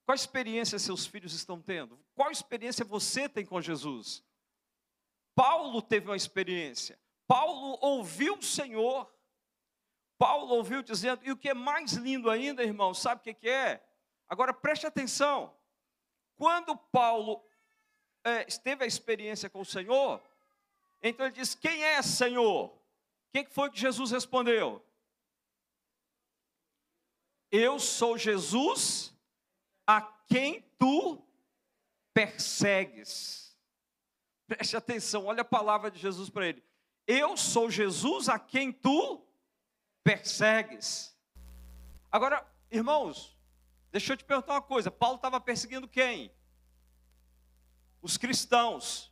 Qual 0.06 0.16
experiência 0.16 0.80
seus 0.80 1.06
filhos 1.06 1.34
estão 1.34 1.62
tendo? 1.62 2.00
Qual 2.16 2.32
experiência 2.32 2.86
você 2.86 3.28
tem 3.28 3.46
com 3.46 3.60
Jesus? 3.60 4.24
Paulo 5.36 5.82
teve 5.82 6.06
uma 6.08 6.16
experiência. 6.16 6.98
Paulo 7.28 7.78
ouviu 7.82 8.38
o 8.38 8.42
Senhor. 8.42 9.14
Paulo 10.18 10.56
ouviu 10.56 10.82
dizendo, 10.82 11.26
e 11.26 11.32
o 11.34 11.36
que 11.36 11.50
é 11.50 11.54
mais 11.54 11.92
lindo 11.92 12.30
ainda, 12.30 12.64
irmão, 12.64 12.94
sabe 12.94 13.20
o 13.20 13.36
que 13.36 13.50
é? 13.50 13.86
Agora 14.30 14.54
preste 14.54 14.88
atenção. 14.88 15.54
Quando 16.38 16.78
Paulo 16.78 17.44
é, 18.24 18.46
teve 18.46 18.86
a 18.86 18.88
experiência 18.88 19.50
com 19.50 19.60
o 19.60 19.66
Senhor, 19.66 20.24
então 21.04 21.26
ele 21.26 21.36
diz: 21.36 21.54
Quem 21.54 21.84
é 21.84 22.02
Senhor? 22.02 22.68
O 22.68 22.80
que 23.34 23.44
foi 23.50 23.70
que 23.70 23.78
Jesus 23.78 24.10
respondeu? 24.12 24.82
Eu 27.52 27.80
sou 27.80 28.18
Jesus 28.18 29.14
a 29.86 30.02
quem 30.02 30.62
tu 30.80 31.22
persegues. 32.14 33.58
Preste 34.48 34.78
atenção, 34.78 35.26
olha 35.26 35.42
a 35.42 35.46
palavra 35.46 35.92
de 35.92 36.00
Jesus 36.00 36.30
para 36.30 36.48
ele. 36.48 36.64
Eu 37.06 37.36
sou 37.36 37.70
Jesus 37.70 38.30
a 38.30 38.40
quem 38.40 38.72
tu 38.72 39.26
persegues. 40.04 41.18
Agora, 42.12 42.46
irmãos, 42.70 43.38
deixa 43.92 44.14
eu 44.14 44.18
te 44.18 44.26
perguntar 44.26 44.54
uma 44.54 44.62
coisa: 44.62 44.92
Paulo 44.92 45.16
estava 45.16 45.40
perseguindo 45.40 45.88
quem? 45.88 46.32
Os 48.02 48.18
cristãos. 48.18 49.12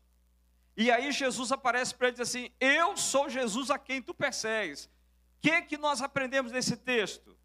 E 0.75 0.89
aí 0.91 1.11
Jesus 1.11 1.51
aparece 1.51 1.93
para 1.93 2.07
ele 2.07 2.15
e 2.15 2.19
diz 2.19 2.29
assim: 2.29 2.51
Eu 2.59 2.95
sou 2.95 3.29
Jesus 3.29 3.69
a 3.69 3.77
quem 3.77 4.01
tu 4.01 4.13
persegues. 4.13 4.85
O 4.85 5.41
que, 5.41 5.61
que 5.63 5.77
nós 5.77 6.01
aprendemos 6.01 6.51
nesse 6.51 6.75
texto? 6.75 7.38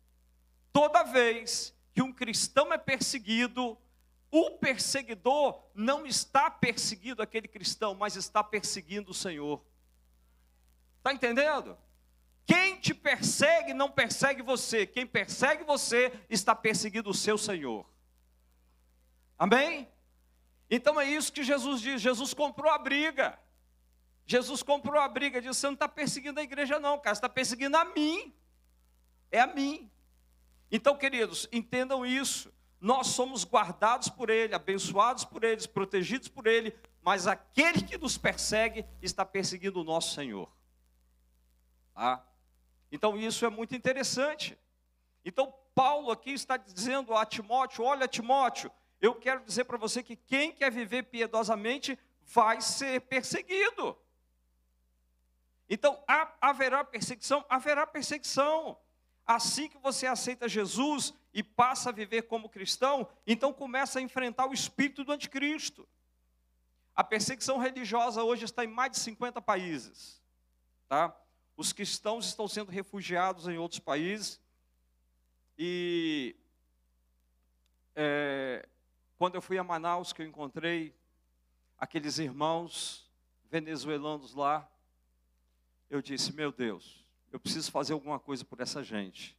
Toda 0.75 1.05
vez 1.05 1.73
que 1.95 2.03
um 2.03 2.13
cristão 2.13 2.73
é 2.73 2.77
perseguido, 2.77 3.79
o 4.29 4.51
perseguidor 4.59 5.63
não 5.73 6.05
está 6.05 6.51
perseguindo 6.51 7.23
aquele 7.23 7.47
cristão, 7.47 7.95
mas 7.95 8.17
está 8.17 8.43
perseguindo 8.43 9.13
o 9.13 9.15
Senhor. 9.15 9.65
Está 10.99 11.13
entendendo? 11.13 11.79
Quem 12.45 12.81
te 12.81 12.93
persegue 12.93 13.73
não 13.73 13.89
persegue 13.89 14.43
você, 14.43 14.85
quem 14.85 15.07
persegue 15.07 15.63
você 15.63 16.13
está 16.29 16.57
perseguindo 16.57 17.09
o 17.09 17.15
seu 17.15 17.39
Senhor. 17.39 17.89
Amém? 19.39 19.89
Então 20.69 21.01
é 21.01 21.05
isso 21.09 21.33
que 21.33 21.45
Jesus 21.45 21.81
diz: 21.81 22.03
Jesus 22.03 22.35
comprou 22.35 22.73
a 22.73 22.79
briga. 22.79 23.39
Jesus 24.27 24.61
comprou 24.61 25.01
a 25.01 25.07
briga, 25.07 25.41
disse: 25.41 25.61
Você 25.61 25.67
não 25.69 25.75
está 25.75 25.87
perseguindo 25.89 26.41
a 26.41 26.43
igreja, 26.43 26.81
não, 26.81 26.99
cara, 26.99 27.15
você 27.15 27.19
está 27.19 27.29
perseguindo 27.29 27.77
a 27.77 27.85
mim. 27.85 28.35
É 29.31 29.39
a 29.39 29.47
mim. 29.47 29.89
Então, 30.71 30.97
queridos, 30.97 31.49
entendam 31.53 32.05
isso. 32.05 32.53
Nós 32.81 33.09
somos 33.09 33.45
guardados 33.45 34.09
por 34.09 34.29
Ele, 34.29 34.55
abençoados 34.55 35.25
por 35.25 35.43
Ele, 35.45 35.67
protegidos 35.69 36.29
por 36.29 36.47
Ele, 36.47 36.77
mas 37.01 37.27
aquele 37.27 37.83
que 37.83 37.97
nos 37.97 38.19
persegue 38.19 38.85
está 39.01 39.25
perseguindo 39.25 39.81
o 39.81 39.85
nosso 39.85 40.15
Senhor. 40.15 40.51
Tá? 41.95 42.27
Então, 42.91 43.17
isso 43.17 43.45
é 43.47 43.49
muito 43.49 43.75
interessante. 43.75 44.59
Então, 45.25 45.55
Paulo 45.75 46.11
aqui 46.11 46.33
está 46.33 46.57
dizendo 46.57 47.15
a 47.15 47.25
Timóteo: 47.25 47.85
olha, 47.85 48.07
Timóteo, 48.07 48.71
eu 49.01 49.15
quero 49.15 49.45
dizer 49.45 49.65
para 49.65 49.79
você 49.79 50.03
que 50.03 50.17
quem 50.17 50.53
quer 50.53 50.71
viver 50.71 51.05
piedosamente 51.05 51.99
vai 52.23 52.61
ser 52.61 53.01
perseguido. 53.03 53.99
Então, 55.69 56.03
haverá 56.41 56.85
perseguição? 56.85 57.45
Haverá 57.49 57.87
perseguição. 57.87 58.79
Assim 59.27 59.69
que 59.69 59.79
você 59.79 60.07
aceita 60.07 60.49
Jesus 60.49 61.15
e 61.33 61.43
passa 61.43 61.89
a 61.89 61.93
viver 61.93 62.23
como 62.23 62.49
cristão, 62.49 63.09
então 63.27 63.53
começa 63.53 63.99
a 63.99 64.03
enfrentar 64.03 64.47
o 64.47 64.53
espírito 64.53 65.03
do 65.03 65.13
anticristo. 65.13 65.89
A 66.95 67.03
perseguição 67.03 67.59
religiosa 67.59 68.23
hoje 68.23 68.45
está 68.45 68.65
em 68.65 68.69
mais 68.69 68.93
de 68.93 68.99
50 68.99 69.41
países. 69.41 70.23
Tá? 70.89 71.15
Os 71.57 71.73
cristãos 71.73 72.27
estão 72.27 72.47
sendo 72.47 72.71
refugiados 72.71 73.49
em 73.49 73.57
outros 73.57 73.81
países. 73.81 74.41
E 75.59 76.37
é, 77.97 78.69
quando 79.17 79.37
eu 79.37 79.43
fui 79.43 79.59
a 79.59 79.65
Manaus, 79.65 80.13
que 80.13 80.23
eu 80.23 80.27
encontrei 80.27 80.95
aqueles 81.79 82.19
irmãos 82.19 83.11
venezuelanos 83.51 84.35
lá, 84.35 84.69
eu 85.89 86.03
disse: 86.03 86.33
Meu 86.33 86.53
Deus, 86.53 87.04
eu 87.35 87.41
preciso 87.41 87.69
fazer 87.73 87.93
alguma 87.93 88.21
coisa 88.21 88.45
por 88.45 88.61
essa 88.61 88.81
gente. 88.81 89.37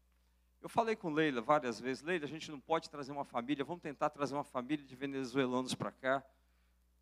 Eu 0.62 0.68
falei 0.68 0.98
com 0.98 1.14
Leila 1.14 1.40
várias 1.40 1.80
vezes, 1.80 2.04
Leila, 2.04 2.26
a 2.26 2.28
gente 2.28 2.52
não 2.52 2.60
pode 2.60 2.90
trazer 2.90 3.14
uma 3.14 3.24
família, 3.24 3.64
vamos 3.64 3.82
tentar 3.82 4.10
trazer 4.10 4.34
uma 4.34 4.44
família 4.44 4.86
de 4.86 4.94
venezuelanos 4.94 5.74
para 5.74 5.94
cá, 5.94 6.22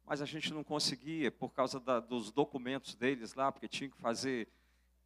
mas 0.05 0.21
a 0.21 0.25
gente 0.27 0.53
não 0.53 0.63
conseguia 0.63 1.31
por 1.31 1.51
causa 1.51 1.79
da, 1.79 1.99
dos 1.99 2.31
documentos 2.31 2.93
deles 2.93 3.33
lá, 3.33 3.51
porque 3.51 3.67
tinha 3.67 3.89
que 3.89 3.97
fazer 3.97 4.47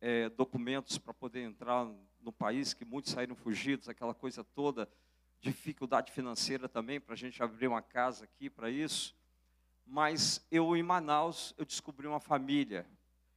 é, 0.01 0.27
documentos 0.27 0.97
para 0.97 1.13
poder 1.13 1.43
entrar 1.43 1.89
no 2.19 2.33
país, 2.33 2.73
que 2.73 2.83
muitos 2.83 3.13
saíram 3.13 3.37
fugidos, 3.37 3.87
aquela 3.87 4.13
coisa 4.13 4.43
toda, 4.43 4.89
dificuldade 5.39 6.11
financeira 6.11 6.67
também 6.67 6.99
para 6.99 7.13
a 7.13 7.17
gente 7.17 7.41
abrir 7.41 7.69
uma 7.69 7.81
casa 7.81 8.25
aqui 8.25 8.49
para 8.49 8.69
isso. 8.69 9.15
Mas 9.85 10.45
eu 10.51 10.75
em 10.75 10.83
Manaus 10.83 11.55
eu 11.57 11.63
descobri 11.63 12.07
uma 12.07 12.19
família 12.19 12.85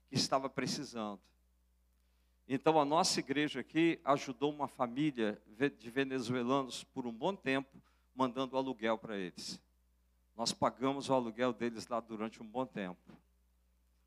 que 0.09 0.17
estava 0.17 0.51
precisando. 0.51 1.30
Então, 2.53 2.81
a 2.81 2.85
nossa 2.85 3.21
igreja 3.21 3.61
aqui 3.61 4.01
ajudou 4.05 4.53
uma 4.53 4.67
família 4.67 5.41
de 5.79 5.89
venezuelanos 5.89 6.83
por 6.83 7.07
um 7.07 7.13
bom 7.13 7.33
tempo, 7.33 7.81
mandando 8.13 8.57
aluguel 8.57 8.99
para 8.99 9.17
eles. 9.17 9.63
Nós 10.37 10.53
pagamos 10.53 11.09
o 11.09 11.15
aluguel 11.15 11.53
deles 11.53 11.87
lá 11.87 12.01
durante 12.01 12.43
um 12.43 12.47
bom 12.47 12.67
tempo. 12.67 13.17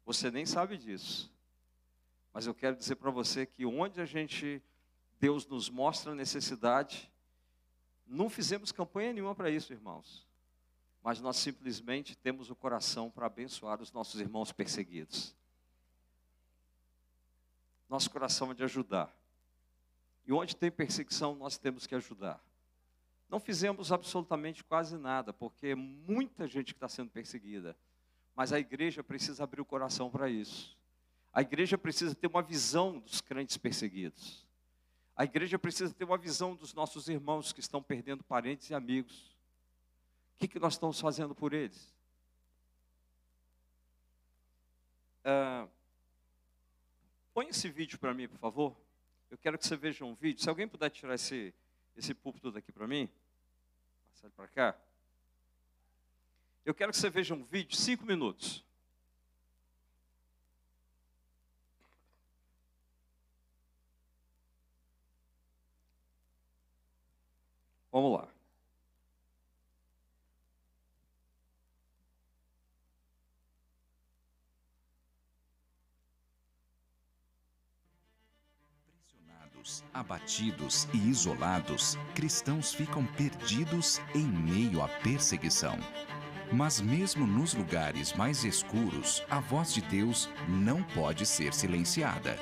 Você 0.06 0.30
nem 0.30 0.46
sabe 0.46 0.78
disso. 0.78 1.32
Mas 2.34 2.46
eu 2.46 2.54
quero 2.54 2.76
dizer 2.76 2.98
para 2.98 3.10
você 3.10 3.46
que 3.46 3.66
onde 3.66 4.02
a 4.02 4.06
gente, 4.06 4.62
Deus 5.22 5.48
nos 5.48 5.70
mostra 5.70 6.12
a 6.12 6.16
necessidade, 6.16 7.10
não 8.06 8.30
fizemos 8.30 8.74
campanha 8.74 9.14
nenhuma 9.14 9.34
para 9.34 9.50
isso, 9.50 9.72
irmãos. 9.72 10.28
Mas 11.02 11.22
nós 11.22 11.38
simplesmente 11.38 12.14
temos 12.18 12.50
o 12.50 12.56
coração 12.58 13.10
para 13.10 13.26
abençoar 13.26 13.82
os 13.82 13.94
nossos 13.94 14.20
irmãos 14.20 14.52
perseguidos. 14.52 15.34
Nosso 17.90 18.10
coração 18.10 18.52
é 18.52 18.54
de 18.54 18.64
ajudar. 18.64 19.14
E 20.26 20.32
onde 20.32 20.56
tem 20.56 20.72
perseguição, 20.72 21.36
nós 21.36 21.58
temos 21.58 21.86
que 21.86 21.96
ajudar. 21.96 22.42
Não 23.30 23.40
fizemos 23.40 23.92
absolutamente 23.92 24.64
quase 24.64 24.98
nada, 24.98 25.34
porque 25.34 25.68
é 25.68 25.76
muita 25.76 26.48
gente 26.48 26.74
que 26.74 26.78
está 26.78 26.88
sendo 26.88 27.10
perseguida. 27.10 27.76
Mas 28.36 28.54
a 28.54 28.60
igreja 28.60 29.04
precisa 29.04 29.44
abrir 29.44 29.62
o 29.62 29.66
coração 29.66 30.10
para 30.10 30.30
isso. 30.30 30.78
A 31.34 31.42
igreja 31.42 31.78
precisa 31.78 32.14
ter 32.14 32.28
uma 32.28 32.42
visão 32.42 33.00
dos 33.00 33.22
crentes 33.22 33.58
perseguidos. 33.58 34.48
A 35.16 35.24
igreja 35.24 35.60
precisa 35.60 35.94
ter 35.94 36.04
uma 36.04 36.18
visão 36.18 36.56
dos 36.56 36.74
nossos 36.74 37.08
irmãos 37.08 37.52
que 37.52 37.60
estão 37.60 37.82
perdendo 37.82 38.24
parentes 38.24 38.70
e 38.70 38.74
amigos. 38.74 39.36
O 40.36 40.40
que, 40.40 40.48
que 40.48 40.60
nós 40.60 40.74
estamos 40.74 41.00
fazendo 41.00 41.36
por 41.36 41.54
eles? 41.54 41.94
Ah, 45.24 45.68
põe 47.34 47.48
esse 47.48 47.70
vídeo 47.70 47.98
para 47.98 48.14
mim, 48.14 48.28
por 48.28 48.38
favor. 48.38 48.78
Eu 49.30 49.38
quero 49.38 49.58
que 49.58 49.68
você 49.68 49.76
veja 49.76 50.06
um 50.06 50.14
vídeo. 50.14 50.42
Se 50.42 50.50
alguém 50.50 50.68
puder 50.68 50.90
tirar 50.90 51.16
esse, 51.16 51.54
esse 51.96 52.14
púlpito 52.14 52.52
daqui 52.52 52.72
para 52.72 52.88
mim. 52.88 53.10
Passar 54.12 54.30
para 54.30 54.48
cá. 54.48 54.78
Eu 56.64 56.74
quero 56.74 56.92
que 56.92 56.98
você 56.98 57.10
veja 57.10 57.34
um 57.34 57.44
vídeo, 57.44 57.76
cinco 57.76 58.06
minutos. 58.06 58.64
Vamos 67.92 68.20
lá. 68.20 68.33
Abatidos 79.94 80.90
e 80.94 80.98
isolados, 80.98 81.98
cristãos 82.14 82.74
ficam 82.74 83.06
perdidos 83.06 84.02
em 84.14 84.26
meio 84.26 84.82
à 84.82 84.90
perseguição. 84.90 85.78
Mas, 86.52 86.82
mesmo 86.82 87.26
nos 87.26 87.54
lugares 87.54 88.12
mais 88.14 88.44
escuros, 88.44 89.24
a 89.30 89.40
voz 89.40 89.74
de 89.74 89.82
Deus 89.82 90.30
não 90.50 90.84
pode 90.84 91.26
ser 91.26 91.54
silenciada. 91.54 92.38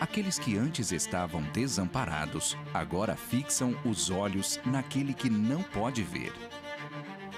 Aqueles 0.00 0.38
que 0.38 0.56
antes 0.56 0.92
estavam 0.92 1.42
desamparados, 1.52 2.56
agora 2.72 3.14
fixam 3.16 3.76
os 3.84 4.08
olhos 4.08 4.58
naquele 4.64 5.12
que 5.12 5.28
não 5.28 5.62
pode 5.62 6.02
ver. 6.02 6.32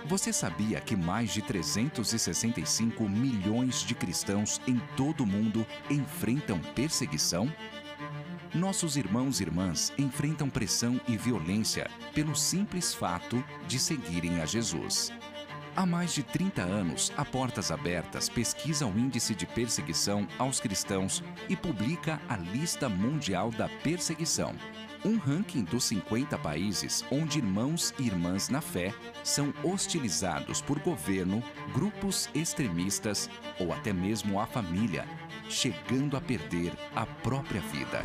Você 0.07 0.33
sabia 0.33 0.81
que 0.81 0.95
mais 0.95 1.33
de 1.33 1.43
365 1.43 3.09
milhões 3.09 3.83
de 3.83 3.97
cristãos 3.97 4.61
em 4.67 4.81
todo 4.97 5.25
o 5.25 5.27
mundo 5.27 5.67
enfrentam 5.91 6.61
perseguição? 6.75 7.53
Nossos 8.55 8.99
irmãos 8.99 9.41
e 9.41 9.45
irmãs 9.45 9.91
enfrentam 9.97 10.51
pressão 10.51 11.01
e 11.09 11.17
violência 11.17 11.91
pelo 12.13 12.37
simples 12.37 12.93
fato 12.93 13.43
de 13.67 13.79
seguirem 13.79 14.43
a 14.43 14.47
Jesus. 14.47 15.11
Há 15.75 15.87
mais 15.87 16.13
de 16.13 16.23
30 16.23 16.61
anos, 16.61 17.11
a 17.17 17.25
Portas 17.25 17.71
Abertas 17.71 18.29
pesquisa 18.29 18.87
o 18.87 18.91
índice 18.91 19.35
de 19.35 19.47
perseguição 19.47 20.29
aos 20.39 20.61
cristãos 20.61 21.25
e 21.49 21.57
publica 21.57 22.21
a 22.29 22.37
Lista 22.37 22.91
Mundial 22.91 23.51
da 23.51 23.71
Perseguição, 23.83 24.55
um 25.03 25.17
ranking 25.17 25.65
dos 25.65 25.85
50 25.85 26.37
países 26.37 27.03
onde 27.11 27.39
irmãos 27.39 27.95
e 27.99 28.07
irmãs 28.07 28.51
na 28.51 28.61
fé 28.61 28.93
são 29.25 29.55
hostilizados 29.65 30.61
por 30.61 30.79
governo, 30.79 31.43
grupos 31.73 32.29
extremistas 32.35 33.31
ou 33.59 33.73
até 33.73 33.95
mesmo 33.95 34.39
a 34.39 34.47
família, 34.47 35.09
chegando 35.49 36.19
a 36.19 36.21
perder 36.21 36.75
a 36.95 37.07
própria 37.07 37.63
vida. 37.63 38.05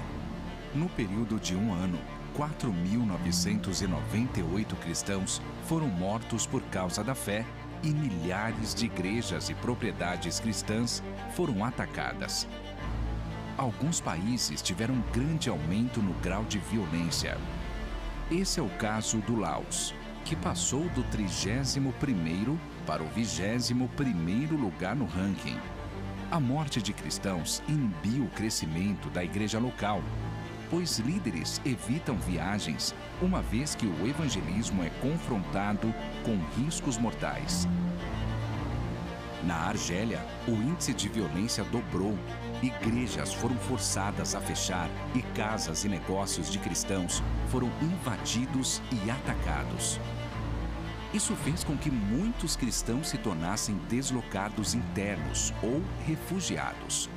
No 0.75 0.89
período 0.89 1.39
de 1.39 1.55
um 1.55 1.73
ano, 1.73 1.97
4.998 2.37 4.75
cristãos 4.75 5.41
foram 5.65 5.87
mortos 5.87 6.45
por 6.45 6.61
causa 6.63 7.01
da 7.03 7.15
fé 7.15 7.43
e 7.83 7.89
milhares 7.89 8.75
de 8.75 8.85
igrejas 8.85 9.49
e 9.49 9.55
propriedades 9.55 10.39
cristãs 10.39 11.03
foram 11.35 11.65
atacadas. 11.65 12.47
Alguns 13.57 13.99
países 13.99 14.61
tiveram 14.61 14.93
um 14.95 15.01
grande 15.11 15.49
aumento 15.49 16.01
no 16.01 16.13
grau 16.15 16.43
de 16.43 16.59
violência. 16.59 17.37
Esse 18.29 18.59
é 18.59 18.63
o 18.63 18.69
caso 18.69 19.19
do 19.19 19.35
Laos, 19.35 19.93
que 20.25 20.35
passou 20.35 20.83
do 20.89 21.03
31º 21.05 22.57
para 22.85 23.01
o 23.01 23.09
21º 23.09 24.51
lugar 24.51 24.95
no 24.95 25.05
ranking. 25.05 25.57
A 26.29 26.39
morte 26.39 26.79
de 26.81 26.93
cristãos 26.93 27.63
inibiu 27.67 28.25
o 28.25 28.29
crescimento 28.29 29.09
da 29.09 29.23
igreja 29.23 29.57
local 29.59 30.03
pois 30.69 30.99
líderes 30.99 31.61
evitam 31.65 32.17
viagens, 32.17 32.93
uma 33.21 33.41
vez 33.41 33.75
que 33.75 33.85
o 33.85 34.07
evangelismo 34.07 34.83
é 34.83 34.89
confrontado 35.01 35.93
com 36.23 36.37
riscos 36.61 36.97
mortais. 36.97 37.67
Na 39.43 39.55
Argélia, 39.67 40.19
o 40.47 40.51
índice 40.51 40.93
de 40.93 41.07
violência 41.07 41.63
dobrou. 41.65 42.17
Igrejas 42.61 43.33
foram 43.33 43.55
forçadas 43.55 44.35
a 44.35 44.41
fechar 44.41 44.89
e 45.15 45.21
casas 45.21 45.85
e 45.85 45.89
negócios 45.89 46.51
de 46.51 46.59
cristãos 46.59 47.23
foram 47.47 47.71
invadidos 47.81 48.81
e 48.91 49.09
atacados. 49.09 49.99
Isso 51.13 51.35
fez 51.35 51.63
com 51.63 51.77
que 51.77 51.89
muitos 51.89 52.55
cristãos 52.55 53.07
se 53.07 53.17
tornassem 53.17 53.75
deslocados 53.87 54.73
internos 54.73 55.53
ou 55.63 55.81
refugiados. 56.05 57.09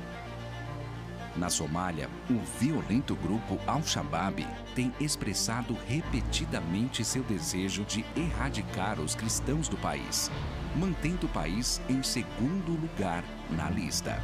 Na 1.35 1.49
Somália, 1.49 2.09
o 2.29 2.39
violento 2.59 3.15
grupo 3.15 3.57
Al-Shabaab 3.65 4.45
tem 4.75 4.93
expressado 4.99 5.77
repetidamente 5.87 7.05
seu 7.05 7.23
desejo 7.23 7.85
de 7.85 8.03
erradicar 8.17 8.99
os 8.99 9.15
cristãos 9.15 9.69
do 9.69 9.77
país, 9.77 10.29
mantendo 10.75 11.27
o 11.27 11.29
país 11.29 11.81
em 11.87 12.03
segundo 12.03 12.73
lugar 12.73 13.23
na 13.49 13.69
lista. 13.69 14.21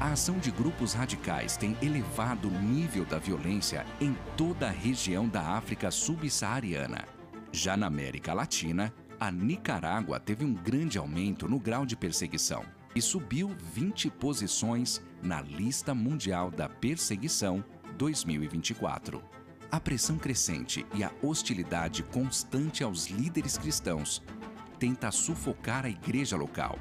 A 0.00 0.12
ação 0.12 0.38
de 0.38 0.50
grupos 0.50 0.94
radicais 0.94 1.56
tem 1.56 1.76
elevado 1.80 2.48
o 2.48 2.60
nível 2.60 3.04
da 3.04 3.18
violência 3.18 3.86
em 4.00 4.16
toda 4.36 4.66
a 4.66 4.72
região 4.72 5.28
da 5.28 5.42
África 5.42 5.90
subsaariana. 5.90 7.04
Já 7.52 7.76
na 7.76 7.86
América 7.86 8.34
Latina, 8.34 8.92
a 9.18 9.30
Nicarágua 9.30 10.18
teve 10.18 10.44
um 10.44 10.54
grande 10.54 10.98
aumento 10.98 11.48
no 11.48 11.58
grau 11.58 11.86
de 11.86 11.96
perseguição 11.96 12.64
e 12.94 13.02
subiu 13.02 13.54
20 13.74 14.10
posições 14.10 15.00
na 15.22 15.40
Lista 15.40 15.94
Mundial 15.94 16.50
da 16.50 16.68
Perseguição 16.68 17.64
2024. 17.96 19.22
A 19.70 19.78
pressão 19.78 20.16
crescente 20.16 20.86
e 20.94 21.04
a 21.04 21.10
hostilidade 21.22 22.02
constante 22.02 22.82
aos 22.82 23.06
líderes 23.06 23.58
cristãos 23.58 24.22
tenta 24.78 25.10
sufocar 25.10 25.84
a 25.84 25.90
igreja 25.90 26.36
local. 26.36 26.78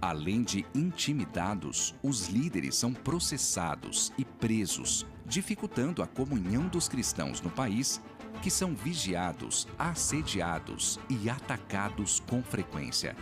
Além 0.00 0.42
de 0.42 0.66
intimidados, 0.74 1.94
os 2.02 2.28
líderes 2.28 2.76
são 2.76 2.92
processados 2.92 4.12
e 4.18 4.24
presos, 4.24 5.06
dificultando 5.24 6.02
a 6.02 6.06
comunhão 6.06 6.68
dos 6.68 6.88
cristãos 6.88 7.40
no 7.40 7.50
país, 7.50 8.00
que 8.42 8.50
são 8.50 8.74
vigiados, 8.74 9.68
assediados 9.78 10.98
e 11.08 11.30
atacados 11.30 12.20
com 12.20 12.42
frequência. 12.42 13.16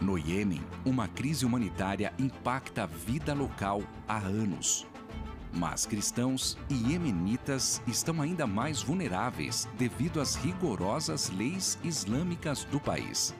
No 0.00 0.18
Iêmen, 0.18 0.62
uma 0.84 1.08
crise 1.08 1.46
humanitária 1.46 2.12
impacta 2.18 2.82
a 2.82 2.86
vida 2.86 3.32
local 3.32 3.82
há 4.06 4.18
anos. 4.18 4.86
Mas 5.50 5.86
cristãos 5.86 6.58
e 6.68 6.92
iemenitas 6.92 7.80
estão 7.86 8.20
ainda 8.20 8.46
mais 8.46 8.82
vulneráveis 8.82 9.66
devido 9.78 10.20
às 10.20 10.34
rigorosas 10.34 11.30
leis 11.30 11.78
islâmicas 11.82 12.64
do 12.64 12.78
país. 12.78 13.34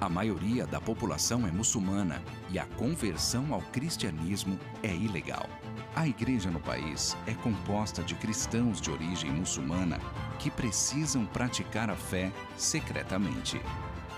A 0.00 0.08
maioria 0.08 0.64
da 0.64 0.80
população 0.80 1.44
é 1.44 1.50
muçulmana 1.50 2.22
e 2.50 2.58
a 2.58 2.66
conversão 2.66 3.52
ao 3.52 3.60
cristianismo 3.60 4.56
é 4.80 4.94
ilegal. 4.94 5.48
A 5.96 6.06
igreja 6.06 6.52
no 6.52 6.60
país 6.60 7.16
é 7.26 7.34
composta 7.34 8.00
de 8.02 8.14
cristãos 8.14 8.80
de 8.80 8.92
origem 8.92 9.32
muçulmana 9.32 9.98
que 10.38 10.52
precisam 10.52 11.26
praticar 11.26 11.90
a 11.90 11.96
fé 11.96 12.30
secretamente 12.56 13.60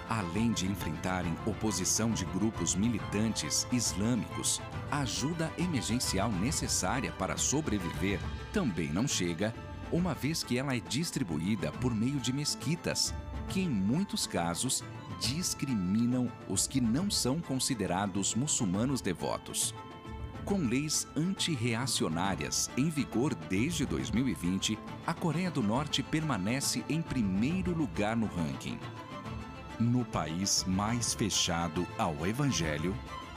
além 0.08 0.52
de 0.52 0.66
enfrentarem 0.66 1.36
oposição 1.44 2.10
de 2.10 2.24
grupos 2.26 2.74
militantes 2.74 3.66
islâmicos, 3.72 4.60
a 4.90 5.00
ajuda 5.00 5.52
emergencial 5.58 6.30
necessária 6.30 7.12
para 7.12 7.36
sobreviver 7.36 8.20
também 8.52 8.88
não 8.88 9.06
chega, 9.06 9.54
uma 9.90 10.14
vez 10.14 10.42
que 10.42 10.58
ela 10.58 10.74
é 10.74 10.80
distribuída 10.80 11.70
por 11.72 11.94
meio 11.94 12.18
de 12.18 12.32
mesquitas, 12.32 13.14
que 13.48 13.60
em 13.60 13.68
muitos 13.68 14.26
casos 14.26 14.82
discriminam 15.20 16.30
os 16.48 16.66
que 16.66 16.80
não 16.80 17.10
são 17.10 17.40
considerados 17.40 18.34
muçulmanos 18.34 19.00
devotos. 19.00 19.74
Com 20.44 20.58
leis 20.58 21.08
antirreacionárias 21.16 22.70
em 22.76 22.88
vigor 22.88 23.34
desde 23.34 23.84
2020, 23.84 24.78
a 25.04 25.12
Coreia 25.12 25.50
do 25.50 25.60
Norte 25.60 26.04
permanece 26.04 26.84
em 26.88 27.02
primeiro 27.02 27.76
lugar 27.76 28.16
no 28.16 28.26
ranking. 28.26 28.78
No 29.78 30.06
país 30.06 30.64
mais 30.66 31.12
fechado 31.12 31.86
ao 31.98 32.26
evangelho, 32.26 32.96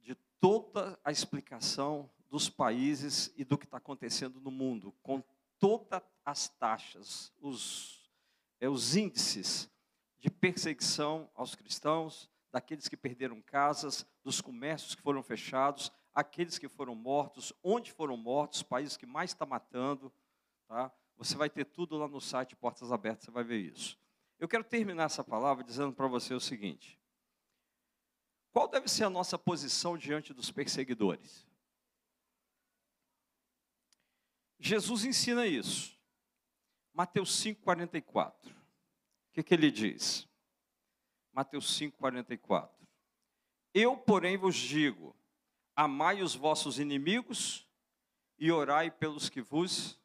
de 0.00 0.14
toda 0.40 0.98
a 1.04 1.10
explicação 1.10 2.10
dos 2.30 2.48
países 2.48 3.32
e 3.36 3.44
do 3.44 3.58
que 3.58 3.66
está 3.66 3.76
acontecendo 3.76 4.40
no 4.40 4.50
mundo, 4.50 4.94
com 5.02 5.22
todas 5.58 6.02
as 6.24 6.48
taxas, 6.48 7.32
os, 7.40 8.10
é, 8.60 8.68
os 8.68 8.96
índices 8.96 9.70
de 10.18 10.30
perseguição 10.30 11.30
aos 11.34 11.54
cristãos, 11.54 12.30
daqueles 12.50 12.88
que 12.88 12.96
perderam 12.96 13.42
casas, 13.42 14.06
dos 14.24 14.40
comércios 14.40 14.94
que 14.94 15.02
foram 15.02 15.22
fechados, 15.22 15.92
aqueles 16.14 16.58
que 16.58 16.68
foram 16.68 16.94
mortos, 16.94 17.52
onde 17.62 17.92
foram 17.92 18.16
mortos, 18.16 18.62
países 18.62 18.96
que 18.96 19.04
mais 19.04 19.30
está 19.30 19.44
matando. 19.44 20.10
Tá? 20.66 20.92
Você 21.16 21.36
vai 21.36 21.48
ter 21.48 21.64
tudo 21.64 21.96
lá 21.96 22.08
no 22.08 22.20
site 22.20 22.56
Portas 22.56 22.92
Abertas, 22.92 23.24
você 23.24 23.30
vai 23.30 23.44
ver 23.44 23.58
isso. 23.58 23.98
Eu 24.38 24.48
quero 24.48 24.64
terminar 24.64 25.04
essa 25.04 25.24
palavra 25.24 25.64
dizendo 25.64 25.92
para 25.92 26.06
você 26.06 26.34
o 26.34 26.40
seguinte: 26.40 27.00
qual 28.52 28.68
deve 28.68 28.88
ser 28.88 29.04
a 29.04 29.10
nossa 29.10 29.38
posição 29.38 29.96
diante 29.96 30.34
dos 30.34 30.50
perseguidores? 30.50 31.46
Jesus 34.58 35.04
ensina 35.04 35.46
isso. 35.46 35.96
Mateus 36.92 37.30
5,44. 37.42 38.50
O 38.50 38.54
que, 39.32 39.42
que 39.42 39.54
ele 39.54 39.70
diz? 39.70 40.26
Mateus 41.32 41.78
5,44. 41.78 42.70
Eu, 43.74 43.96
porém, 43.96 44.36
vos 44.36 44.56
digo: 44.56 45.14
amai 45.74 46.22
os 46.22 46.34
vossos 46.34 46.78
inimigos 46.78 47.68
e 48.38 48.50
orai 48.50 48.90
pelos 48.90 49.28
que 49.28 49.42
vos 49.42 50.00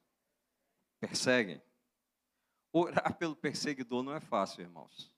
perseguem. 1.01 1.61
Orar 2.71 3.17
pelo 3.17 3.35
perseguidor 3.35 4.01
não 4.01 4.13
é 4.13 4.21
fácil, 4.21 4.61
irmãos. 4.61 5.13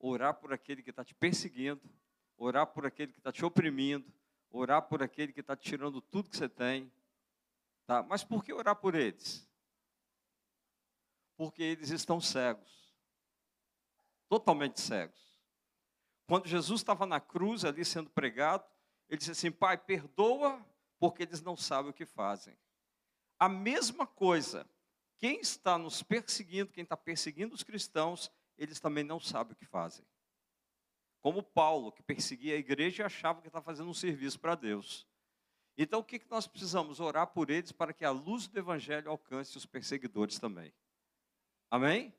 Orar 0.00 0.34
por 0.34 0.52
aquele 0.52 0.82
que 0.82 0.90
está 0.90 1.04
te 1.04 1.14
perseguindo, 1.14 1.80
orar 2.36 2.66
por 2.66 2.84
aquele 2.84 3.12
que 3.12 3.20
está 3.20 3.30
te 3.30 3.44
oprimindo, 3.44 4.12
orar 4.50 4.82
por 4.82 5.00
aquele 5.00 5.32
que 5.32 5.40
está 5.40 5.54
te 5.54 5.62
tirando 5.62 6.00
tudo 6.00 6.28
que 6.28 6.36
você 6.36 6.48
tem. 6.48 6.92
Tá? 7.86 8.02
Mas 8.02 8.24
por 8.24 8.42
que 8.42 8.52
orar 8.52 8.74
por 8.74 8.96
eles? 8.96 9.48
Porque 11.36 11.62
eles 11.62 11.90
estão 11.90 12.20
cegos 12.20 12.84
totalmente 14.34 14.80
cegos. 14.80 15.22
Quando 16.26 16.48
Jesus 16.48 16.80
estava 16.80 17.06
na 17.06 17.20
cruz 17.20 17.64
ali 17.64 17.84
sendo 17.84 18.10
pregado, 18.10 18.64
ele 19.08 19.18
disse 19.18 19.30
assim: 19.30 19.50
Pai, 19.50 19.76
perdoa, 19.76 20.64
porque 20.98 21.22
eles 21.22 21.40
não 21.40 21.56
sabem 21.56 21.90
o 21.90 21.94
que 21.94 22.06
fazem. 22.06 22.56
A 23.38 23.48
mesma 23.48 24.06
coisa, 24.06 24.66
quem 25.18 25.40
está 25.40 25.78
nos 25.78 26.02
perseguindo, 26.02 26.72
quem 26.72 26.82
está 26.82 26.96
perseguindo 26.96 27.54
os 27.54 27.62
cristãos, 27.62 28.30
eles 28.56 28.80
também 28.80 29.04
não 29.04 29.18
sabem 29.18 29.52
o 29.52 29.56
que 29.56 29.66
fazem. 29.66 30.04
Como 31.20 31.42
Paulo, 31.42 31.90
que 31.90 32.02
perseguia 32.02 32.54
a 32.54 32.58
igreja 32.58 33.02
e 33.02 33.06
achava 33.06 33.40
que 33.40 33.46
estava 33.46 33.64
fazendo 33.64 33.88
um 33.88 33.94
serviço 33.94 34.38
para 34.38 34.54
Deus. 34.54 35.06
Então, 35.76 36.00
o 36.00 36.04
que 36.04 36.20
nós 36.30 36.46
precisamos? 36.46 37.00
Orar 37.00 37.26
por 37.28 37.50
eles 37.50 37.72
para 37.72 37.92
que 37.92 38.04
a 38.04 38.10
luz 38.10 38.46
do 38.46 38.58
Evangelho 38.58 39.10
alcance 39.10 39.56
os 39.56 39.66
perseguidores 39.66 40.38
também. 40.38 40.72
Amém? 41.70 42.14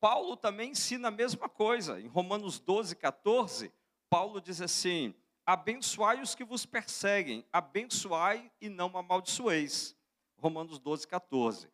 Paulo 0.00 0.36
também 0.36 0.72
ensina 0.72 1.08
a 1.08 1.12
mesma 1.12 1.48
coisa. 1.48 2.00
Em 2.00 2.06
Romanos 2.06 2.58
12, 2.58 2.94
14, 2.96 3.72
Paulo 4.10 4.40
diz 4.40 4.60
assim: 4.60 5.14
Abençoai 5.46 6.20
os 6.20 6.34
que 6.34 6.44
vos 6.44 6.66
perseguem, 6.66 7.44
abençoai 7.52 8.52
e 8.60 8.68
não 8.68 8.96
amaldiçoeis. 8.96 9.97
Romanos 10.38 10.78
12, 10.78 11.06
14. 11.06 11.68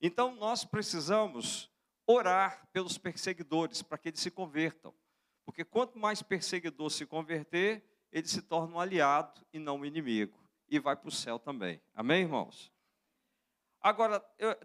Então 0.00 0.34
nós 0.36 0.64
precisamos 0.64 1.70
orar 2.06 2.66
pelos 2.72 2.96
perseguidores 2.96 3.82
para 3.82 3.98
que 3.98 4.08
eles 4.08 4.20
se 4.20 4.30
convertam. 4.30 4.94
Porque 5.44 5.64
quanto 5.64 5.98
mais 5.98 6.22
perseguidor 6.22 6.90
se 6.90 7.04
converter, 7.04 7.84
ele 8.12 8.26
se 8.26 8.40
torna 8.42 8.76
um 8.76 8.80
aliado 8.80 9.44
e 9.52 9.58
não 9.58 9.78
um 9.78 9.84
inimigo. 9.84 10.38
E 10.68 10.78
vai 10.78 10.96
para 10.96 11.08
o 11.08 11.12
céu 11.12 11.38
também. 11.38 11.80
Amém, 11.94 12.22
irmãos? 12.22 12.72
Agora, 13.80 14.20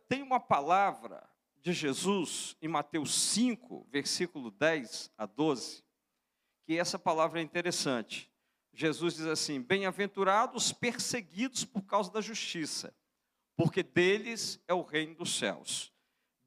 tem 0.08 0.22
uma 0.22 0.40
palavra 0.40 1.28
de 1.62 1.72
Jesus 1.72 2.58
em 2.62 2.68
Mateus 2.68 3.14
5, 3.14 3.88
versículo 3.90 4.52
10 4.52 5.12
a 5.18 5.26
12, 5.26 5.84
que 6.66 6.78
essa 6.78 7.00
palavra 7.00 7.40
é 7.40 7.44
interessante. 7.44 8.30
Jesus 8.74 9.16
diz 9.16 9.26
assim: 9.26 9.62
Bem-aventurados 9.62 10.74
perseguidos 10.74 11.64
por 11.64 11.84
causa 11.84 12.12
da 12.12 12.20
justiça, 12.20 12.94
porque 13.56 13.84
deles 13.84 14.60
é 14.68 14.74
o 14.74 14.82
reino 14.82 15.16
dos 15.16 15.38
céus. 15.38 15.92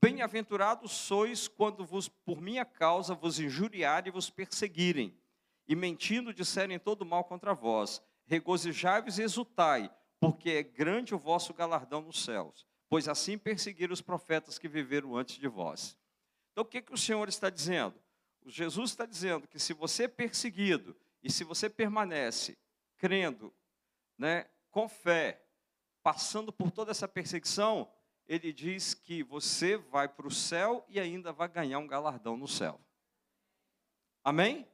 Bem-aventurados 0.03 0.93
sois 0.93 1.49
quando 1.49 1.85
vos, 1.85 2.09
por 2.09 2.41
minha 2.41 2.65
causa 2.65 3.15
vos 3.15 3.41
injuriarem 3.41 4.09
e 4.09 4.13
vos 4.13 4.31
perseguirem, 4.31 5.17
e 5.67 5.75
mentindo 5.75 6.33
disserem 6.33 6.79
todo 6.79 7.05
mal 7.05 7.25
contra 7.25 7.55
vós. 7.55 8.03
Regozijai-vos 8.27 9.19
e 9.19 9.23
exultai, 9.23 9.91
porque 10.21 10.51
é 10.51 10.63
grande 10.63 11.15
o 11.15 11.19
vosso 11.19 11.55
galardão 11.55 12.03
nos 12.03 12.25
céus 12.25 12.67
pois 12.89 13.09
assim 13.09 13.37
perseguiram 13.37 13.93
os 13.93 14.01
profetas 14.01 14.59
que 14.59 14.69
viveram 14.69 15.17
antes 15.17 15.39
de 15.39 15.49
vós. 15.49 15.97
Então 16.53 16.63
o 16.63 16.67
que, 16.67 16.81
que 16.81 16.93
o 16.93 16.99
Senhor 16.99 17.29
está 17.29 17.51
dizendo? 17.51 17.95
O 18.43 18.51
Jesus 18.51 18.91
está 18.91 19.05
dizendo 19.05 19.49
que 19.49 19.59
se 19.59 19.73
você 19.73 20.05
é 20.05 20.09
perseguido 20.09 20.97
e 21.23 21.31
se 21.31 21.45
você 21.45 21.69
permanece 21.69 22.57
crendo, 22.97 23.53
né, 24.17 24.47
com 24.71 24.89
fé, 24.89 25.43
passando 26.07 26.53
por 26.53 26.71
toda 26.71 26.93
essa 26.93 27.09
perseguição, 27.09 27.93
ele 28.29 28.53
diz 28.53 28.95
que 28.95 29.25
você 29.25 29.77
vai 29.77 30.07
para 30.07 30.29
o 30.29 30.31
céu 30.31 30.85
e 30.89 31.01
ainda 31.01 31.33
vai 31.33 31.49
ganhar 31.49 31.81
um 31.81 31.87
galardão 31.89 32.37
no 32.37 32.47
céu. 32.47 32.81
Amém? 34.23 34.71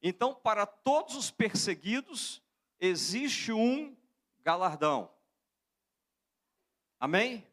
Então, 0.00 0.32
para 0.32 0.64
todos 0.64 1.16
os 1.16 1.28
perseguidos, 1.28 2.40
existe 2.78 3.50
um 3.50 3.96
galardão. 4.38 5.12
Amém? 7.00 7.44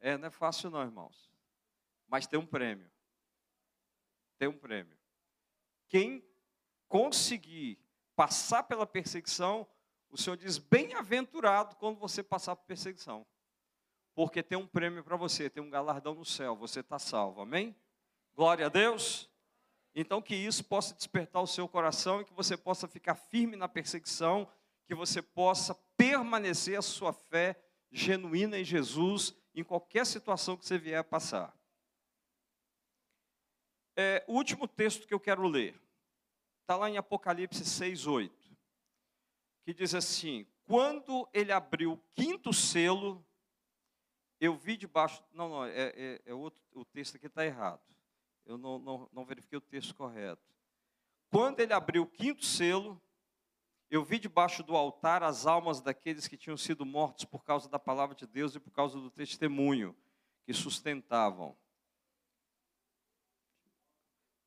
É, 0.00 0.18
não 0.18 0.26
é 0.26 0.30
fácil 0.30 0.70
não, 0.70 0.82
irmãos. 0.82 1.30
Mas 2.08 2.26
tem 2.26 2.40
um 2.40 2.46
prêmio. 2.46 2.90
tem 4.38 4.48
um 4.48 4.58
prêmio. 4.58 4.98
Quem 5.86 6.28
conseguir 6.88 7.78
passar 8.16 8.64
pela 8.64 8.88
perseguição, 8.88 9.68
o 10.12 10.18
Senhor 10.18 10.36
diz: 10.36 10.58
bem-aventurado 10.58 11.74
quando 11.76 11.98
você 11.98 12.22
passar 12.22 12.54
por 12.54 12.66
perseguição. 12.66 13.26
Porque 14.14 14.42
tem 14.42 14.58
um 14.58 14.66
prêmio 14.66 15.02
para 15.02 15.16
você, 15.16 15.48
tem 15.48 15.62
um 15.62 15.70
galardão 15.70 16.14
no 16.14 16.24
céu, 16.24 16.54
você 16.54 16.80
está 16.80 16.98
salvo. 16.98 17.40
Amém? 17.40 17.74
Glória 18.34 18.66
a 18.66 18.68
Deus. 18.68 19.28
Então, 19.94 20.20
que 20.20 20.34
isso 20.34 20.62
possa 20.64 20.94
despertar 20.94 21.42
o 21.42 21.46
seu 21.46 21.66
coração 21.66 22.20
e 22.20 22.24
que 22.24 22.32
você 22.32 22.56
possa 22.56 22.86
ficar 22.86 23.14
firme 23.14 23.56
na 23.56 23.68
perseguição, 23.68 24.48
que 24.86 24.94
você 24.94 25.22
possa 25.22 25.74
permanecer 25.96 26.78
a 26.78 26.82
sua 26.82 27.12
fé 27.12 27.58
genuína 27.90 28.58
em 28.58 28.64
Jesus 28.64 29.34
em 29.54 29.64
qualquer 29.64 30.04
situação 30.04 30.56
que 30.56 30.66
você 30.66 30.78
vier 30.78 30.98
a 30.98 31.04
passar. 31.04 31.54
É, 33.96 34.24
o 34.26 34.34
último 34.34 34.66
texto 34.66 35.06
que 35.06 35.12
eu 35.12 35.20
quero 35.20 35.46
ler 35.46 35.78
está 36.62 36.76
lá 36.76 36.88
em 36.88 36.96
Apocalipse 36.96 37.64
6, 37.64 38.06
8, 38.06 38.41
que 39.64 39.72
diz 39.72 39.94
assim: 39.94 40.46
Quando 40.64 41.28
ele 41.32 41.52
abriu 41.52 41.92
o 41.92 42.02
quinto 42.14 42.52
selo, 42.52 43.24
eu 44.40 44.56
vi 44.56 44.76
debaixo. 44.76 45.22
Não, 45.32 45.48
não, 45.48 45.64
é, 45.64 45.92
é, 45.94 46.22
é 46.26 46.34
outro, 46.34 46.62
o 46.74 46.84
texto 46.84 47.16
aqui 47.16 47.26
está 47.26 47.44
errado. 47.44 47.82
Eu 48.44 48.58
não, 48.58 48.78
não, 48.78 49.08
não 49.12 49.24
verifiquei 49.24 49.56
o 49.56 49.60
texto 49.62 49.94
correto. 49.94 50.42
Quando 51.30 51.60
ele 51.60 51.72
abriu 51.72 52.02
o 52.02 52.06
quinto 52.06 52.44
selo, 52.44 53.00
eu 53.88 54.04
vi 54.04 54.18
debaixo 54.18 54.62
do 54.62 54.76
altar 54.76 55.22
as 55.22 55.46
almas 55.46 55.80
daqueles 55.80 56.26
que 56.26 56.36
tinham 56.36 56.56
sido 56.56 56.84
mortos 56.84 57.24
por 57.24 57.44
causa 57.44 57.68
da 57.68 57.78
palavra 57.78 58.16
de 58.16 58.26
Deus 58.26 58.54
e 58.54 58.60
por 58.60 58.70
causa 58.70 58.98
do 58.98 59.10
testemunho 59.10 59.96
que 60.44 60.52
sustentavam. 60.52 61.56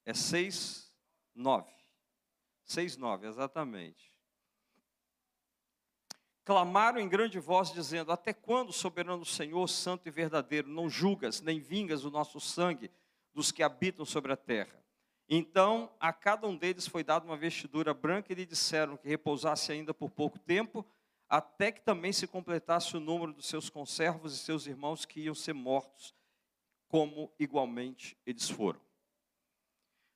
É 0.04 0.14
6, 0.14 0.94
9. 1.34 1.72
6, 2.64 2.98
9, 2.98 3.28
exatamente. 3.28 4.15
Clamaram 6.46 7.00
em 7.00 7.10
grande 7.10 7.40
voz, 7.40 7.74
dizendo: 7.74 8.12
Até 8.12 8.32
quando, 8.32 8.72
soberano 8.72 9.26
Senhor, 9.26 9.68
santo 9.68 10.08
e 10.08 10.12
verdadeiro, 10.12 10.70
não 10.70 10.88
julgas 10.88 11.42
nem 11.42 11.60
vingas 11.60 12.06
o 12.06 12.12
nosso 12.12 12.40
sangue 12.40 12.92
dos 13.34 13.52
que 13.52 13.64
habitam 13.64 14.06
sobre 14.06 14.32
a 14.32 14.38
terra? 14.38 14.80
Então, 15.28 15.92
a 16.00 16.14
cada 16.14 16.48
um 16.48 16.56
deles 16.56 16.88
foi 16.88 17.04
dada 17.04 17.26
uma 17.26 17.36
vestidura 17.36 17.96
branca 17.96 18.32
e 18.32 18.36
lhe 18.36 18.46
disseram 18.46 18.96
que 18.96 19.10
repousasse 19.10 19.72
ainda 19.72 19.92
por 19.92 20.12
pouco 20.12 20.38
tempo, 20.38 20.86
até 21.28 21.72
que 21.72 21.82
também 21.82 22.14
se 22.14 22.28
completasse 22.28 22.96
o 22.96 23.00
número 23.00 23.34
dos 23.34 23.48
seus 23.48 23.68
conservos 23.68 24.36
e 24.36 24.38
seus 24.38 24.68
irmãos 24.68 25.04
que 25.04 25.22
iam 25.22 25.34
ser 25.34 25.54
mortos, 25.54 26.14
como 26.88 27.34
igualmente 27.40 28.16
eles 28.24 28.48
foram. 28.48 28.80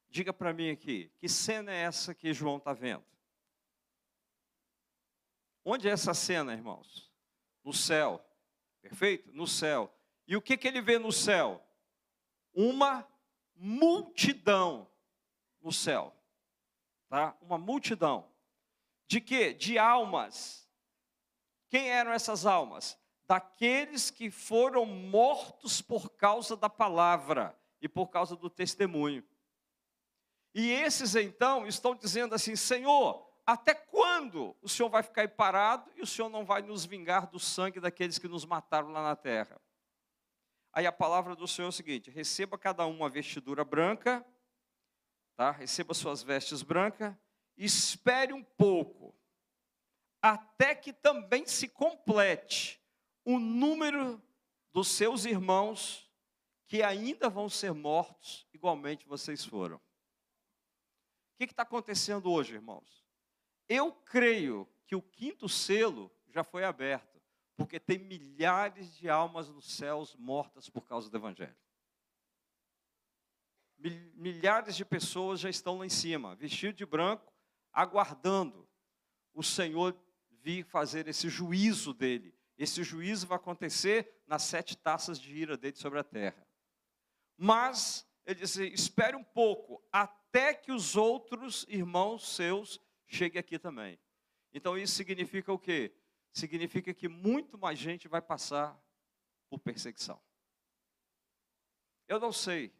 Diga 0.07 0.31
para 0.31 0.53
mim 0.53 0.69
aqui, 0.69 1.11
que 1.17 1.27
cena 1.27 1.71
é 1.71 1.77
essa 1.77 2.13
que 2.13 2.31
João 2.31 2.57
está 2.57 2.71
vendo? 2.71 3.03
Onde 5.71 5.87
é 5.87 5.91
essa 5.91 6.15
cena, 6.15 6.51
irmãos? 6.51 7.13
No 7.63 7.71
céu. 7.71 8.19
Perfeito? 8.81 9.31
No 9.31 9.45
céu. 9.45 9.95
E 10.27 10.35
o 10.35 10.41
que, 10.41 10.57
que 10.57 10.67
ele 10.67 10.81
vê 10.81 10.97
no 10.97 11.11
céu? 11.11 11.63
Uma 12.51 13.07
multidão 13.55 14.89
no 15.61 15.71
céu. 15.71 16.11
Tá? 17.07 17.37
Uma 17.39 17.59
multidão. 17.59 18.27
De 19.05 19.21
quê? 19.21 19.53
De 19.53 19.77
almas. 19.77 20.67
Quem 21.69 21.87
eram 21.91 22.13
essas 22.13 22.47
almas? 22.47 22.97
Daqueles 23.27 24.09
que 24.09 24.31
foram 24.31 24.87
mortos 24.87 25.83
por 25.83 26.09
causa 26.17 26.57
da 26.57 26.67
palavra 26.67 27.55
e 27.79 27.87
por 27.87 28.07
causa 28.07 28.35
do 28.35 28.49
testemunho. 28.49 29.23
E 30.51 30.71
esses 30.71 31.13
então 31.15 31.67
estão 31.67 31.93
dizendo 31.93 32.33
assim: 32.33 32.55
Senhor, 32.55 33.28
até 33.51 33.73
quando 33.73 34.55
o 34.61 34.69
Senhor 34.69 34.89
vai 34.89 35.03
ficar 35.03 35.21
aí 35.21 35.27
parado 35.27 35.91
e 35.95 36.01
o 36.01 36.07
Senhor 36.07 36.29
não 36.29 36.45
vai 36.45 36.61
nos 36.61 36.85
vingar 36.85 37.27
do 37.27 37.39
sangue 37.39 37.79
daqueles 37.79 38.17
que 38.17 38.27
nos 38.27 38.45
mataram 38.45 38.89
lá 38.89 39.01
na 39.01 39.15
terra? 39.15 39.59
Aí 40.71 40.85
a 40.85 40.91
palavra 40.91 41.35
do 41.35 41.47
Senhor 41.47 41.67
é 41.67 41.69
o 41.69 41.73
seguinte: 41.73 42.09
receba 42.09 42.57
cada 42.57 42.85
um 42.85 42.97
uma 42.97 43.09
vestidura 43.09 43.63
branca, 43.63 44.25
tá? 45.35 45.51
receba 45.51 45.93
suas 45.93 46.21
vestes 46.21 46.61
brancas, 46.61 47.15
espere 47.57 48.33
um 48.33 48.43
pouco, 48.43 49.15
até 50.21 50.75
que 50.75 50.93
também 50.93 51.45
se 51.45 51.67
complete 51.67 52.81
o 53.25 53.39
número 53.39 54.21
dos 54.71 54.87
seus 54.87 55.25
irmãos 55.25 56.09
que 56.67 56.83
ainda 56.83 57.29
vão 57.29 57.49
ser 57.49 57.73
mortos, 57.73 58.47
igualmente 58.53 59.07
vocês 59.07 59.43
foram 59.43 59.81
que 61.47 61.53
está 61.53 61.63
acontecendo 61.63 62.29
hoje, 62.31 62.55
irmãos? 62.55 62.98
Eu 63.69 63.91
creio 63.91 64.67
que 64.87 64.95
o 64.95 65.01
quinto 65.01 65.47
selo 65.47 66.11
já 66.29 66.43
foi 66.43 66.63
aberto, 66.63 67.21
porque 67.55 67.79
tem 67.79 67.99
milhares 67.99 68.95
de 68.95 69.07
almas 69.07 69.47
nos 69.47 69.71
céus 69.71 70.15
mortas 70.15 70.67
por 70.67 70.87
causa 70.87 71.07
do 71.07 71.15
Evangelho. 71.15 71.55
Milhares 73.77 74.75
de 74.75 74.83
pessoas 74.83 75.39
já 75.39 75.49
estão 75.49 75.77
lá 75.77 75.85
em 75.85 75.89
cima, 75.89 76.35
vestido 76.35 76.73
de 76.73 76.85
branco, 76.85 77.31
aguardando 77.71 78.67
o 79.33 79.43
Senhor 79.43 79.95
vir 80.41 80.65
fazer 80.65 81.07
esse 81.07 81.29
juízo 81.29 81.93
dele. 81.93 82.33
Esse 82.57 82.83
juízo 82.83 83.27
vai 83.27 83.37
acontecer 83.37 84.21
nas 84.25 84.43
sete 84.43 84.75
taças 84.75 85.19
de 85.19 85.31
ira 85.33 85.55
dele 85.55 85.77
sobre 85.77 85.99
a 85.99 86.03
terra. 86.03 86.45
Mas 87.37 88.05
ele 88.25 88.39
diz: 88.39 88.57
espere 88.57 89.15
um 89.15 89.23
pouco, 89.23 89.81
até 89.91 90.53
que 90.53 90.71
os 90.71 90.97
outros 90.97 91.65
irmãos 91.69 92.35
seus 92.35 92.81
cheguem 93.09 93.39
aqui 93.39 93.59
também. 93.59 93.99
Então 94.53 94.77
isso 94.77 94.95
significa 94.95 95.51
o 95.51 95.59
quê? 95.59 95.93
Significa 96.31 96.93
que 96.93 97.07
muito 97.07 97.57
mais 97.57 97.77
gente 97.77 98.07
vai 98.07 98.21
passar 98.21 98.79
por 99.49 99.59
perseguição. 99.59 100.21
Eu 102.07 102.19
não 102.19 102.31
sei 102.31 102.73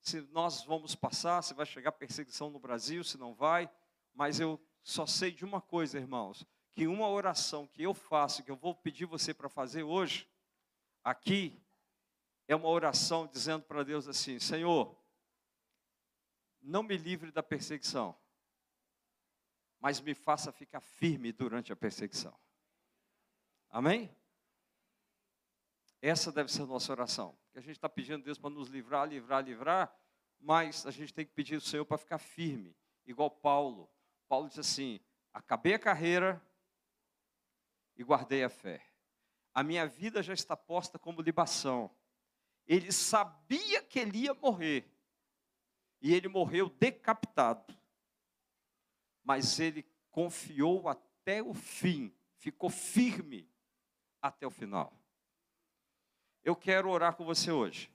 se 0.00 0.20
nós 0.32 0.64
vamos 0.64 0.94
passar, 0.94 1.42
se 1.42 1.54
vai 1.54 1.66
chegar 1.66 1.92
perseguição 1.92 2.50
no 2.50 2.58
Brasil, 2.58 3.04
se 3.04 3.18
não 3.18 3.34
vai, 3.34 3.70
mas 4.14 4.40
eu 4.40 4.60
só 4.82 5.06
sei 5.06 5.30
de 5.30 5.44
uma 5.44 5.60
coisa, 5.60 5.98
irmãos, 5.98 6.46
que 6.72 6.86
uma 6.86 7.08
oração 7.08 7.66
que 7.66 7.82
eu 7.82 7.92
faço, 7.92 8.42
que 8.42 8.50
eu 8.50 8.56
vou 8.56 8.74
pedir 8.74 9.04
você 9.04 9.34
para 9.34 9.48
fazer 9.48 9.82
hoje, 9.82 10.28
aqui, 11.04 11.62
é 12.48 12.56
uma 12.56 12.68
oração 12.68 13.26
dizendo 13.26 13.64
para 13.64 13.84
Deus 13.84 14.08
assim: 14.08 14.38
Senhor, 14.38 14.96
não 16.60 16.82
me 16.82 16.96
livre 16.96 17.30
da 17.30 17.42
perseguição, 17.42 18.16
mas 19.80 20.00
me 20.00 20.14
faça 20.14 20.52
ficar 20.52 20.80
firme 20.80 21.32
durante 21.32 21.72
a 21.72 21.76
perseguição. 21.76 22.38
Amém? 23.70 24.14
Essa 26.02 26.30
deve 26.30 26.52
ser 26.52 26.62
a 26.62 26.66
nossa 26.66 26.92
oração. 26.92 27.36
Que 27.52 27.58
a 27.58 27.62
gente 27.62 27.76
está 27.76 27.88
pedindo 27.88 28.20
a 28.20 28.24
Deus 28.24 28.38
para 28.38 28.50
nos 28.50 28.68
livrar, 28.68 29.08
livrar, 29.08 29.42
livrar, 29.42 29.94
mas 30.38 30.86
a 30.86 30.90
gente 30.90 31.12
tem 31.12 31.24
que 31.24 31.32
pedir 31.32 31.54
ao 31.54 31.60
Senhor 31.60 31.84
para 31.84 31.98
ficar 31.98 32.18
firme, 32.18 32.76
igual 33.06 33.30
Paulo. 33.30 33.90
Paulo 34.28 34.48
diz 34.48 34.58
assim: 34.58 35.00
acabei 35.32 35.74
a 35.74 35.78
carreira 35.78 36.40
e 37.96 38.04
guardei 38.04 38.44
a 38.44 38.48
fé. 38.48 38.86
A 39.52 39.62
minha 39.62 39.86
vida 39.86 40.22
já 40.22 40.32
está 40.32 40.56
posta 40.56 40.98
como 40.98 41.22
libação. 41.22 41.90
Ele 42.66 42.92
sabia 42.92 43.82
que 43.82 43.98
ele 43.98 44.18
ia 44.18 44.34
morrer. 44.34 44.88
E 46.00 46.14
ele 46.14 46.28
morreu 46.28 46.68
decapitado. 46.68 47.76
Mas 49.22 49.60
ele 49.60 49.84
confiou 50.10 50.88
até 50.88 51.42
o 51.42 51.54
fim, 51.54 52.14
ficou 52.36 52.70
firme 52.70 53.48
até 54.20 54.46
o 54.46 54.50
final. 54.50 54.92
Eu 56.42 56.56
quero 56.56 56.88
orar 56.88 57.14
com 57.14 57.24
você 57.24 57.50
hoje. 57.52 57.92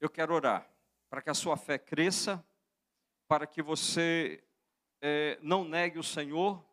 Eu 0.00 0.08
quero 0.08 0.34
orar 0.34 0.68
para 1.08 1.20
que 1.20 1.28
a 1.28 1.34
sua 1.34 1.56
fé 1.56 1.78
cresça, 1.78 2.44
para 3.28 3.46
que 3.46 3.62
você 3.62 4.42
é, 5.00 5.38
não 5.42 5.64
negue 5.64 5.98
o 5.98 6.04
Senhor. 6.04 6.64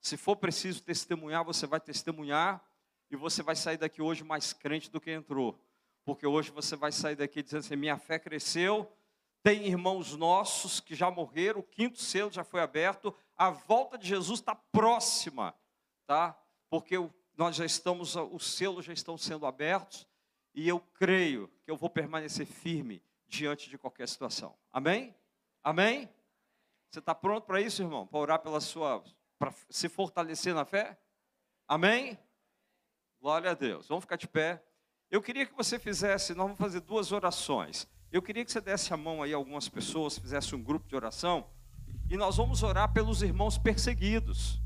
Se 0.00 0.16
for 0.16 0.36
preciso 0.36 0.82
testemunhar, 0.82 1.44
você 1.44 1.66
vai 1.66 1.80
testemunhar 1.80 2.64
e 3.10 3.16
você 3.16 3.42
vai 3.42 3.56
sair 3.56 3.76
daqui 3.76 4.00
hoje 4.00 4.24
mais 4.24 4.52
crente 4.52 4.90
do 4.90 5.00
que 5.00 5.10
entrou. 5.10 5.58
Porque 6.04 6.26
hoje 6.26 6.50
você 6.50 6.74
vai 6.74 6.90
sair 6.92 7.16
daqui 7.16 7.42
dizendo 7.42 7.60
assim: 7.60 7.76
minha 7.76 7.98
fé 7.98 8.18
cresceu, 8.18 8.90
tem 9.42 9.66
irmãos 9.66 10.14
nossos 10.16 10.80
que 10.80 10.94
já 10.94 11.10
morreram, 11.10 11.60
o 11.60 11.64
quinto 11.64 11.98
selo 12.00 12.30
já 12.30 12.44
foi 12.44 12.60
aberto, 12.60 13.14
a 13.36 13.50
volta 13.50 13.96
de 13.96 14.06
Jesus 14.06 14.40
está 14.40 14.54
próxima, 14.54 15.54
tá? 16.06 16.38
Porque 16.68 16.96
nós 17.36 17.56
já 17.56 17.64
estamos, 17.64 18.16
os 18.16 18.54
selos 18.54 18.84
já 18.84 18.92
estão 18.92 19.16
sendo 19.16 19.46
abertos, 19.46 20.06
e 20.54 20.68
eu 20.68 20.80
creio 20.80 21.48
que 21.64 21.70
eu 21.70 21.76
vou 21.76 21.88
permanecer 21.88 22.46
firme 22.46 23.02
diante 23.26 23.70
de 23.70 23.78
qualquer 23.78 24.08
situação. 24.08 24.56
Amém? 24.70 25.14
Amém? 25.62 26.08
Você 26.90 26.98
está 26.98 27.14
pronto 27.14 27.44
para 27.44 27.60
isso, 27.60 27.82
irmão? 27.82 28.06
Para 28.06 28.18
orar 28.18 28.38
pela 28.40 28.60
sua, 28.60 29.02
para 29.38 29.54
se 29.70 29.88
fortalecer 29.88 30.54
na 30.54 30.64
fé? 30.64 30.98
Amém? 31.66 32.18
Glória 33.20 33.52
a 33.52 33.54
Deus. 33.54 33.86
Vamos 33.86 34.04
ficar 34.04 34.16
de 34.16 34.26
pé. 34.26 34.62
Eu 35.10 35.22
queria 35.22 35.46
que 35.46 35.54
você 35.54 35.78
fizesse, 35.78 36.34
nós 36.34 36.46
vamos 36.46 36.58
fazer 36.58 36.80
duas 36.80 37.12
orações. 37.12 37.88
Eu 38.12 38.20
queria 38.20 38.44
que 38.44 38.50
você 38.50 38.60
desse 38.60 38.92
a 38.92 38.96
mão 38.96 39.22
aí 39.22 39.32
a 39.32 39.36
algumas 39.36 39.68
pessoas, 39.68 40.18
fizesse 40.18 40.54
um 40.54 40.62
grupo 40.62 40.88
de 40.88 40.96
oração, 40.96 41.46
e 42.08 42.16
nós 42.16 42.36
vamos 42.36 42.62
orar 42.64 42.92
pelos 42.92 43.22
irmãos 43.22 43.56
perseguidos. 43.56 44.60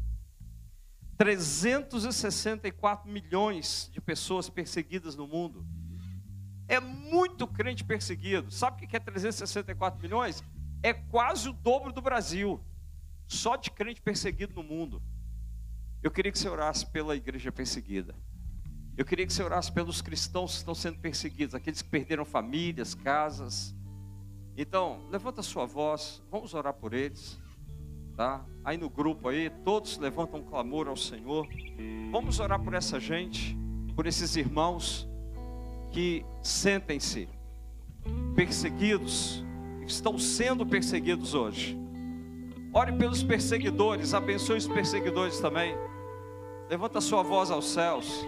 364 1.18 3.11
milhões 3.11 3.90
de 3.92 4.01
pessoas 4.01 4.49
perseguidas 4.49 5.14
no 5.14 5.28
mundo. 5.28 5.64
É 6.66 6.80
muito 6.80 7.47
crente 7.47 7.84
perseguido. 7.84 8.51
Sabe 8.51 8.82
o 8.82 8.88
que 8.88 8.97
é 8.97 9.01
364 9.01 10.01
milhões? 10.01 10.42
É 10.82 10.95
quase 10.95 11.51
o 11.51 11.53
dobro 11.53 11.92
do 11.92 12.01
Brasil. 12.01 12.59
Só 13.28 13.57
de 13.57 13.70
crente 13.70 14.01
perseguido 14.01 14.55
no 14.55 14.62
mundo. 14.62 15.03
Eu 16.03 16.11
queria 16.11 16.32
que 16.32 16.38
você 16.38 16.49
orasse 16.49 16.86
pela 16.86 17.14
igreja 17.14 17.53
perseguida. 17.53 18.14
Eu 18.97 19.05
queria 19.05 19.26
que 19.26 19.32
você 19.32 19.42
orasse 19.42 19.72
pelos 19.72 20.01
cristãos 20.01 20.53
que 20.53 20.59
estão 20.59 20.74
sendo 20.74 20.99
perseguidos, 20.99 21.55
aqueles 21.55 21.82
que 21.82 21.88
perderam 21.88 22.24
famílias, 22.24 22.95
casas. 22.95 23.74
Então, 24.57 25.01
levanta 25.11 25.40
a 25.40 25.45
sua 25.45 25.66
voz, 25.66 26.22
vamos 26.30 26.55
orar 26.55 26.74
por 26.74 26.95
eles. 26.95 27.36
Tá? 28.16 28.45
Aí 28.64 28.76
no 28.76 28.88
grupo 28.88 29.28
aí, 29.28 29.51
todos 29.64 29.99
levantam 29.99 30.38
um 30.38 30.45
clamor 30.45 30.86
ao 30.86 30.97
Senhor. 30.97 31.49
Vamos 32.12 32.38
orar 32.38 32.62
por 32.62 32.72
essa 32.72 33.01
gente, 33.01 33.59
por 33.97 34.07
esses 34.07 34.36
irmãos 34.36 35.09
que 35.90 36.24
sentem-se 36.40 37.28
perseguidos, 38.36 39.45
estão 39.86 40.16
sendo 40.18 40.64
perseguidos 40.64 41.34
hoje. 41.34 41.76
Ore 42.72 42.92
pelos 42.92 43.22
perseguidores, 43.24 44.14
abençoe 44.14 44.59
os 44.59 44.68
perseguidores 44.68 45.40
também. 45.40 45.76
Levanta 46.68 46.99
a 46.99 47.01
sua 47.01 47.22
voz 47.22 47.51
aos 47.51 47.66
céus. 47.66 48.24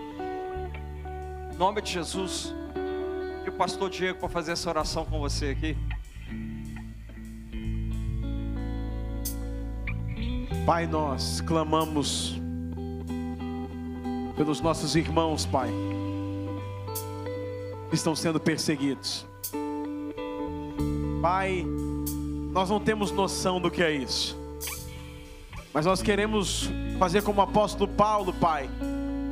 Em 1.57 1.59
nome 1.59 1.80
de 1.80 1.90
Jesus. 1.90 2.54
E 3.46 3.48
o 3.48 3.52
pastor 3.52 3.88
Diego 3.88 4.18
para 4.18 4.28
fazer 4.28 4.52
essa 4.52 4.68
oração 4.68 5.07
com 5.07 5.18
você 5.18 5.46
aqui. 5.46 5.74
Pai, 10.66 10.86
nós 10.86 11.40
clamamos 11.40 12.38
pelos 14.36 14.61
nossos 14.61 14.96
irmãos, 14.96 15.46
Pai 15.46 15.70
estão 17.90 18.14
sendo 18.14 18.38
perseguidos. 18.38 19.26
Pai, 21.22 21.64
nós 22.52 22.68
não 22.68 22.78
temos 22.78 23.11
noção 23.11 23.59
do 23.59 23.70
que 23.70 23.82
é 23.82 23.92
isso, 23.92 24.38
mas 25.72 25.86
nós 25.86 26.02
queremos 26.02 26.68
fazer 26.98 27.22
como 27.22 27.40
o 27.40 27.44
apóstolo 27.44 27.90
Paulo, 27.90 28.34
Pai, 28.34 28.68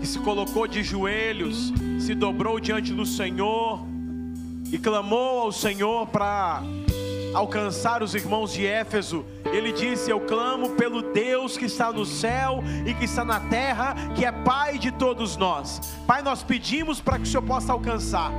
que 0.01 0.07
se 0.07 0.18
colocou 0.20 0.66
de 0.66 0.83
joelhos, 0.83 1.70
se 1.99 2.15
dobrou 2.15 2.61
diante 2.61 2.93
do 2.93 3.07
Senhor 3.07 3.85
e 4.73 4.79
clamou 4.79 5.41
ao 5.41 5.53
Senhor 5.53 6.07
para 6.09 6.63
alcançar 7.35 8.03
os 8.03 8.15
irmãos 8.15 8.53
de 8.53 8.65
Éfeso, 8.65 9.25
ele 9.53 9.73
disse: 9.73 10.11
Eu 10.11 10.21
clamo 10.21 10.71
pelo 10.71 11.13
Deus 11.13 11.59
que 11.59 11.67
está 11.67 11.93
no 11.93 12.07
céu 12.07 12.63
e 12.87 12.95
que 12.95 13.05
está 13.05 13.25
na 13.25 13.41
terra, 13.41 13.95
que 14.15 14.25
é 14.25 14.33
Pai 14.33 14.79
de 14.79 14.91
todos 14.93 15.37
nós. 15.37 15.81
Pai, 16.07 16.23
nós 16.23 16.43
pedimos 16.43 17.01
para 17.01 17.19
que 17.19 17.25
o 17.25 17.27
Senhor 17.27 17.43
possa 17.43 17.73
alcançar. 17.73 18.33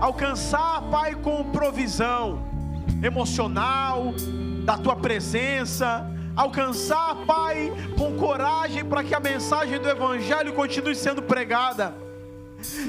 Alcançar, 0.00 0.82
Pai, 0.90 1.14
com 1.14 1.44
provisão 1.44 2.44
emocional, 3.02 4.14
da 4.64 4.76
tua 4.76 4.96
presença, 4.96 6.10
alcançar, 6.36 7.16
Pai, 7.26 7.72
com 7.98 8.16
coragem 8.16 8.84
para 8.84 9.02
que 9.02 9.14
a 9.14 9.20
mensagem 9.20 9.78
do 9.78 9.88
Evangelho 9.88 10.52
continue 10.52 10.94
sendo 10.94 11.22
pregada. 11.22 12.03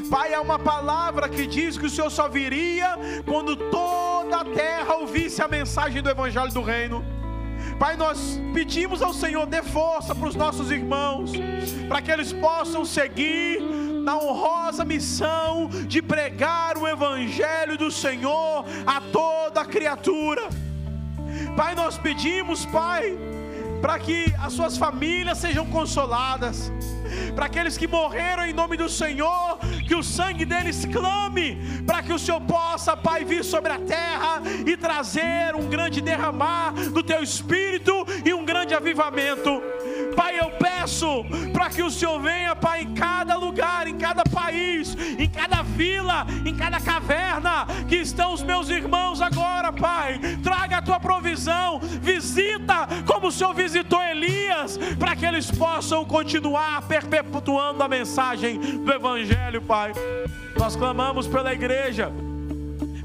Pai, 0.10 0.34
é 0.34 0.40
uma 0.40 0.60
palavra 0.60 1.28
que 1.30 1.46
diz 1.48 1.78
que 1.78 1.86
o 1.86 1.90
Senhor 1.90 2.10
só 2.10 2.28
viria 2.28 2.98
quando 3.26 3.56
toda 3.56 4.38
a 4.38 4.46
terra 4.46 4.96
ouvisse 4.96 5.42
a 5.42 5.48
mensagem 5.48 6.02
do 6.02 6.10
Evangelho 6.10 6.52
do 6.52 6.62
Reino. 6.62 7.04
Pai, 7.80 7.98
nós 7.98 8.40
pedimos 8.54 9.02
ao 9.02 9.14
Senhor, 9.14 9.46
dê 9.46 9.62
força 9.62 10.16
para 10.16 10.28
os 10.28 10.36
nossos 10.36 10.72
irmãos, 10.72 11.32
para 11.88 12.02
que 12.02 12.12
eles 12.12 12.32
possam 12.32 12.86
seguir 12.86 13.60
na 14.04 14.18
honrosa 14.18 14.86
missão 14.86 15.68
de 15.88 16.02
pregar 16.02 16.78
o 16.78 16.88
Evangelho 16.88 17.78
do 17.78 17.92
Senhor 17.92 18.66
a 18.86 19.02
toda 19.02 19.66
criatura. 19.66 20.44
Pai, 21.56 21.76
nós 21.76 21.98
pedimos, 21.98 22.66
Pai, 22.66 23.18
para 23.86 24.00
que 24.00 24.34
as 24.42 24.52
suas 24.52 24.80
famílias 24.80 25.38
sejam 25.38 25.64
consoladas, 25.68 26.72
para 27.36 27.46
aqueles 27.46 27.78
que 27.78 27.88
morreram 27.88 28.44
em 28.44 28.52
nome 28.52 28.76
do 28.76 28.90
Senhor, 28.90 29.60
que 29.88 29.94
o 29.94 30.02
sangue 30.02 30.44
deles 30.44 30.86
clame, 30.86 31.84
para 31.86 32.02
que 32.02 32.12
o 32.12 32.18
Senhor 32.18 32.42
possa, 32.42 32.98
Pai, 32.98 33.24
vir 33.24 33.44
sobre 33.44 33.72
a 33.72 33.78
terra 33.78 34.42
e 34.66 34.76
trazer 34.76 35.54
um 35.54 35.70
grande 35.70 36.02
derramar 36.02 36.72
do 36.72 37.04
teu 37.04 37.22
espírito 37.22 37.94
e 38.26 38.34
um 38.34 38.44
grande 38.44 38.74
avivamento. 38.74 39.62
Pai, 40.16 40.39
eu 40.39 40.49
peço 40.51 41.26
para 41.51 41.70
que 41.70 41.84
o 41.84 41.91
Senhor 41.91 42.20
venha, 42.20 42.55
Pai, 42.55 42.82
em 42.82 42.93
cada 42.93 43.36
lugar, 43.36 43.88
em 43.88 43.97
cada 43.97 44.24
país, 44.24 44.95
em 45.18 45.30
cada 45.30 45.61
vila, 45.61 46.26
em 46.45 46.55
cada 46.55 46.80
caverna 46.80 47.66
que 47.88 47.97
estão 47.97 48.34
os 48.34 48.41
meus 48.43 48.70
irmãos 48.70 49.22
agora, 49.22 49.72
Pai. 49.72 50.20
Traga 50.43 50.78
a 50.78 50.82
tua 50.82 50.99
provisão, 50.99 51.80
visita 51.80 52.88
como 53.05 53.28
o 53.28 53.32
Senhor 53.32 53.53
visitou 53.53 54.01
Elias, 54.01 54.78
para 54.97 55.16
que 55.16 55.26
eles 55.26 55.51
possam 55.51 56.05
continuar 56.05 56.82
perpetuando 56.84 57.84
a 57.84 57.88
mensagem 57.88 58.59
do 58.59 58.91
Evangelho, 58.91 59.61
Pai. 59.61 59.91
Nós 60.57 60.76
clamamos 60.76 61.28
pela 61.28 61.53
igreja 61.53 62.11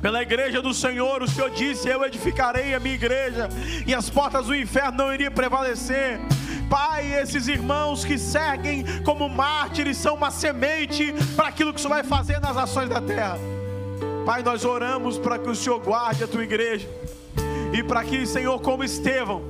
pela 0.01 0.23
igreja 0.23 0.63
do 0.63 0.73
Senhor, 0.73 1.23
o 1.23 1.29
Senhor 1.29 1.51
disse: 1.51 1.89
Eu 1.89 2.03
edificarei 2.05 2.75
a 2.75 2.81
minha 2.81 2.95
igreja, 2.95 3.49
e 3.87 3.95
as 3.95 4.09
portas 4.09 4.47
do 4.47 4.55
inferno 4.55 4.97
não 4.97 5.13
iriam 5.13 5.31
prevalecer. 5.31 6.19
Pai, 6.71 7.15
esses 7.21 7.49
irmãos 7.49 8.05
que 8.05 8.17
seguem 8.17 8.85
como 9.03 9.29
mártires 9.29 9.97
são 9.97 10.15
uma 10.15 10.31
semente 10.31 11.13
para 11.35 11.49
aquilo 11.49 11.75
que 11.75 11.81
o 11.81 11.83
Senhor 11.83 11.95
vai 11.95 12.05
fazer 12.05 12.39
nas 12.39 12.57
ações 12.57 12.89
da 12.89 13.01
terra. 13.01 13.37
Pai, 14.25 14.45
nós 14.45 14.65
oramos 14.65 15.19
para 15.19 15.37
que 15.37 15.51
o 15.51 15.55
Senhor 15.55 15.81
guarde 15.81 16.23
a 16.23 16.29
tua 16.29 16.45
igreja 16.45 16.89
e 17.73 17.83
para 17.83 18.05
que, 18.05 18.25
Senhor, 18.25 18.61
como 18.61 18.85
Estevão, 18.85 19.43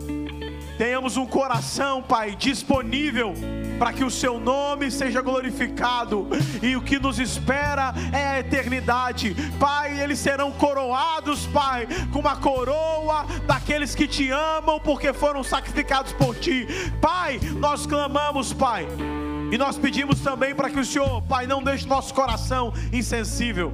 tenhamos 0.78 1.18
um 1.18 1.26
coração, 1.26 2.02
Pai, 2.02 2.34
disponível 2.34 3.34
para 3.80 3.94
que 3.94 4.04
o 4.04 4.10
Seu 4.10 4.38
nome 4.38 4.90
seja 4.90 5.22
glorificado 5.22 6.28
e 6.62 6.76
o 6.76 6.82
que 6.82 6.98
nos 6.98 7.18
espera 7.18 7.94
é 8.12 8.26
a 8.26 8.40
eternidade. 8.40 9.34
Pai, 9.58 10.02
eles 10.02 10.18
serão 10.18 10.52
coroados, 10.52 11.46
Pai, 11.46 11.88
com 12.12 12.18
uma 12.18 12.36
coroa 12.36 13.24
daqueles 13.46 13.94
que 13.94 14.06
te 14.06 14.30
amam 14.30 14.78
porque 14.78 15.14
foram 15.14 15.42
sacrificados 15.42 16.12
por 16.12 16.36
Ti. 16.36 16.66
Pai, 17.00 17.40
nós 17.56 17.86
clamamos, 17.86 18.52
Pai. 18.52 18.86
E 19.50 19.56
nós 19.56 19.78
pedimos 19.78 20.20
também 20.20 20.54
para 20.54 20.68
que 20.68 20.78
o 20.78 20.84
Senhor, 20.84 21.22
Pai, 21.22 21.46
não 21.46 21.62
deixe 21.62 21.88
nosso 21.88 22.12
coração 22.12 22.74
insensível 22.92 23.72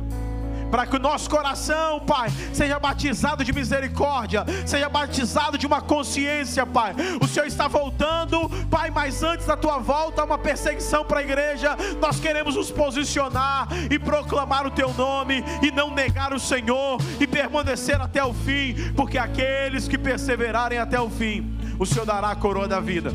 para 0.70 0.86
que 0.86 0.96
o 0.96 1.00
nosso 1.00 1.28
coração, 1.28 2.00
Pai, 2.00 2.30
seja 2.52 2.78
batizado 2.78 3.44
de 3.44 3.52
misericórdia, 3.52 4.44
seja 4.64 4.88
batizado 4.88 5.58
de 5.58 5.66
uma 5.66 5.80
consciência, 5.80 6.66
Pai. 6.66 6.94
O 7.20 7.26
Senhor 7.26 7.46
está 7.46 7.68
voltando, 7.68 8.48
Pai, 8.70 8.90
mas 8.90 9.22
antes 9.22 9.46
da 9.46 9.56
tua 9.56 9.78
volta, 9.78 10.24
uma 10.24 10.38
perseguição 10.38 11.04
para 11.04 11.20
a 11.20 11.22
igreja. 11.22 11.76
Nós 12.00 12.18
queremos 12.18 12.56
nos 12.56 12.70
posicionar 12.70 13.68
e 13.90 13.98
proclamar 13.98 14.66
o 14.66 14.70
teu 14.70 14.92
nome 14.94 15.44
e 15.62 15.70
não 15.70 15.90
negar 15.90 16.32
o 16.32 16.40
Senhor 16.40 16.98
e 17.20 17.26
permanecer 17.26 18.00
até 18.00 18.24
o 18.24 18.32
fim, 18.32 18.92
porque 18.94 19.18
aqueles 19.18 19.88
que 19.88 19.98
perseverarem 19.98 20.78
até 20.78 21.00
o 21.00 21.10
fim, 21.10 21.56
o 21.78 21.86
Senhor 21.86 22.04
dará 22.04 22.30
a 22.30 22.36
coroa 22.36 22.68
da 22.68 22.80
vida. 22.80 23.10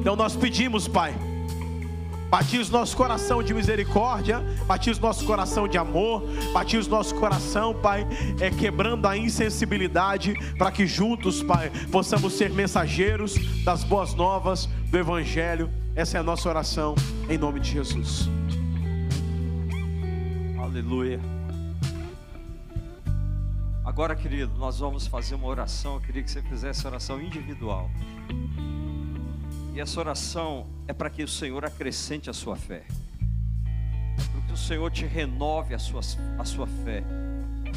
Então 0.00 0.16
nós 0.16 0.34
pedimos, 0.34 0.88
Pai 0.88 1.31
Batiza 2.32 2.70
o 2.70 2.72
nosso 2.78 2.96
coração 2.96 3.42
de 3.42 3.52
misericórdia, 3.52 4.40
batiza 4.66 4.98
o 4.98 5.02
nosso 5.02 5.26
coração 5.26 5.68
de 5.68 5.76
amor, 5.76 6.22
batiza 6.54 6.88
o 6.88 6.90
nosso 6.90 7.14
coração, 7.14 7.74
Pai, 7.74 8.06
é 8.40 8.48
quebrando 8.48 9.06
a 9.06 9.14
insensibilidade, 9.14 10.32
para 10.56 10.72
que 10.72 10.86
juntos, 10.86 11.42
Pai, 11.42 11.70
possamos 11.90 12.32
ser 12.32 12.48
mensageiros 12.48 13.34
das 13.66 13.84
boas 13.84 14.14
novas 14.14 14.64
do 14.64 14.96
Evangelho. 14.96 15.68
Essa 15.94 16.16
é 16.16 16.20
a 16.20 16.22
nossa 16.22 16.48
oração, 16.48 16.94
em 17.28 17.36
nome 17.36 17.60
de 17.60 17.70
Jesus. 17.70 18.30
Aleluia. 20.58 21.20
Agora, 23.84 24.16
querido, 24.16 24.54
nós 24.56 24.78
vamos 24.78 25.06
fazer 25.06 25.34
uma 25.34 25.48
oração. 25.48 25.96
Eu 25.96 26.00
queria 26.00 26.22
que 26.22 26.30
você 26.30 26.40
fizesse 26.40 26.86
oração 26.86 27.20
individual. 27.20 27.90
E 29.74 29.80
essa 29.80 29.98
oração 30.00 30.66
é 30.86 30.92
para 30.92 31.08
que 31.08 31.22
o 31.22 31.28
Senhor 31.28 31.64
acrescente 31.64 32.28
a 32.28 32.32
sua 32.32 32.56
fé, 32.56 32.84
para 34.16 34.42
que 34.46 34.52
o 34.52 34.56
Senhor 34.56 34.90
te 34.90 35.06
renove 35.06 35.74
a 35.74 35.78
sua, 35.78 36.00
a 36.38 36.44
sua 36.44 36.66
fé, 36.66 37.02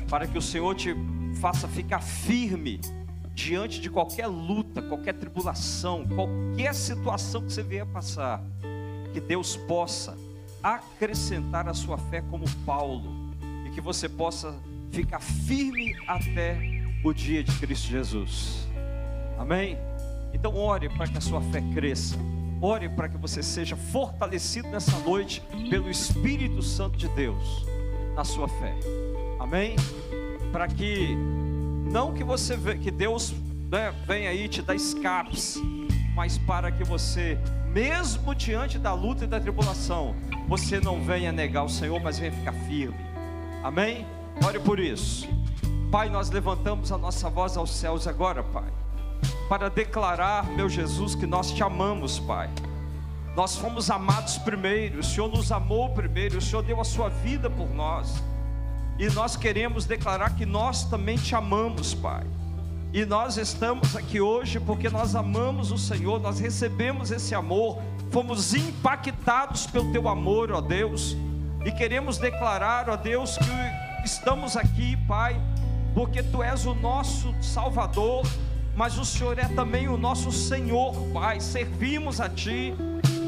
para 0.09 0.27
que 0.27 0.37
o 0.37 0.41
Senhor 0.41 0.75
te 0.75 0.93
faça 1.39 1.67
ficar 1.67 2.01
firme 2.01 2.81
diante 3.33 3.79
de 3.79 3.89
qualquer 3.89 4.27
luta, 4.27 4.81
qualquer 4.81 5.13
tribulação, 5.13 6.05
qualquer 6.05 6.73
situação 6.75 7.41
que 7.41 7.53
você 7.53 7.63
vier 7.63 7.85
passar, 7.85 8.43
que 9.13 9.21
Deus 9.21 9.55
possa 9.55 10.17
acrescentar 10.61 11.67
a 11.69 11.73
sua 11.73 11.97
fé 11.97 12.21
como 12.29 12.45
Paulo, 12.65 13.33
e 13.65 13.69
que 13.69 13.79
você 13.79 14.09
possa 14.09 14.53
ficar 14.91 15.21
firme 15.21 15.95
até 16.07 16.57
o 17.03 17.13
dia 17.13 17.41
de 17.41 17.51
Cristo 17.57 17.87
Jesus. 17.87 18.67
Amém? 19.37 19.77
Então 20.35 20.53
ore 20.57 20.89
para 20.89 21.07
que 21.07 21.17
a 21.17 21.21
sua 21.21 21.41
fé 21.41 21.63
cresça. 21.73 22.17
Ore 22.61 22.89
para 22.89 23.07
que 23.07 23.17
você 23.17 23.41
seja 23.41 23.77
fortalecido 23.77 24.67
nessa 24.67 24.99
noite 24.99 25.41
pelo 25.69 25.89
Espírito 25.89 26.61
Santo 26.61 26.97
de 26.97 27.07
Deus 27.07 27.65
na 28.15 28.25
sua 28.25 28.47
fé. 28.49 28.75
Amém? 29.39 29.77
Para 30.51 30.67
que 30.67 31.15
não 31.89 32.13
que 32.13 32.23
você 32.23 32.57
que 32.77 32.91
Deus 32.91 33.33
né, 33.71 33.93
venha 34.05 34.29
aí 34.29 34.49
te 34.49 34.61
dar 34.61 34.75
escapes, 34.75 35.57
mas 36.13 36.37
para 36.37 36.69
que 36.69 36.83
você, 36.83 37.37
mesmo 37.71 38.35
diante 38.35 38.77
da 38.77 38.93
luta 38.93 39.23
e 39.23 39.27
da 39.27 39.39
tribulação, 39.39 40.15
você 40.49 40.81
não 40.81 41.01
venha 41.01 41.31
negar 41.31 41.63
o 41.63 41.69
Senhor, 41.69 42.01
mas 42.01 42.19
venha 42.19 42.31
ficar 42.31 42.53
firme. 42.67 42.99
Amém? 43.63 44.05
Ore 44.45 44.59
por 44.59 44.81
isso. 44.81 45.29
Pai, 45.89 46.09
nós 46.09 46.29
levantamos 46.29 46.91
a 46.91 46.97
nossa 46.97 47.29
voz 47.29 47.55
aos 47.55 47.71
céus 47.71 48.05
agora, 48.05 48.43
Pai, 48.43 48.69
para 49.47 49.69
declarar, 49.69 50.45
meu 50.45 50.69
Jesus, 50.69 51.15
que 51.15 51.25
nós 51.25 51.51
te 51.51 51.63
amamos, 51.63 52.19
Pai. 52.19 52.49
Nós 53.35 53.57
fomos 53.57 53.89
amados 53.89 54.37
primeiro, 54.37 54.99
o 54.99 55.03
Senhor 55.03 55.29
nos 55.29 55.51
amou 55.51 55.89
primeiro, 55.89 56.37
o 56.37 56.41
Senhor 56.41 56.61
deu 56.61 56.79
a 56.79 56.85
sua 56.85 57.09
vida 57.09 57.49
por 57.49 57.69
nós. 57.73 58.23
E 58.97 59.09
nós 59.09 59.35
queremos 59.35 59.85
declarar 59.85 60.35
que 60.35 60.45
nós 60.45 60.85
também 60.85 61.17
te 61.17 61.35
amamos, 61.35 61.93
Pai. 61.93 62.23
E 62.93 63.03
nós 63.03 63.35
estamos 63.35 63.93
aqui 63.93 64.21
hoje 64.21 64.57
porque 64.57 64.89
nós 64.89 65.17
amamos 65.17 65.69
o 65.69 65.77
Senhor, 65.77 66.17
nós 66.17 66.39
recebemos 66.39 67.11
esse 67.11 67.35
amor, 67.35 67.81
fomos 68.09 68.53
impactados 68.53 69.67
pelo 69.67 69.91
teu 69.91 70.07
amor, 70.07 70.49
ó 70.53 70.61
Deus. 70.61 71.17
E 71.65 71.71
queremos 71.73 72.17
declarar, 72.17 72.89
ó 72.89 72.95
Deus, 72.95 73.37
que 73.37 74.05
estamos 74.05 74.55
aqui, 74.55 74.95
Pai, 75.07 75.35
porque 75.93 76.23
Tu 76.23 76.41
és 76.41 76.65
o 76.65 76.73
nosso 76.73 77.35
Salvador, 77.43 78.25
mas 78.75 78.97
o 78.97 79.05
Senhor 79.05 79.39
é 79.39 79.47
também 79.47 79.87
o 79.87 79.97
nosso 79.97 80.31
Senhor, 80.31 80.93
Pai. 81.13 81.39
Servimos 81.39 82.19
a 82.19 82.27
Ti 82.27 82.73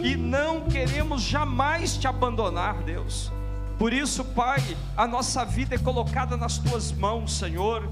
e 0.03 0.15
não 0.15 0.61
queremos 0.61 1.21
jamais 1.21 1.97
Te 1.97 2.07
abandonar, 2.07 2.83
Deus. 2.83 3.31
Por 3.79 3.93
isso, 3.93 4.25
Pai, 4.25 4.61
a 4.95 5.07
nossa 5.07 5.45
vida 5.45 5.75
é 5.75 5.77
colocada 5.77 6.35
nas 6.35 6.57
Tuas 6.57 6.91
mãos, 6.91 7.37
Senhor. 7.37 7.89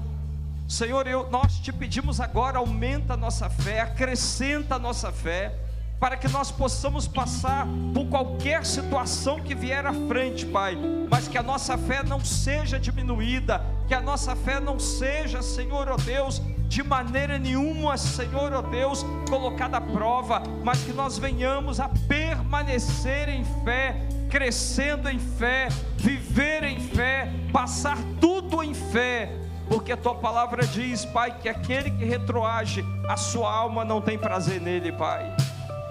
Senhor, 0.68 1.06
eu, 1.06 1.30
nós 1.30 1.60
te 1.60 1.72
pedimos 1.72 2.20
agora, 2.20 2.58
aumenta 2.58 3.14
a 3.14 3.16
nossa 3.16 3.48
fé, 3.48 3.80
acrescenta 3.80 4.74
a 4.74 4.78
nossa 4.78 5.12
fé 5.12 5.54
para 6.00 6.16
que 6.16 6.28
nós 6.28 6.50
possamos 6.50 7.08
passar 7.08 7.66
por 7.94 8.06
qualquer 8.06 8.66
situação 8.66 9.40
que 9.40 9.54
vier 9.54 9.86
à 9.86 9.92
frente, 9.92 10.44
Pai, 10.44 10.76
mas 11.08 11.26
que 11.26 11.38
a 11.38 11.42
nossa 11.42 11.78
fé 11.78 12.02
não 12.02 12.22
seja 12.22 12.78
diminuída, 12.78 13.64
que 13.88 13.94
a 13.94 14.00
nossa 14.00 14.36
fé 14.36 14.60
não 14.60 14.78
seja, 14.78 15.40
Senhor, 15.40 15.88
ó 15.88 15.94
oh 15.94 15.96
Deus, 15.96 16.42
de 16.68 16.82
maneira 16.82 17.38
nenhuma, 17.38 17.96
Senhor, 17.96 18.52
ó 18.52 18.58
oh 18.58 18.62
Deus, 18.62 19.04
colocada 19.28 19.76
à 19.76 19.80
prova, 19.80 20.42
mas 20.62 20.82
que 20.82 20.92
nós 20.92 21.18
venhamos 21.18 21.80
a 21.80 21.88
permanecer 22.08 23.28
em 23.28 23.44
fé, 23.64 23.96
crescendo 24.28 25.08
em 25.08 25.18
fé, 25.18 25.68
viver 25.96 26.64
em 26.64 26.80
fé, 26.80 27.30
passar 27.52 27.96
tudo 28.20 28.62
em 28.62 28.74
fé, 28.74 29.32
porque 29.68 29.92
a 29.92 29.96
tua 29.96 30.14
palavra 30.14 30.66
diz, 30.66 31.04
Pai, 31.04 31.36
que 31.38 31.48
aquele 31.48 31.90
que 31.90 32.04
retroage, 32.04 32.84
a 33.08 33.16
sua 33.16 33.52
alma 33.52 33.84
não 33.84 34.00
tem 34.00 34.18
prazer 34.18 34.60
nele, 34.60 34.92
Pai. 34.92 35.34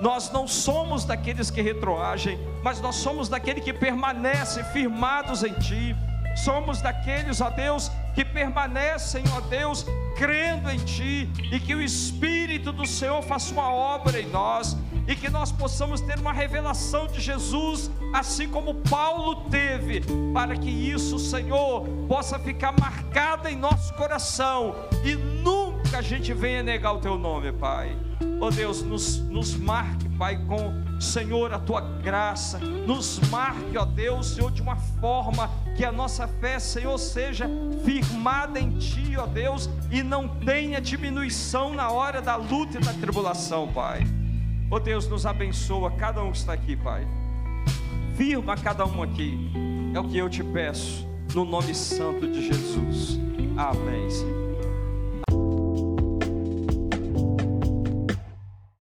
Nós 0.01 0.29
não 0.31 0.47
somos 0.47 1.05
daqueles 1.05 1.49
que 1.49 1.61
retroagem, 1.61 2.37
mas 2.61 2.81
nós 2.81 2.95
somos 2.95 3.29
daqueles 3.29 3.63
que 3.63 3.73
permanecem 3.73 4.63
firmados 4.65 5.43
em 5.43 5.53
Ti. 5.53 5.95
Somos 6.35 6.81
daqueles, 6.81 7.39
ó 7.39 7.49
Deus, 7.49 7.89
que 8.15 8.23
permanecem, 8.23 9.23
ó 9.35 9.41
Deus, 9.41 9.85
crendo 10.15 10.71
em 10.71 10.77
Ti 10.77 11.29
e 11.51 11.59
que 11.59 11.75
o 11.75 11.81
Espírito 11.81 12.71
do 12.71 12.85
Senhor 12.85 13.21
faça 13.21 13.53
uma 13.53 13.69
obra 13.69 14.19
em 14.19 14.29
nós 14.29 14.77
e 15.07 15.15
que 15.15 15.29
nós 15.29 15.51
possamos 15.51 16.01
ter 16.01 16.17
uma 16.17 16.33
revelação 16.33 17.05
de 17.07 17.21
Jesus, 17.21 17.91
assim 18.13 18.47
como 18.47 18.73
Paulo 18.73 19.49
teve, 19.49 20.01
para 20.33 20.55
que 20.55 20.69
isso, 20.69 21.19
Senhor, 21.19 21.85
possa 22.07 22.39
ficar 22.39 22.73
marcado 22.79 23.47
em 23.47 23.55
nosso 23.55 23.93
coração 23.93 24.75
e 25.03 25.13
nunca 25.15 25.64
a 25.95 26.01
gente 26.01 26.33
venha 26.33 26.61
negar 26.61 26.93
o 26.93 26.99
Teu 26.99 27.17
nome, 27.17 27.51
Pai. 27.53 27.95
Oh 28.41 28.49
Deus, 28.49 28.81
nos, 28.81 29.19
nos 29.19 29.55
marque, 29.55 30.09
Pai, 30.09 30.37
com 30.45 30.99
Senhor 30.99 31.53
a 31.53 31.59
tua 31.59 31.81
graça, 31.81 32.59
nos 32.59 33.19
marque, 33.29 33.77
ó 33.77 33.85
Deus, 33.85 34.27
Senhor, 34.27 34.51
de 34.51 34.61
uma 34.61 34.75
forma 34.75 35.49
que 35.75 35.85
a 35.85 35.91
nossa 35.91 36.27
fé, 36.27 36.59
Senhor, 36.59 36.97
seja 36.97 37.49
firmada 37.83 38.59
em 38.59 38.77
Ti, 38.77 39.15
ó 39.17 39.25
Deus, 39.25 39.69
e 39.89 40.03
não 40.03 40.27
tenha 40.27 40.81
diminuição 40.81 41.73
na 41.73 41.89
hora 41.89 42.21
da 42.21 42.35
luta 42.35 42.77
e 42.77 42.81
da 42.81 42.93
tribulação, 42.93 43.71
Pai. 43.71 44.05
Ó 44.69 44.79
Deus, 44.79 45.07
nos 45.07 45.25
abençoa 45.25 45.91
cada 45.91 46.21
um 46.23 46.31
que 46.31 46.37
está 46.37 46.53
aqui, 46.53 46.75
Pai. 46.75 47.07
Firma 48.15 48.57
cada 48.57 48.85
um 48.85 49.01
aqui, 49.01 49.51
é 49.93 49.99
o 49.99 50.03
que 50.03 50.17
eu 50.17 50.29
te 50.29 50.43
peço, 50.43 51.07
no 51.33 51.45
nome 51.45 51.73
santo 51.73 52.27
de 52.27 52.47
Jesus. 52.47 53.19
Amém, 53.57 54.09
Senhor. 54.09 54.44